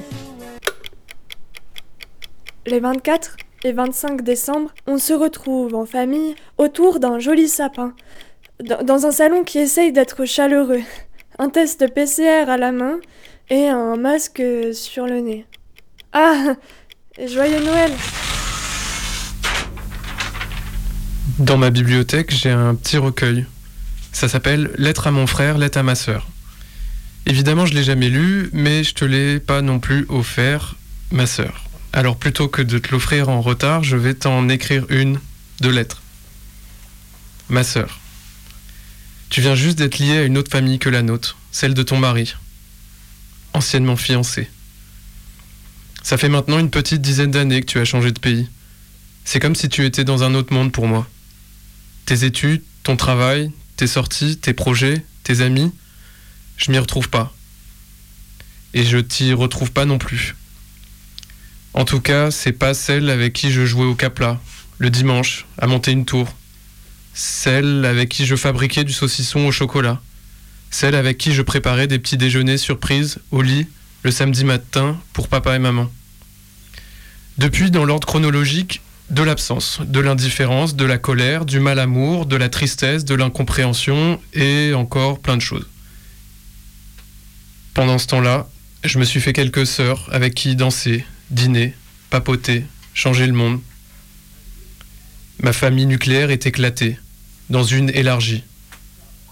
Les 2.66 2.80
24 2.80 3.38
et 3.64 3.72
25 3.72 4.22
décembre, 4.22 4.72
on 4.88 4.98
se 4.98 5.14
retrouve 5.14 5.76
en 5.76 5.86
famille 5.86 6.36
autour 6.58 7.00
d'un 7.00 7.20
joli 7.20 7.48
sapin, 7.48 7.94
dans 8.60 9.06
un 9.06 9.12
salon 9.12 9.44
qui 9.44 9.60
essaye 9.60 9.92
d'être 9.92 10.26
chaleureux. 10.26 10.82
Un 11.40 11.50
test 11.50 11.92
PCR 11.94 12.50
à 12.50 12.58
la 12.58 12.72
main 12.72 13.00
et 13.50 13.68
un 13.68 13.96
masque 13.96 14.44
sur 14.74 15.06
le 15.06 15.22
nez. 15.22 15.46
Ah 16.14 16.56
Joyeux 17.26 17.64
Noël 17.64 17.92
Dans 21.42 21.58
ma 21.58 21.72
bibliothèque, 21.72 22.30
j'ai 22.30 22.52
un 22.52 22.76
petit 22.76 22.98
recueil. 22.98 23.48
Ça 24.12 24.30
s'appelle 24.30 24.70
Lettre 24.78 25.08
à 25.08 25.12
mon 25.12 25.26
frère, 25.26 25.58
lettre 25.58 25.80
à 25.80 25.84
ma 25.84 25.96
sœur. 25.96 26.30
Évidemment, 27.26 27.66
je 27.66 27.74
l'ai 27.74 27.84
jamais 27.84 28.10
lu, 28.10 28.52
mais 28.54 28.84
je 28.84 28.94
te 28.94 29.06
l'ai 29.06 29.40
pas 29.40 29.64
non 29.64 29.80
plus 29.80 30.06
offert, 30.08 30.76
ma 31.10 31.26
sœur. 31.26 31.64
Alors 31.94 32.16
plutôt 32.16 32.48
que 32.48 32.62
de 32.62 32.78
te 32.78 32.92
l'offrir 32.92 33.30
en 33.30 33.42
retard, 33.42 33.84
je 33.84 33.98
vais 33.98 34.14
t'en 34.14 34.50
écrire 34.50 34.86
une, 34.90 35.20
de 35.62 35.70
lettres. 35.70 36.04
Ma 37.50 37.64
sœur. 37.64 38.00
Tu 39.32 39.42
viens 39.42 39.56
juste 39.56 39.80
d'être 39.80 39.98
liée 39.98 40.20
à 40.20 40.24
une 40.24 40.38
autre 40.38 40.52
famille 40.52 40.78
que 40.78 40.90
la 40.90 41.02
nôtre, 41.02 41.40
celle 41.52 41.74
de 41.74 41.82
ton 41.82 41.98
mari, 41.98 42.36
anciennement 43.56 43.98
fiancé. 43.98 44.48
Ça 46.04 46.20
fait 46.20 46.30
maintenant 46.30 46.60
une 46.60 46.70
petite 46.70 47.02
dizaine 47.02 47.32
d'années 47.32 47.62
que 47.62 47.72
tu 47.72 47.80
as 47.80 47.86
changé 47.86 48.12
de 48.12 48.20
pays. 48.20 48.48
C'est 49.26 49.40
comme 49.40 49.56
si 49.56 49.70
tu 49.70 49.86
étais 49.86 50.04
dans 50.04 50.22
un 50.22 50.36
autre 50.36 50.54
monde 50.54 50.72
pour 50.72 50.86
moi. 50.86 51.08
Tes 52.12 52.26
études, 52.26 52.62
ton 52.84 52.98
travail, 52.98 53.54
tes 53.78 53.88
sorties, 53.88 54.36
tes 54.36 54.52
projets, 54.54 55.06
tes 55.24 55.40
amis, 55.40 55.72
je 56.58 56.70
m'y 56.70 56.78
retrouve 56.78 57.08
pas. 57.08 57.34
Et 58.74 58.84
je 58.84 58.98
t'y 58.98 59.32
retrouve 59.32 59.72
pas 59.72 59.86
non 59.86 59.98
plus. 59.98 60.36
En 61.74 61.86
tout 61.86 62.02
cas, 62.02 62.30
c'est 62.30 62.52
pas 62.52 62.74
celle 62.74 63.10
avec 63.10 63.32
qui 63.32 63.50
je 63.50 63.66
jouais 63.66 63.86
au 63.86 63.96
capla, 63.96 64.42
le 64.78 64.90
dimanche, 64.90 65.46
à 65.58 65.68
monter 65.68 65.94
une 65.94 66.04
tour. 66.04 66.36
Celle 67.14 67.86
avec 67.86 68.10
qui 68.10 68.26
je 68.26 68.36
fabriquais 68.36 68.84
du 68.84 68.92
saucisson 68.92 69.48
au 69.48 69.54
chocolat. 69.54 70.02
Celle 70.70 70.96
avec 70.96 71.18
qui 71.18 71.32
je 71.32 71.42
préparais 71.42 71.88
des 71.88 71.98
petits 71.98 72.18
déjeuners 72.18 72.58
surprises 72.58 73.20
au 73.32 73.42
lit 73.42 73.68
le 74.04 74.12
samedi 74.12 74.44
matin 74.44 75.00
pour 75.14 75.30
papa 75.30 75.56
et 75.56 75.60
maman. 75.60 75.90
Depuis, 77.38 77.72
dans 77.72 77.86
l'ordre 77.86 78.06
chronologique, 78.06 78.82
de 79.12 79.24
l'absence, 79.24 79.82
de 79.86 80.00
l'indifférence, 80.00 80.76
de 80.76 80.86
la 80.86 80.98
colère, 80.98 81.46
du 81.46 81.60
mal 81.60 81.80
amour, 81.80 82.26
de 82.26 82.38
la 82.38 82.48
tristesse, 82.48 83.04
de 83.04 83.14
l'incompréhension 83.14 84.22
et 84.34 84.74
encore 84.74 85.20
plein 85.20 85.36
de 85.36 85.42
choses. 85.42 85.68
Pendant 87.74 87.98
ce 87.98 88.08
temps-là, 88.08 88.50
je 88.86 89.00
me 89.00 89.04
suis 89.04 89.20
fait 89.20 89.34
quelques 89.34 89.68
sœurs 89.68 90.08
avec 90.14 90.34
qui 90.34 90.56
danser, 90.56 91.06
dîner, 91.30 91.74
papoter, 92.10 92.64
changer 92.94 93.28
le 93.28 93.34
monde. 93.34 93.60
Ma 95.40 95.52
famille 95.52 95.88
nucléaire 95.88 96.32
est 96.32 96.46
éclatée, 96.46 96.98
dans 97.50 97.64
une 97.64 97.90
élargie. 97.90 98.44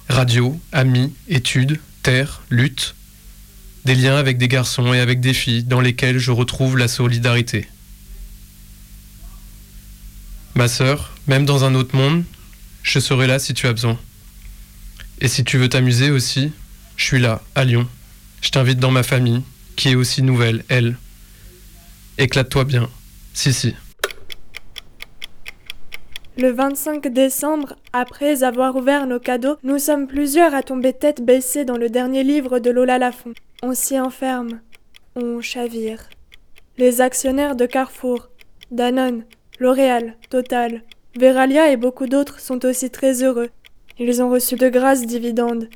Radio, 0.10 0.60
amis, 0.74 1.14
études, 1.30 1.80
terre, 2.04 2.42
lutte. 2.50 2.96
Des 3.86 3.96
liens 3.96 4.18
avec 4.18 4.38
des 4.38 4.50
garçons 4.50 4.94
et 4.94 5.00
avec 5.00 5.22
des 5.22 5.34
filles 5.34 5.64
dans 5.64 5.80
lesquels 5.80 6.20
je 6.20 6.32
retrouve 6.32 6.78
la 6.78 6.90
solidarité. 6.90 7.70
Ma 10.60 10.68
sœur, 10.68 11.14
même 11.26 11.45
dans 11.45 11.64
un 11.64 11.74
autre 11.74 11.95
monde, 11.95 12.26
je 12.84 12.99
serai 12.99 13.28
là 13.28 13.39
si 13.39 13.53
tu 13.53 13.66
as 13.68 13.72
besoin. 13.72 13.97
Et 15.22 15.30
si 15.30 15.45
tu 15.45 15.57
veux 15.57 15.70
t'amuser 15.70 16.12
aussi, 16.12 16.51
je 16.97 17.05
suis 17.05 17.18
là, 17.18 17.41
à 17.55 17.64
Lyon. 17.64 17.88
Je 18.41 18.49
t'invite 18.49 18.78
dans 18.78 18.91
ma 18.91 19.03
famille, 19.03 19.41
qui 19.78 19.88
est 19.88 19.95
aussi 19.95 20.22
nouvelle, 20.22 20.66
elle. 20.68 20.97
Éclate-toi 22.18 22.66
bien. 22.66 22.89
Si, 23.34 23.53
si. 23.53 23.74
Le 26.38 26.51
25 26.51 27.07
décembre, 27.07 27.78
après 27.93 28.43
avoir 28.43 28.76
ouvert 28.76 29.07
nos 29.07 29.22
cadeaux, 29.22 29.55
nous 29.64 29.80
sommes 29.80 30.07
plusieurs 30.07 30.53
à 30.53 30.62
tomber 30.62 30.91
tête 30.91 31.24
baissée 31.24 31.64
dans 31.64 31.78
le 31.78 31.89
dernier 31.89 32.26
livre 32.26 32.60
de 32.60 32.70
Lola 32.70 32.97
Lafont. 32.97 33.32
On 33.64 33.74
s'y 33.74 33.97
enferme. 33.97 34.60
On 35.16 35.39
chavire. 35.39 36.10
Les 36.78 36.99
actionnaires 36.99 37.55
de 37.55 37.66
Carrefour, 37.66 38.28
Danone, 38.72 39.24
L'Oréal, 39.60 40.16
Total, 40.30 40.84
Veralia 41.18 41.70
et 41.70 41.76
beaucoup 41.76 42.07
d'autres 42.07 42.39
sont 42.39 42.66
aussi 42.66 42.89
très 42.89 43.24
heureux. 43.24 43.49
Ils 43.97 44.24
ont 44.24 44.30
reçu 44.30 44.55
de 44.55 44.70
grâces 44.70 45.05
dividendes. 45.05 45.68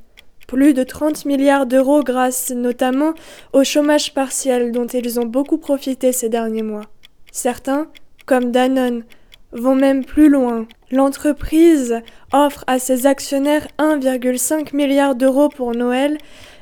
Plus 0.47 0.73
de 0.73 0.83
30 0.83 1.25
milliards 1.25 1.65
d'euros 1.65 2.01
grâce 2.01 2.51
notamment 2.51 3.13
au 3.51 3.65
chômage 3.65 4.13
partiel 4.13 4.71
dont 4.71 4.87
ils 4.87 5.19
ont 5.19 5.25
beaucoup 5.25 5.57
profité 5.57 6.13
ces 6.13 6.29
derniers 6.29 6.63
mois. 6.63 6.85
Certains, 7.33 7.87
comme 8.25 8.51
Danone, 8.51 9.03
vont 9.51 9.75
même 9.75 10.05
plus 10.05 10.29
loin. 10.29 10.65
L'entreprise 10.89 12.01
offre 12.31 12.63
à 12.67 12.79
ses 12.79 13.05
actionnaires 13.05 13.67
1,5 13.79 14.73
milliard 14.73 15.15
d'euros 15.15 15.49
pour 15.49 15.75
Noël 15.75 16.17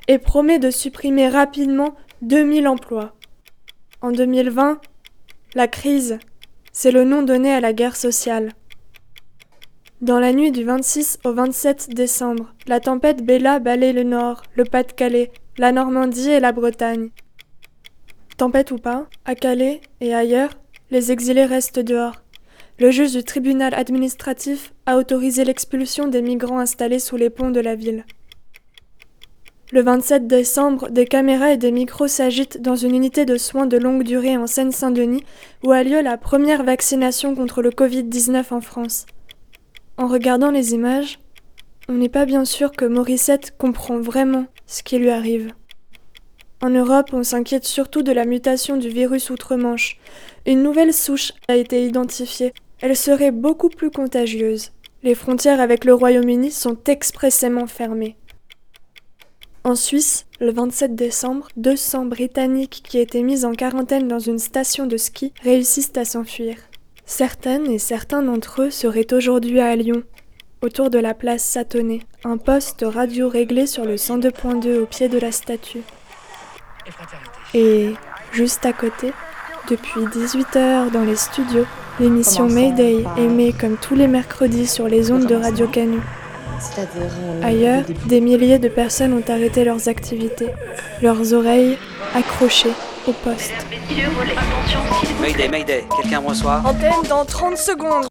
et 0.07 0.17
promet 0.17 0.57
de 0.57 0.71
supprimer 0.71 1.29
rapidement 1.29 1.95
2000 2.23 2.67
emplois. 2.67 3.13
En 4.01 4.11
2020, 4.11 4.81
la 5.53 5.67
crise, 5.67 6.17
c'est 6.71 6.91
le 6.91 7.03
nom 7.03 7.21
donné 7.21 7.53
à 7.53 7.59
la 7.59 7.73
guerre 7.73 7.95
sociale. 7.95 8.53
Dans 10.01 10.19
la 10.19 10.33
nuit 10.33 10.51
du 10.51 10.63
26 10.63 11.19
au 11.25 11.33
27 11.33 11.89
décembre, 11.93 12.53
la 12.67 12.79
tempête 12.79 13.23
Bella 13.23 13.59
balaye 13.59 13.93
le 13.93 14.03
nord, 14.03 14.41
le 14.55 14.63
Pas-de-Calais, 14.63 15.31
la 15.57 15.71
Normandie 15.71 16.31
et 16.31 16.39
la 16.39 16.51
Bretagne. 16.51 17.09
Tempête 18.37 18.71
ou 18.71 18.77
pas, 18.77 19.07
à 19.25 19.35
Calais 19.35 19.81
et 19.99 20.15
ailleurs, 20.15 20.51
les 20.89 21.11
exilés 21.11 21.45
restent 21.45 21.79
dehors. 21.79 22.23
Le 22.79 22.89
juge 22.89 23.11
du 23.11 23.23
tribunal 23.23 23.75
administratif 23.75 24.73
a 24.87 24.97
autorisé 24.97 25.43
l'expulsion 25.43 26.07
des 26.07 26.23
migrants 26.23 26.57
installés 26.57 26.97
sous 26.97 27.17
les 27.17 27.29
ponts 27.29 27.51
de 27.51 27.59
la 27.59 27.75
ville. 27.75 28.05
Le 29.73 29.81
27 29.81 30.27
décembre, 30.27 30.89
des 30.89 31.05
caméras 31.05 31.53
et 31.53 31.57
des 31.57 31.71
micros 31.71 32.09
s'agitent 32.09 32.61
dans 32.61 32.75
une 32.75 32.93
unité 32.93 33.23
de 33.23 33.37
soins 33.37 33.67
de 33.67 33.77
longue 33.77 34.03
durée 34.03 34.35
en 34.35 34.45
Seine-Saint-Denis 34.45 35.23
où 35.63 35.71
a 35.71 35.81
lieu 35.83 36.01
la 36.01 36.17
première 36.17 36.63
vaccination 36.63 37.35
contre 37.35 37.61
le 37.61 37.69
Covid-19 37.69 38.53
en 38.53 38.59
France. 38.59 39.05
En 39.95 40.07
regardant 40.07 40.51
les 40.51 40.73
images, 40.73 41.19
on 41.87 41.93
n'est 41.93 42.09
pas 42.09 42.25
bien 42.25 42.43
sûr 42.43 42.73
que 42.73 42.83
Morissette 42.83 43.55
comprend 43.57 43.97
vraiment 43.97 44.47
ce 44.67 44.83
qui 44.83 44.97
lui 44.97 45.09
arrive. 45.09 45.53
En 46.61 46.69
Europe, 46.69 47.11
on 47.13 47.23
s'inquiète 47.23 47.65
surtout 47.65 48.03
de 48.03 48.11
la 48.11 48.25
mutation 48.25 48.75
du 48.75 48.89
virus 48.89 49.29
outre-Manche. 49.29 49.97
Une 50.45 50.63
nouvelle 50.63 50.93
souche 50.93 51.31
a 51.47 51.55
été 51.55 51.85
identifiée. 51.85 52.51
Elle 52.81 52.97
serait 52.97 53.31
beaucoup 53.31 53.69
plus 53.69 53.89
contagieuse. 53.89 54.73
Les 55.01 55.15
frontières 55.15 55.61
avec 55.61 55.85
le 55.85 55.93
Royaume-Uni 55.93 56.51
sont 56.51 56.77
expressément 56.87 57.67
fermées. 57.67 58.17
En 59.63 59.75
Suisse, 59.75 60.25
le 60.39 60.51
27 60.51 60.95
décembre, 60.95 61.47
200 61.55 62.05
Britanniques 62.05 62.81
qui 62.83 62.97
étaient 62.97 63.21
mis 63.21 63.45
en 63.45 63.53
quarantaine 63.53 64.07
dans 64.07 64.17
une 64.17 64.39
station 64.39 64.87
de 64.87 64.97
ski 64.97 65.33
réussissent 65.43 65.95
à 65.97 66.03
s'enfuir. 66.03 66.55
Certaines 67.05 67.67
et 67.67 67.77
certains 67.77 68.23
d'entre 68.23 68.63
eux 68.63 68.69
seraient 68.71 69.13
aujourd'hui 69.13 69.59
à 69.59 69.75
Lyon, 69.75 70.01
autour 70.63 70.89
de 70.89 70.97
la 70.97 71.13
place 71.13 71.43
Satonnet, 71.43 71.99
un 72.23 72.37
poste 72.37 72.83
radio 72.87 73.29
réglé 73.29 73.67
sur 73.67 73.85
le 73.85 73.97
102.2 73.97 74.79
au 74.79 74.85
pied 74.87 75.09
de 75.09 75.19
la 75.19 75.31
statue. 75.31 75.83
Et 77.53 77.93
juste 78.31 78.65
à 78.65 78.73
côté, 78.73 79.13
depuis 79.69 80.01
18h 80.01 80.89
dans 80.89 81.03
les 81.05 81.15
studios, 81.15 81.67
l'émission 81.99 82.49
Mayday 82.49 83.03
émet 83.15 83.53
comme 83.53 83.77
tous 83.77 83.93
les 83.93 84.07
mercredis 84.07 84.65
sur 84.65 84.87
les 84.87 85.11
ondes 85.11 85.27
de 85.27 85.35
Radio 85.35 85.67
Canu. 85.67 85.99
Ailleurs, 87.43 87.83
des 88.05 88.21
milliers 88.21 88.59
de 88.59 88.69
personnes 88.69 89.13
ont 89.13 89.31
arrêté 89.31 89.63
leurs 89.63 89.87
activités, 89.89 90.49
leurs 91.01 91.33
oreilles 91.33 91.77
accrochées 92.13 92.73
au 93.07 93.13
poste. 93.13 93.51
Mayday, 95.19 95.47
Mayday, 95.47 95.85
quelqu'un 96.01 96.21
me 96.21 96.27
reçoit 96.29 96.61
Antenne 96.65 97.01
dans 97.09 97.25
30 97.25 97.57
secondes. 97.57 98.05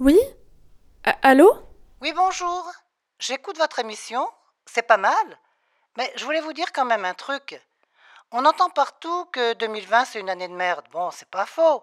Oui? 0.00 0.18
A- 1.04 1.16
Allô? 1.22 1.54
Oui, 2.00 2.12
bonjour. 2.16 2.70
J'écoute 3.20 3.58
votre 3.58 3.78
émission. 3.78 4.26
C'est 4.66 4.82
pas 4.86 4.96
mal. 4.96 5.12
Mais 5.96 6.10
je 6.16 6.24
voulais 6.24 6.40
vous 6.40 6.52
dire 6.52 6.72
quand 6.72 6.84
même 6.84 7.04
un 7.04 7.14
truc. 7.14 7.60
On 8.32 8.44
entend 8.46 8.70
partout 8.70 9.26
que 9.26 9.54
2020 9.54 10.04
c'est 10.06 10.18
une 10.20 10.30
année 10.30 10.48
de 10.48 10.54
merde. 10.54 10.84
Bon, 10.92 11.10
c'est 11.12 11.28
pas 11.30 11.46
faux. 11.46 11.82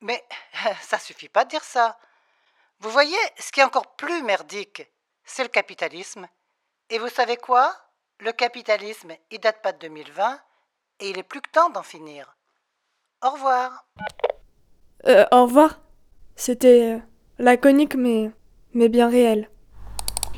Mais 0.00 0.22
ça 0.82 0.98
suffit 0.98 1.28
pas 1.28 1.44
de 1.44 1.50
dire 1.50 1.64
ça. 1.64 1.96
Vous 2.82 2.90
voyez, 2.90 3.16
ce 3.38 3.52
qui 3.52 3.60
est 3.60 3.64
encore 3.64 3.94
plus 3.94 4.24
merdique, 4.24 4.90
c'est 5.24 5.44
le 5.44 5.48
capitalisme. 5.48 6.26
Et 6.90 6.98
vous 6.98 7.08
savez 7.08 7.36
quoi? 7.36 7.72
Le 8.18 8.32
capitalisme, 8.32 9.12
il 9.30 9.38
date 9.38 9.62
pas 9.62 9.72
de 9.72 9.78
2020 9.78 10.40
et 10.98 11.10
il 11.10 11.16
est 11.16 11.22
plus 11.22 11.40
que 11.40 11.50
temps 11.50 11.70
d'en 11.70 11.84
finir. 11.84 12.36
Au 13.22 13.30
revoir. 13.30 13.86
Euh, 15.06 15.24
au 15.30 15.42
revoir. 15.42 15.80
C'était 16.34 16.94
euh, 16.94 16.98
laconique 17.38 17.94
mais, 17.94 18.32
mais 18.74 18.88
bien 18.88 19.08
réel. 19.08 19.48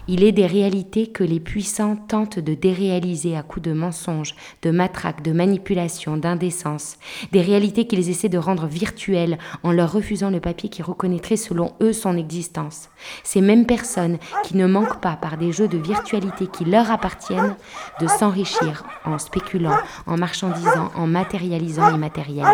Il 0.07 0.23
est 0.23 0.33
des 0.33 0.47
réalités 0.47 1.07
que 1.07 1.25
les 1.25 1.41
puissants 1.41 1.97
tentent 1.97 2.39
de 2.39 2.53
déréaliser 2.53 3.37
à 3.37 3.43
coups 3.43 3.65
de 3.65 3.73
mensonges, 3.73 4.35
de 4.61 4.71
matraques, 4.71 5.23
de 5.23 5.33
manipulations, 5.33 6.19
d'indécence. 6.19 6.99
Des 7.33 7.41
réalités 7.41 7.87
qu'ils 7.87 8.11
essaient 8.11 8.29
de 8.29 8.37
rendre 8.37 8.67
virtuelles 8.67 9.39
en 9.63 9.73
leur 9.73 9.93
refusant 9.93 10.29
le 10.29 10.41
papier 10.41 10.69
qui 10.69 10.83
reconnaîtrait 10.83 11.39
selon 11.39 11.73
eux 11.81 11.95
son 11.95 12.19
existence. 12.19 12.91
Ces 13.23 13.41
mêmes 13.41 13.65
personnes 13.65 14.19
qui 14.43 14.59
ne 14.59 14.67
manquent 14.67 15.01
pas, 15.01 15.17
par 15.17 15.39
des 15.39 15.53
jeux 15.53 15.69
de 15.69 15.79
virtualité 15.79 16.49
qui 16.49 16.67
leur 16.67 16.91
appartiennent, 16.91 17.57
de 17.99 18.07
s'enrichir 18.07 18.85
en 19.07 19.19
spéculant, 19.19 19.79
en 20.07 20.19
marchandisant, 20.19 20.93
en 20.95 21.07
matérialisant 21.07 21.89
l'immatériel. 21.91 22.47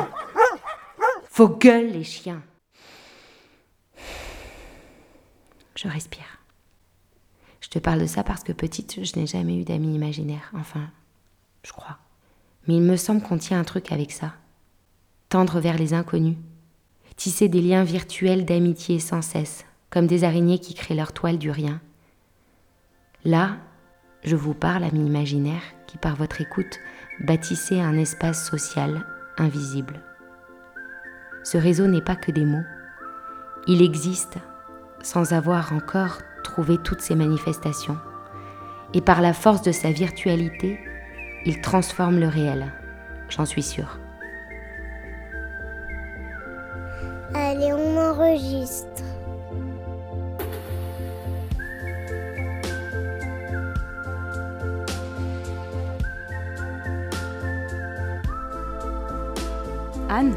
Vos 1.35 1.49
gueules, 1.49 1.91
les 1.91 2.05
chiens. 2.05 2.43
Je 5.75 5.89
respire. 5.89 6.40
Je 7.73 7.79
parle 7.79 8.01
de 8.01 8.07
ça 8.07 8.25
parce 8.25 8.43
que 8.43 8.53
petite, 8.53 9.05
je 9.05 9.19
n'ai 9.19 9.27
jamais 9.27 9.57
eu 9.57 9.65
d'amis 9.65 9.95
imaginaires. 9.95 10.51
Enfin, 10.55 10.91
je 11.63 11.73
crois. 11.73 11.99
Mais 12.67 12.75
il 12.77 12.83
me 12.83 12.97
semble 12.97 13.23
qu'on 13.23 13.39
tient 13.39 13.61
un 13.61 13.65
truc 13.65 13.93
avec 13.93 14.11
ça. 14.11 14.35
Tendre 15.29 15.61
vers 15.61 15.79
les 15.79 15.95
inconnus. 15.95 16.37
Tisser 17.17 17.49
des 17.49 17.61
liens 17.61 17.85
virtuels 17.85 18.45
d'amitié 18.45 18.99
sans 18.99 19.23
cesse, 19.23 19.65
comme 19.91 20.07
des 20.07 20.25
araignées 20.25 20.59
qui 20.59 20.75
créent 20.75 20.95
leur 20.95 21.13
toile 21.13 21.39
du 21.39 21.51
rien. 21.51 21.81
Là, 23.25 23.59
je 24.25 24.37
vous 24.37 24.55
parle, 24.55 24.85
amis 24.85 25.07
imaginaires, 25.07 25.63
qui 25.87 25.99
par 25.99 26.17
votre 26.17 26.41
écoute 26.41 26.79
bâtissez 27.21 27.81
un 27.81 27.97
espace 27.97 28.49
social 28.49 29.05
invisible. 29.39 30.03
Ce 31.45 31.59
réseau 31.59 31.87
n'est 31.87 32.03
pas 32.03 32.17
que 32.17 32.33
des 32.33 32.45
mots. 32.45 32.65
Il 33.67 33.83
existe 33.83 34.39
sans 35.03 35.33
avoir 35.33 35.73
encore 35.73 36.19
trouvé 36.43 36.79
toutes 36.79 37.01
ces 37.01 37.15
manifestations. 37.15 37.99
Et 38.95 39.01
par 39.01 39.21
la 39.23 39.33
force 39.33 39.63
de 39.63 39.73
sa 39.73 39.91
virtualité, 39.91 40.79
il 41.45 41.61
transforme 41.61 42.19
le 42.19 42.29
réel, 42.29 42.73
j'en 43.29 43.45
suis 43.45 43.63
sûre. 43.63 43.99
Allez, 47.35 47.73
on 47.73 47.97
enregistre. 47.97 49.05
Anne? 60.09 60.35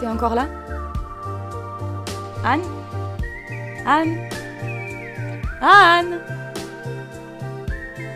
T'es 0.00 0.08
encore 0.08 0.34
là? 0.34 0.46
Anne? 2.44 2.62
Anne? 3.86 4.16
Anne. 5.64 6.18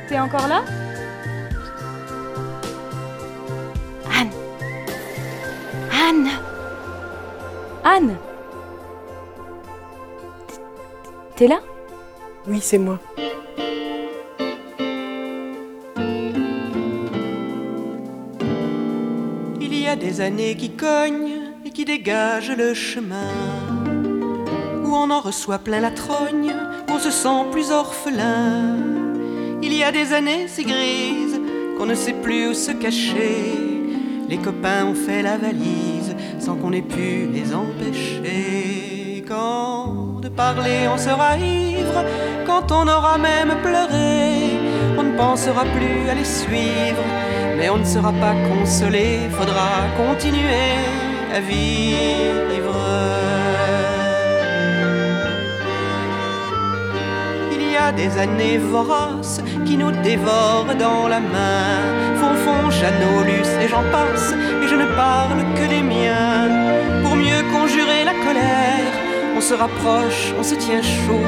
T'es 0.09 0.19
encore 0.19 0.49
là? 0.49 0.65
Anne. 4.13 4.31
Anne. 5.93 6.29
Anne. 7.85 8.17
T'es 11.37 11.47
là? 11.47 11.61
Oui, 12.49 12.59
c'est 12.61 12.79
moi. 12.79 12.99
Il 19.61 19.73
y 19.73 19.87
a 19.87 19.95
des 19.95 20.21
années 20.21 20.57
qui 20.57 20.71
cognent 20.71 21.53
et 21.65 21.71
qui 21.71 21.85
dégagent 21.85 22.57
le 22.57 22.75
chemin. 22.75 23.76
On 24.99 25.11
en 25.11 25.21
reçoit 25.21 25.59
plein 25.59 25.81
la 25.81 25.91
trogne, 25.91 26.55
on 26.89 26.99
se 26.99 27.11
sent 27.11 27.45
plus 27.53 27.71
orphelin. 27.71 28.77
Il 29.63 29.73
y 29.75 29.85
a 29.85 29.93
des 29.93 30.15
années 30.15 30.49
si 30.49 30.65
grises 30.65 31.39
qu'on 31.77 31.85
ne 31.85 31.95
sait 31.95 32.15
plus 32.15 32.49
où 32.49 32.55
se 32.55 32.73
cacher. 32.73 33.55
Les 34.27 34.39
copains 34.39 34.87
ont 34.87 34.95
fait 34.95 35.23
la 35.23 35.37
valise 35.37 36.17
sans 36.41 36.57
qu'on 36.57 36.73
ait 36.73 36.81
pu 36.81 37.29
les 37.31 37.55
empêcher. 37.55 39.23
Quand 39.29 40.19
de 40.23 40.31
parler 40.31 40.89
on 40.93 40.97
sera 40.97 41.37
ivre, 41.37 42.03
quand 42.47 42.73
on 42.73 42.89
aura 42.89 43.19
même 43.19 43.55
pleuré, 43.63 44.59
on 44.97 45.03
ne 45.03 45.17
pensera 45.17 45.65
plus 45.77 46.09
à 46.11 46.15
les 46.15 46.25
suivre, 46.25 47.05
mais 47.59 47.69
on 47.69 47.77
ne 47.77 47.85
sera 47.85 48.13
pas 48.13 48.35
consolé, 48.49 49.29
faudra 49.31 49.69
continuer 49.97 50.75
à 51.33 51.41
vivre. 51.41 52.66
Des 57.93 58.19
années 58.19 58.59
voraces 58.59 59.41
qui 59.65 59.77
nous 59.77 59.93
dévorent 60.03 60.75
dans 60.79 61.09
la 61.09 61.21
main. 61.21 61.81
Fonfon, 62.21 62.71
Jeannot, 62.71 63.25
et 63.63 63.69
j'en 63.69 63.85
passe, 63.91 64.33
et 64.63 64.69
je 64.69 64.75
ne 64.75 64.87
parle 64.97 65.41
que 65.55 65.69
des 65.69 65.83
miens. 65.83 66.49
Pour 67.03 67.17
mieux 67.17 67.43
conjurer 67.53 68.05
la 68.05 68.15
colère, 68.27 68.93
on 69.37 69.41
se 69.41 69.55
rapproche, 69.55 70.33
on 70.39 70.43
se 70.43 70.55
tient 70.55 70.83
chaud, 70.83 71.27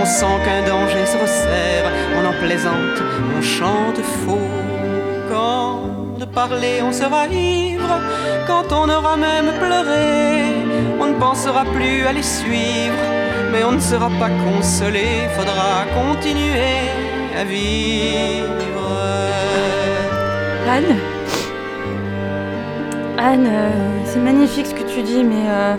on 0.00 0.04
sent 0.04 0.36
qu'un 0.44 0.62
danger 0.66 1.04
se 1.06 1.18
resserre, 1.18 1.86
on 2.18 2.26
en 2.26 2.46
plaisante, 2.46 2.98
on 3.36 3.42
chante 3.42 4.00
faux. 4.24 4.50
Quand 5.30 5.80
de 6.18 6.24
parler 6.24 6.82
on 6.82 6.92
sera 6.92 7.26
ivre, 7.28 7.94
quand 8.46 8.72
on 8.72 8.88
aura 8.88 9.16
même 9.16 9.52
pleuré, 9.58 10.54
on 11.00 11.06
ne 11.06 11.18
pensera 11.18 11.64
plus 11.64 12.06
à 12.06 12.12
les 12.12 12.22
suivre, 12.22 12.98
mais 13.50 13.64
on 13.64 13.72
ne 13.72 13.80
sera 13.80 14.08
pas 14.18 14.30
consolé, 14.30 15.28
faudra 15.36 15.84
continuer 15.94 16.88
à 17.36 17.44
vivre. 17.44 18.90
Anne 20.68 20.96
Anne, 23.18 23.46
euh, 23.46 24.04
c'est 24.06 24.20
magnifique 24.20 24.66
ce 24.66 24.74
que 24.74 24.94
tu 24.94 25.02
dis, 25.02 25.24
mais 25.24 25.44
euh, 25.48 25.76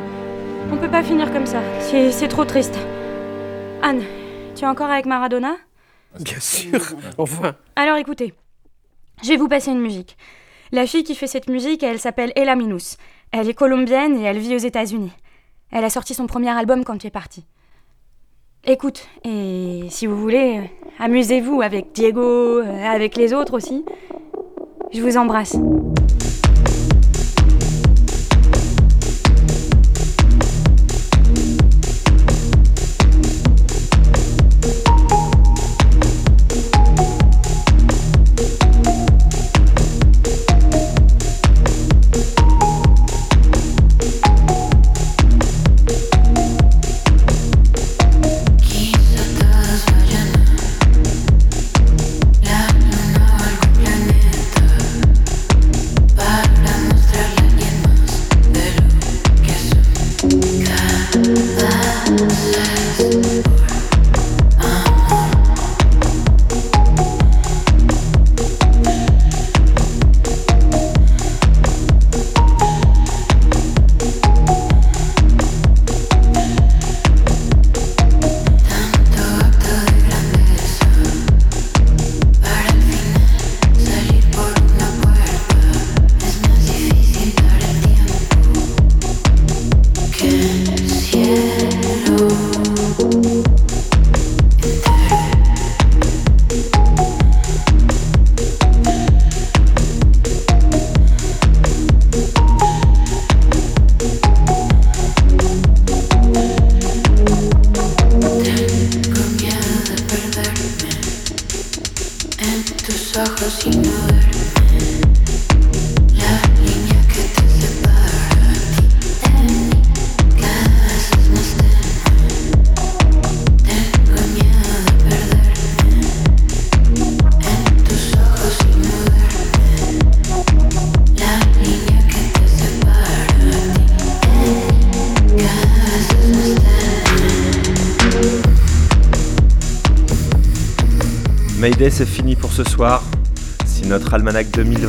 on 0.72 0.78
peut 0.78 0.90
pas 0.90 1.02
finir 1.02 1.32
comme 1.32 1.46
ça. 1.46 1.62
C'est 1.80 2.12
c'est 2.12 2.28
trop 2.28 2.46
triste. 2.46 2.78
Anne, 3.82 4.04
tu 4.56 4.64
es 4.64 4.68
encore 4.68 4.90
avec 4.90 5.06
Maradona? 5.06 5.56
Bien 6.20 6.40
sûr, 6.40 6.80
enfin. 7.18 7.56
Alors 7.76 7.98
écoutez, 7.98 8.34
je 9.24 9.30
vais 9.30 9.38
vous 9.38 9.48
passer 9.48 9.72
une 9.72 9.82
musique. 9.82 10.18
La 10.72 10.86
fille 10.86 11.04
qui 11.04 11.16
fait 11.16 11.28
cette 11.28 11.50
musique, 11.50 11.84
elle 11.84 12.00
s'appelle 12.00 12.32
Ella 12.36 12.56
Minus. 12.56 12.98
Elle 13.32 13.50
est 13.50 13.54
colombienne 13.54 14.18
et 14.20 14.24
elle 14.24 14.40
vit 14.40 14.56
aux 14.56 14.60
États-Unis. 14.60 15.12
Elle 15.72 15.86
a 15.86 15.90
sorti 15.90 16.14
son 16.14 16.28
premier 16.28 16.50
album 16.50 16.84
quand 16.84 16.98
tu 16.98 17.08
es 17.08 17.12
parti. 17.12 17.46
Écoute, 18.68 19.08
et 19.26 19.86
si 19.90 20.06
vous 20.06 20.16
voulez, 20.16 20.62
amusez-vous 21.00 21.64
avec 21.64 21.94
Diego, 21.94 22.60
euh, 22.60 22.86
avec 22.86 23.16
les 23.16 23.34
autres 23.34 23.56
aussi. 23.56 23.84
Je 24.94 25.02
vous 25.02 25.18
embrasse. 25.18 25.58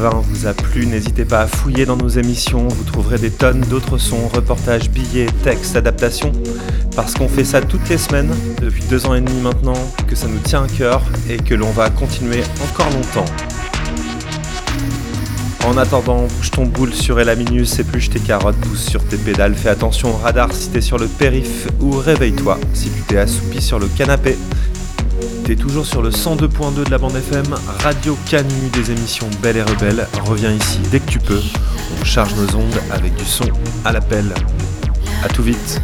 Almanach 0.03 0.13
2020 0.13 0.21
vous 0.23 0.47
a 0.47 0.55
plu, 0.55 0.87
n'hésitez 0.87 1.25
pas 1.25 1.41
à 1.41 1.47
fouiller 1.47 1.87
dans 1.87 1.97
nos 1.97 2.09
émissions. 2.09 2.69
Vous 2.69 2.85
trouverez 2.85 3.19
des 3.19 3.31
tonnes 3.31 3.61
d'autres 3.61 3.99
sons, 3.99 4.29
reportages, 4.29 4.91
billets, 4.91 5.27
textes, 5.45 5.77
adaptations. 5.77 6.33
Parce 6.97 7.15
qu'on 7.15 7.29
fait 7.29 7.45
ça 7.45 7.61
toutes 7.61 7.89
les 7.89 7.99
semaines, 7.99 8.31
depuis 8.61 8.83
deux 8.91 9.07
ans 9.07 9.15
et 9.15 9.21
demi 9.21 9.41
maintenant, 9.41 9.79
que 10.07 10.15
ça 10.15 10.27
nous 10.27 10.39
tient 10.39 10.65
à 10.65 10.69
cœur 10.69 11.03
et 11.29 11.37
que 11.37 11.55
l'on 11.55 11.71
va 11.71 11.91
continuer 11.91 12.43
encore 12.63 12.91
longtemps. 12.91 13.25
En 15.67 15.77
attendant, 15.77 16.27
bouge 16.27 16.51
ton 16.51 16.67
boule 16.67 16.93
sur 16.93 17.21
Elaminus, 17.21 17.79
épluche 17.79 18.11
tes 18.11 18.19
carottes, 18.19 18.57
pousse 18.57 18.85
sur 18.85 19.03
tes 19.05 19.17
pédales, 19.17 19.55
fais 19.55 19.69
attention 19.69 20.11
au 20.11 20.17
radar 20.17 20.53
si 20.53 20.69
t'es 20.71 20.81
sur 20.81 20.99
le 20.99 21.07
périph' 21.07 21.69
ou 21.81 21.93
réveille-toi 21.93 22.59
si 22.75 22.91
tu 22.91 23.01
t'es 23.03 23.17
assoupi 23.17 23.63
sur 23.63 23.79
le 23.79 23.87
canapé. 23.87 24.37
T'es 25.45 25.57
toujours 25.57 25.87
sur 25.87 26.03
le 26.03 26.11
102.2 26.11 26.85
de 26.85 26.91
la 26.91 26.99
bande 26.99 27.17
FM, 27.17 27.55
Radio 27.81 28.17
Canu 28.31 28.69
des 28.73 28.93
émissions 28.93 29.29
Belle 29.43 29.57
et 29.57 29.63
Rebelle. 29.63 30.07
Reviens 30.25 30.53
ici 30.53 30.79
dès 30.91 31.01
que 31.01 31.11
tu 31.11 31.19
peux. 31.19 31.41
On 32.01 32.05
charge 32.05 32.35
nos 32.35 32.57
ondes 32.57 32.81
avec 32.93 33.15
du 33.17 33.25
son 33.25 33.45
à 33.85 33.93
l'appel. 33.93 34.33
A 35.25 35.29
tout 35.29 35.43
vite. 35.43 35.81